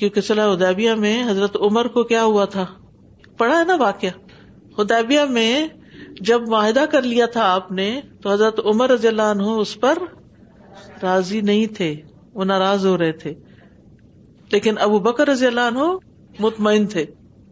کیونکہ 0.00 0.20
صلاح 0.20 0.48
ادیبیہ 0.48 0.90
میں 0.90 1.30
حضرت 1.30 1.56
عمر 1.56 1.88
کو 1.88 2.04
کیا 2.04 2.24
ہوا 2.24 2.44
تھا؟ 2.44 2.66
پڑھا 3.38 3.58
ہے 3.58 3.64
نا 3.64 3.76
واقعہ؟ 3.76 4.10
ہدیبیہ 4.80 5.20
میں 5.20 5.68
جب 6.20 6.48
معاہدہ 6.48 6.84
کر 6.90 7.02
لیا 7.02 7.26
تھا 7.26 7.52
آپ 7.52 7.72
نے، 7.72 8.00
تو 8.22 8.32
حضرت 8.32 8.60
عمر 8.64 8.90
رضی 8.90 9.08
اللہ 9.08 9.22
عنہ 9.22 9.42
اس 9.42 9.80
پر 9.80 9.98
راضی 11.02 11.40
نہیں 11.40 11.66
تھے، 11.66 11.96
وہ 12.34 12.44
ناراض 12.44 12.86
ہو 12.86 12.98
رہے 12.98 13.12
تھے۔ 13.12 13.34
لیکن 14.52 14.74
ابو 14.78 14.98
بکر 14.98 15.28
رضی 15.28 15.46
اللہ 15.46 15.60
عنہ 15.60 15.82
مطمئن 16.38 16.86
تھے۔ 16.86 17.04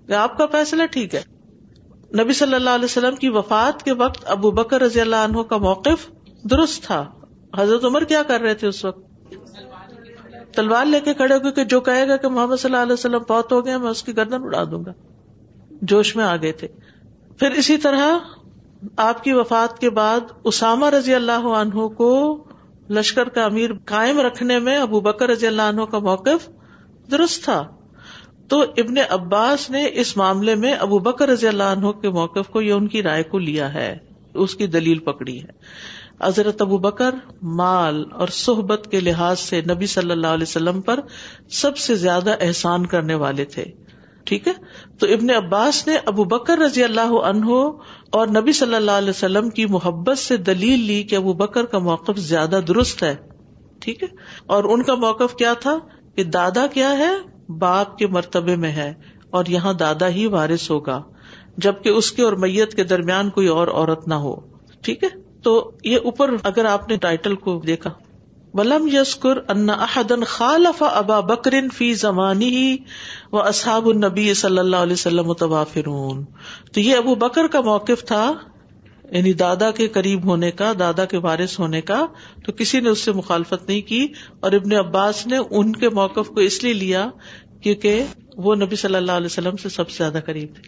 کہ 0.06 0.12
آپ 0.12 0.38
کا 0.38 0.46
فیصلہ 0.46 0.82
ٹھیک 0.86 1.14
ہے۔ 1.14 1.22
نبی 2.22 2.32
صلی 2.32 2.54
اللہ 2.54 2.70
علیہ 2.70 2.84
وسلم 2.84 3.16
کی 3.16 3.28
وفات 3.28 3.82
کے 3.82 3.92
وقت 3.92 4.24
ابو 4.26 4.50
بکر 4.50 4.80
رضی 4.80 5.00
اللہ 5.00 5.16
عنہ 5.16 5.42
کا 5.42 5.56
موقف 5.56 6.10
درست 6.50 6.82
تھا۔ 6.82 7.10
حضرت 7.58 7.84
عمر 7.84 8.04
کیا 8.04 8.22
کر 8.22 8.40
رہے 8.40 8.54
تھے 8.54 8.68
اس 8.68 8.84
وقت؟ 8.84 9.07
تلوار 10.58 10.86
لے 10.86 11.00
کے 11.00 11.14
کھڑے 11.14 11.34
ہو 11.34 11.50
کہ 11.50 11.64
جو 11.64 11.80
کہے 11.80 12.08
گا 12.08 12.16
کہ 12.16 12.28
محمد 12.28 12.56
صلی 12.56 12.70
اللہ 12.70 12.82
علیہ 12.82 12.92
وسلم 12.92 13.22
بہت 13.28 13.52
ہو 13.52 13.66
گیا 13.66 13.78
میں 13.78 13.90
اس 13.90 14.02
کی 14.02 14.16
گردن 14.16 14.42
اڑا 14.42 14.64
دوں 14.64 14.84
گا۔ 14.84 14.92
جوش 15.82 16.16
میں 16.16 16.24
آ 16.24 16.36
گئے 16.36 16.52
تھے۔ 16.52 16.68
پھر 17.38 17.50
اسی 17.50 17.76
طرح 17.76 18.18
آپ 18.96 19.24
کی 19.24 19.32
وفات 19.32 19.78
کے 19.78 19.90
بعد 19.90 20.20
اسامہ 20.44 20.86
رضی 20.86 21.14
اللہ 21.14 21.46
عنہ 21.60 21.88
کو 21.88 22.44
لشکر 22.90 23.28
کا 23.28 23.44
امیر 23.44 23.70
قائم 23.84 24.20
رکھنے 24.20 24.58
میں 24.58 24.76
ابو 24.76 25.00
بکر 25.00 25.28
رضی 25.28 25.46
اللہ 25.46 25.62
عنہ 25.62 25.82
کا 25.82 25.98
موقف 25.98 26.48
درست 27.10 27.44
تھا۔ 27.44 27.68
تو 28.48 28.60
ابن 28.60 28.94
عباس 29.10 29.70
نے 29.70 29.88
اس 29.92 30.16
معاملے 30.16 30.54
میں 30.54 30.72
ابو 30.72 30.98
بکر 30.98 31.28
رضی 31.28 31.48
اللہ 31.48 31.62
عنہ 31.62 31.90
کے 31.90 32.08
موقف 32.08 32.48
کو 32.50 32.62
یا 32.62 32.76
ان 32.76 32.88
کی 32.88 33.02
رائے 33.02 33.22
کو 33.22 33.38
لیا 33.38 33.74
ہے، 33.74 33.98
اس 34.34 34.54
کی 34.54 34.66
دلیل 34.66 34.98
پکڑی 34.98 35.42
ہے۔ 35.42 35.50
حضرت 36.22 36.62
ابو 36.62 36.78
بکر 36.78 37.14
مال 37.42 38.04
اور 38.12 38.28
صحبت 38.28 38.88
کے 38.90 39.00
لحاظ 39.00 39.40
سے 39.40 39.60
نبی 39.60 39.86
صلی 39.86 40.10
اللہ 40.10 40.26
علیہ 40.26 40.42
وسلم 40.42 40.80
پر 40.80 41.00
سب 41.50 41.76
سے 41.76 41.94
زیادہ 41.94 42.34
احسان 42.40 42.86
کرنے 42.86 43.14
والے 43.14 43.44
تھے۔ 43.44 43.64
ٹھیک 44.24 44.48
ہے؟ 44.48 44.52
تو 44.98 45.06
ابن 45.06 45.30
عباس 45.30 45.86
نے 45.86 45.96
ابو 46.06 46.24
بکر 46.24 46.58
رضی 46.58 46.84
اللہ 46.84 47.00
عنہ 47.00 47.46
اور 48.10 48.26
نبی 48.26 48.52
صلی 48.52 48.74
اللہ 48.74 48.90
علیہ 48.90 49.10
وسلم 49.10 49.50
کی 49.50 49.66
محبت 49.66 50.18
سے 50.18 50.36
دلیل 50.36 50.80
لی 50.80 51.02
کہ 51.02 51.16
ابو 51.16 51.32
بکر 51.32 51.64
کا 51.64 51.78
موقف 51.78 52.18
زیادہ 52.18 52.60
درست 52.68 53.02
ہے۔ 53.02 53.16
ٹھیک 53.80 54.02
ہے؟ 54.02 54.08
اور 54.46 54.64
ان 54.64 54.82
کا 54.82 54.94
موقف 54.94 55.34
کیا 55.34 55.52
تھا 55.52 55.78
کہ 56.16 56.24
دادا 56.24 56.66
کیا 56.66 56.98
ہے؟ 56.98 57.10
باپ 57.58 57.98
کے 57.98 58.06
مرتبے 58.06 58.56
میں 58.56 58.72
ہے 58.72 58.94
اور 59.30 59.44
یہاں 59.48 59.72
دادا 59.72 60.08
ہی 60.08 60.26
وارث 60.26 60.70
ہوگا، 60.70 61.02
جبکہ 61.56 61.88
اس 61.88 62.12
کے 62.12 62.22
اور 62.22 62.32
میت 62.32 62.74
کے 62.74 62.84
درمیان 62.84 63.30
کوئی 63.30 63.46
اور 63.46 63.68
عورت 63.68 64.08
نہ 64.08 64.14
ہو۔ 64.14 64.36
ٹھیک 64.80 65.04
ہے؟ 65.04 65.08
تو 65.42 65.72
یہ 65.84 65.98
اوپر 66.04 66.30
اگر 66.42 66.64
آپ 66.64 66.88
نے 66.88 66.96
ٹائٹل 66.96 67.34
کو 67.34 67.62
دیکھا، 67.66 67.90
ولم 68.54 68.88
یسکر 68.92 69.36
ان 69.48 69.70
احدن 69.70 70.24
خالف 70.24 70.82
ابا 70.82 71.20
بکرن 71.20 71.68
فی 71.70 71.94
زمانی 71.94 72.48
ہی 72.48 72.76
و 73.32 73.38
اصحاب 73.38 73.88
النبی 73.88 74.34
صلی 74.34 74.58
اللہ 74.58 74.76
علیہ 74.76 74.92
وسلم 74.92 75.26
متوافرون۔ 75.26 76.24
تو 76.72 76.80
یہ 76.80 76.96
ابو 76.96 77.14
بکر 77.14 77.46
کا 77.46 77.60
موقف 77.60 78.04
تھا 78.04 78.32
یعنی 79.10 79.32
دادا 79.32 79.70
کے 79.70 79.88
قریب 79.88 80.24
ہونے 80.24 80.50
کا، 80.50 80.72
دادا 80.78 81.04
کے 81.04 81.18
وارث 81.18 81.58
ہونے 81.58 81.80
کا، 81.80 82.06
تو 82.44 82.52
کسی 82.52 82.80
نے 82.80 82.88
اس 82.88 82.98
سے 82.98 83.12
مخالفت 83.12 83.68
نہیں 83.68 83.80
کی۔ 83.80 84.08
اور 84.40 84.52
ابن 84.52 84.72
عباس 84.72 85.26
نے 85.26 85.38
ان 85.50 85.72
کے 85.72 85.88
موقف 85.88 86.28
کو 86.28 86.40
اس 86.40 86.64
لیے 86.64 86.72
لیا 86.72 87.10
کیونکہ 87.62 88.04
وہ 88.36 88.54
نبی 88.54 88.76
صلی 88.76 88.94
اللہ 88.94 89.12
علیہ 89.12 89.26
وسلم 89.26 89.56
سے 89.56 89.68
سب 89.68 89.90
سے 89.90 89.96
زیادہ 89.98 90.18
قریب 90.26 90.54
تھے۔ 90.54 90.62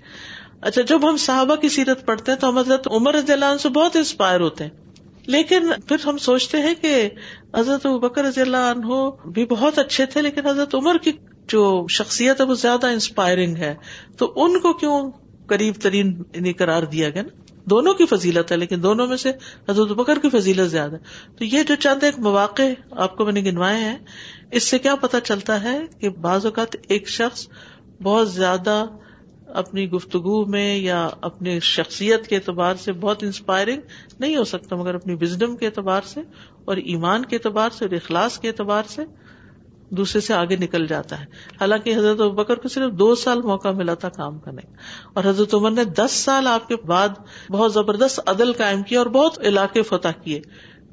اچھا 0.61 0.83
جب 0.83 1.11
ہم 1.11 1.16
صحابہ 1.16 1.55
کی 1.57 1.68
سیرت 1.68 2.07
پڑھتے 2.07 2.33
ہیں 2.33 2.38
تو 2.38 2.49
ہم 2.49 2.59
حضرت 2.59 2.88
عمر 2.90 3.14
رضی 3.14 3.33
اللہ 3.33 3.44
عنہ 3.44 3.59
سے 3.59 3.68
بہت 3.68 3.96
انسپائر 3.96 4.40
ہوتے 4.40 4.64
ہیں۔ 4.64 4.70
لیکن 5.27 5.70
پھر 5.87 5.96
ہم 6.07 6.18
سوچتے 6.18 6.59
ہیں 6.59 6.75
کہ 6.81 7.11
حضرت 7.57 7.87
بکر 7.87 8.25
رضی 8.25 8.40
اللہ 8.40 8.57
عنہ 8.57 9.11
بھی 9.29 9.46
بہت 9.46 9.79
اچھے 9.79 10.07
تھے، 10.07 10.23
لیکن 10.23 10.46
حضرت 10.46 10.75
عمر 10.75 10.96
کی 10.99 11.12
جو 11.49 11.87
شخصیت 11.90 12.40
ہے 12.40 12.46
وہ 12.46 12.55
زیادہ 12.55 12.87
انسپائرنگ 12.87 13.57
ہے۔ 13.57 13.75
تو 14.16 14.33
ان 14.37 14.61
کو 14.61 14.73
کیوں 14.73 15.11
قریب 15.46 15.75
ترین 15.83 16.23
قرار 16.59 16.83
دیا 16.83 17.11
گیا 17.11 17.23
نا؟ 17.23 17.53
دونوں 17.64 17.94
کی 17.94 18.07
فضیلت 18.07 18.53
ہے، 18.53 18.57
لیکن 18.57 18.83
دونوں 18.83 19.07
میں 19.07 19.16
سے 19.16 19.33
حضرت 19.68 19.88
بکر 19.88 20.18
کی 20.18 20.31
فضیلت 20.31 20.70
زیادہ 20.70 20.96
تو 21.38 21.44
یہ 21.44 21.62
جو 21.62 21.75
چند 21.75 22.03
ایک 22.03 22.18
مواقع 22.18 22.62
آپ 22.90 23.16
کو 23.16 23.25
میں 23.25 23.33
نے 23.33 23.40
گنوائے 23.40 23.77
ہیں، 23.77 23.99
اس 24.51 24.62
سے 24.62 24.79
کیا 24.79 24.94
پتا 24.94 25.20
چلتا 25.20 25.62
ہے 25.62 25.81
کہ 26.01 26.09
بعض 26.09 26.46
اوقات 26.46 26.77
ایک 26.88 27.09
شخص 27.09 27.49
بہت 28.03 28.33
زیادہ 28.33 28.85
اپنی 29.55 29.91
گفتگو 29.91 30.45
میں 30.47 30.77
یا 30.77 31.09
اپنی 31.21 31.61
شخصیت 31.61 32.27
کے 32.27 32.37
اعتبار 32.37 32.75
سے 32.75 32.93
بہت 32.93 33.23
انسپائرنگ 33.23 33.81
نہیں 34.21 34.37
ہو 34.37 34.45
سکتا، 34.45 34.77
مگر 34.77 34.95
اپنی 34.95 35.15
وزڈم 35.15 35.57
کے 35.57 35.67
اعتبار 35.67 36.01
سے 36.05 36.21
اور 36.65 36.77
ایمان 36.77 37.25
کے 37.25 37.37
اعتبار 37.37 37.71
سے 37.71 37.85
اور 37.85 37.95
اخلاص 37.95 38.39
کے 38.39 38.49
اعتبار 38.49 38.83
سے 38.89 39.05
دوسرے 39.91 40.21
سے 40.21 40.35
آگے 40.35 40.57
نکل 40.57 40.87
جاتا 40.87 41.21
ہے۔ 41.21 41.25
حالانکہ 41.61 41.97
حضرت 41.97 42.17
بکر 42.17 42.55
کو 42.55 42.69
صرف 42.69 42.93
دو 42.93 43.15
سال 43.15 43.43
موقع 43.43 43.69
ملا 43.69 43.95
تھا 43.95 44.09
کام 44.09 44.39
کرنے 44.39 44.63
اور 45.15 45.25
حضرت 45.25 45.55
عمر 45.55 45.71
نے 45.71 45.85
دس 45.85 46.13
سال 46.13 46.47
آپ 46.47 46.69
کے 46.69 46.77
بعد 46.77 47.09
بہت 47.51 47.73
زبردست 47.73 48.21
عدل 48.27 48.53
قائم 48.53 48.83
کیا 48.83 48.99
اور 48.99 49.07
بہت 49.07 49.39
علاقے 49.41 49.83
فتح 49.83 50.09
کیے۔ 50.25 50.41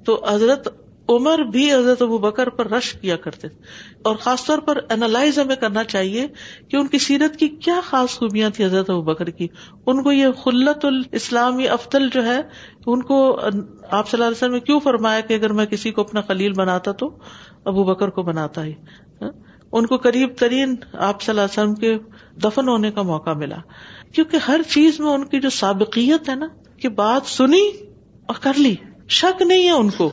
تو 0.05 0.25
حضرت 0.29 0.86
عمر 1.09 1.39
بھی 1.39 1.73
حضرت 1.73 2.01
ابو 2.01 2.17
بکر 2.17 2.49
پر 2.49 2.71
رش 2.71 2.93
کیا 2.93 3.15
کرتے 3.15 3.49
تھے۔ 3.49 3.63
اور 4.03 4.15
خاص 4.15 4.45
طور 4.45 4.57
پر 4.57 4.77
انالائز 4.89 5.39
ہمیں 5.39 5.55
کرنا 5.55 5.83
چاہیے 5.83 6.27
کہ 6.67 6.77
ان 6.77 6.87
کی 6.87 6.97
سیرت 6.97 7.37
کی 7.37 7.47
کیا 7.47 7.79
خاص 7.83 8.09
خوبیاں 8.09 8.49
تھی 8.49 8.65
حضرت 8.65 8.89
ابو 8.89 9.01
بکر 9.01 9.29
کی۔ 9.29 9.47
ان 9.85 10.03
کو 10.03 10.11
یہ 10.11 10.27
خلت 10.43 10.85
الاسلامی 10.85 11.67
افضل 11.67 12.09
جو 12.13 12.25
ہے، 12.25 12.41
ان 12.85 13.03
کو 13.03 13.39
آپ 13.91 14.09
صلی 14.09 14.17
اللہ 14.17 14.25
علیہ 14.25 14.37
وسلم 14.37 14.53
نے 14.53 14.59
کیوں 14.59 14.79
فرمایا 14.79 15.19
کہ 15.19 15.33
اگر 15.33 15.53
میں 15.53 15.65
کسی 15.65 15.91
کو 15.91 16.01
اپنا 16.01 16.21
خلیل 16.21 16.53
بناتا 16.53 16.91
تو 16.91 17.17
ابو 17.65 17.83
بکر 17.83 18.09
کو 18.09 18.21
بناتا 18.21 18.63
ہی۔ 18.65 18.73
ہاں؟ 19.21 19.31
ان 19.71 19.85
کو 19.85 19.97
قریب 19.97 20.29
ترین 20.37 20.75
آپ 20.93 21.21
صلی 21.21 21.39
اللہ 21.39 21.41
علیہ 21.41 21.63
وسلم 21.63 21.75
کے 21.75 21.97
دفن 22.43 22.67
ہونے 22.67 22.91
کا 22.91 23.01
موقع 23.01 23.29
ملا۔ 23.29 23.57
کیونکہ 24.15 24.37
ہر 24.47 24.61
چیز 24.69 24.99
میں 24.99 25.11
ان 25.11 25.25
کی 25.25 25.39
جو 25.39 25.49
سابقیت 25.49 26.29
ہے 26.29 26.35
نا، 26.35 26.47
کہ 26.77 26.89
بات 26.89 27.27
سنی 27.27 27.69
اور 28.27 28.35
کر 28.41 28.53
لی، 28.57 28.75
شک 29.09 29.41
نہیں 29.41 29.65
ہے 29.65 29.71
ان 29.71 29.89
کو۔ 29.89 30.11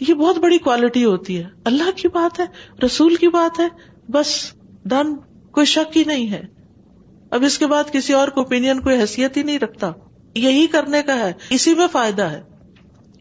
یہ 0.00 0.14
بہت 0.14 0.38
بڑی 0.38 0.58
کوالٹی 0.58 1.04
ہوتی 1.04 1.38
ہے۔ 1.38 1.44
اللہ 1.64 1.90
کی 1.96 2.08
بات 2.08 2.40
ہے، 2.40 2.44
رسول 2.86 3.16
کی 3.16 3.28
بات 3.28 3.60
ہے، 3.60 3.68
بس 4.08 4.52
ڈن 4.84 5.16
کوئی 5.50 5.66
شک 5.66 5.96
ہی 5.96 6.04
نہیں 6.04 6.32
ہے۔ 6.32 6.42
اب 7.30 7.42
اس 7.42 7.58
کے 7.58 7.66
بعد 7.66 7.84
کسی 7.92 8.12
اور 8.12 8.28
کو 8.28 8.40
اوپین 8.40 8.80
کوئی 8.80 9.00
حیثیت 9.00 9.36
ہی 9.36 9.42
نہیں 9.42 9.58
رکھتا۔ 9.58 9.92
یہی 10.34 10.66
کرنے 10.66 11.02
کا 11.02 11.18
ہے، 11.18 11.32
اسی 11.50 11.74
میں 11.74 11.86
فائدہ 11.92 12.22
ہے۔ 12.22 12.42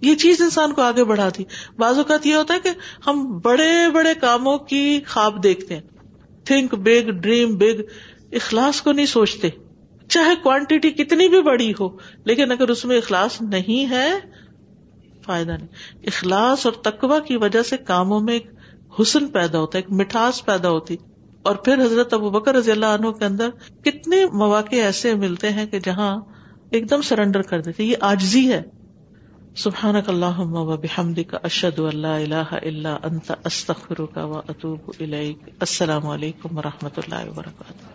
یہ 0.02 0.16
چیز 0.16 0.42
انسان 0.42 0.74
کو 0.74 0.82
آگے 0.82 1.04
بڑھاتی۔ 1.04 1.44
بعض 1.78 1.98
اوقات 1.98 2.26
یہ 2.26 2.36
ہوتا 2.36 2.54
ہے 2.54 2.60
کہ 2.60 2.70
ہم 3.08 3.40
بڑے 3.40 3.90
بڑے 3.94 4.14
کاموں 4.22 4.58
کی 4.58 5.00
خواب 5.08 5.44
دیکھتے 5.44 5.76
ہیں۔ 5.76 5.82
تھنک 6.44 6.76
بگ 6.76 7.10
ڈریم 7.10 7.56
بگ 7.58 7.82
اخلاص 8.32 8.82
کو 8.82 8.92
نہیں 8.92 9.06
سوچتے۔ 9.06 9.50
چاہے 10.10 10.36
کوانٹیٹی 10.44 10.92
کتنی 10.92 11.30
بھی 11.30 11.42
بڑی 11.42 11.72
ہو، 11.80 11.98
لیکن 12.26 12.52
اگر 12.52 12.68
اس 12.68 12.86
میں 12.86 12.98
اخلاص 12.98 13.42
نہیں 13.42 13.90
ہے 13.90 14.14
فائدہ 15.26 15.52
نہیں۔ 15.52 15.68
اخلاص 16.04 16.66
اور 16.66 16.74
تقوا 16.74 17.20
کی 17.20 17.38
وجہ 17.38 17.62
سے 17.62 17.78
کاموں 17.78 18.20
میں 18.20 18.34
ایک 18.34 18.52
حسن 19.02 19.28
پیدا 19.28 19.60
ہوتا 19.60 19.78
ہے، 19.78 19.84
ایک 19.84 19.92
مٹھاس 19.92 20.46
پیدا 20.46 20.70
ہوتی۔ 20.70 20.96
اور 21.42 21.56
پھر 21.56 21.82
حضرت 21.86 22.14
ابو 22.14 22.30
بکر 22.30 22.56
رضی 22.56 22.72
اللہ 22.72 22.86
عنہ 22.86 23.12
کے 23.12 23.26
اندر 23.26 23.50
کتنے 23.84 24.26
مواقع 24.34 24.76
ایسے 24.76 25.16
ملتے 25.16 25.50
ہیں 25.50 25.66
کہ 25.66 25.80
جہاں 25.80 26.22
ایک 26.72 26.90
دم 26.90 27.02
سرنڈر 27.02 27.42
کر 27.42 27.62
دیتے 27.62 27.84
یہ 27.84 27.96
آجزی 28.02 28.54
ہے۔ 28.54 28.62
سبحان 29.56 29.96
اللہ 30.08 30.40
و 30.40 30.78
بحمد 30.78 31.20
کا 31.28 31.38
اشد 31.44 31.80
اللہ 31.80 32.08
اللہ 32.08 32.52
اللہ 32.52 32.98
انت 33.04 33.32
استخر 33.46 34.06
کا 34.06 34.26
و 34.26 34.38
اطوب 34.38 34.92
السلام 35.00 36.08
علیکم 36.08 36.58
و 36.58 36.62
رحمۃ 36.62 36.98
اللہ 36.98 37.30
وبرکاتہ۔ 37.30 37.95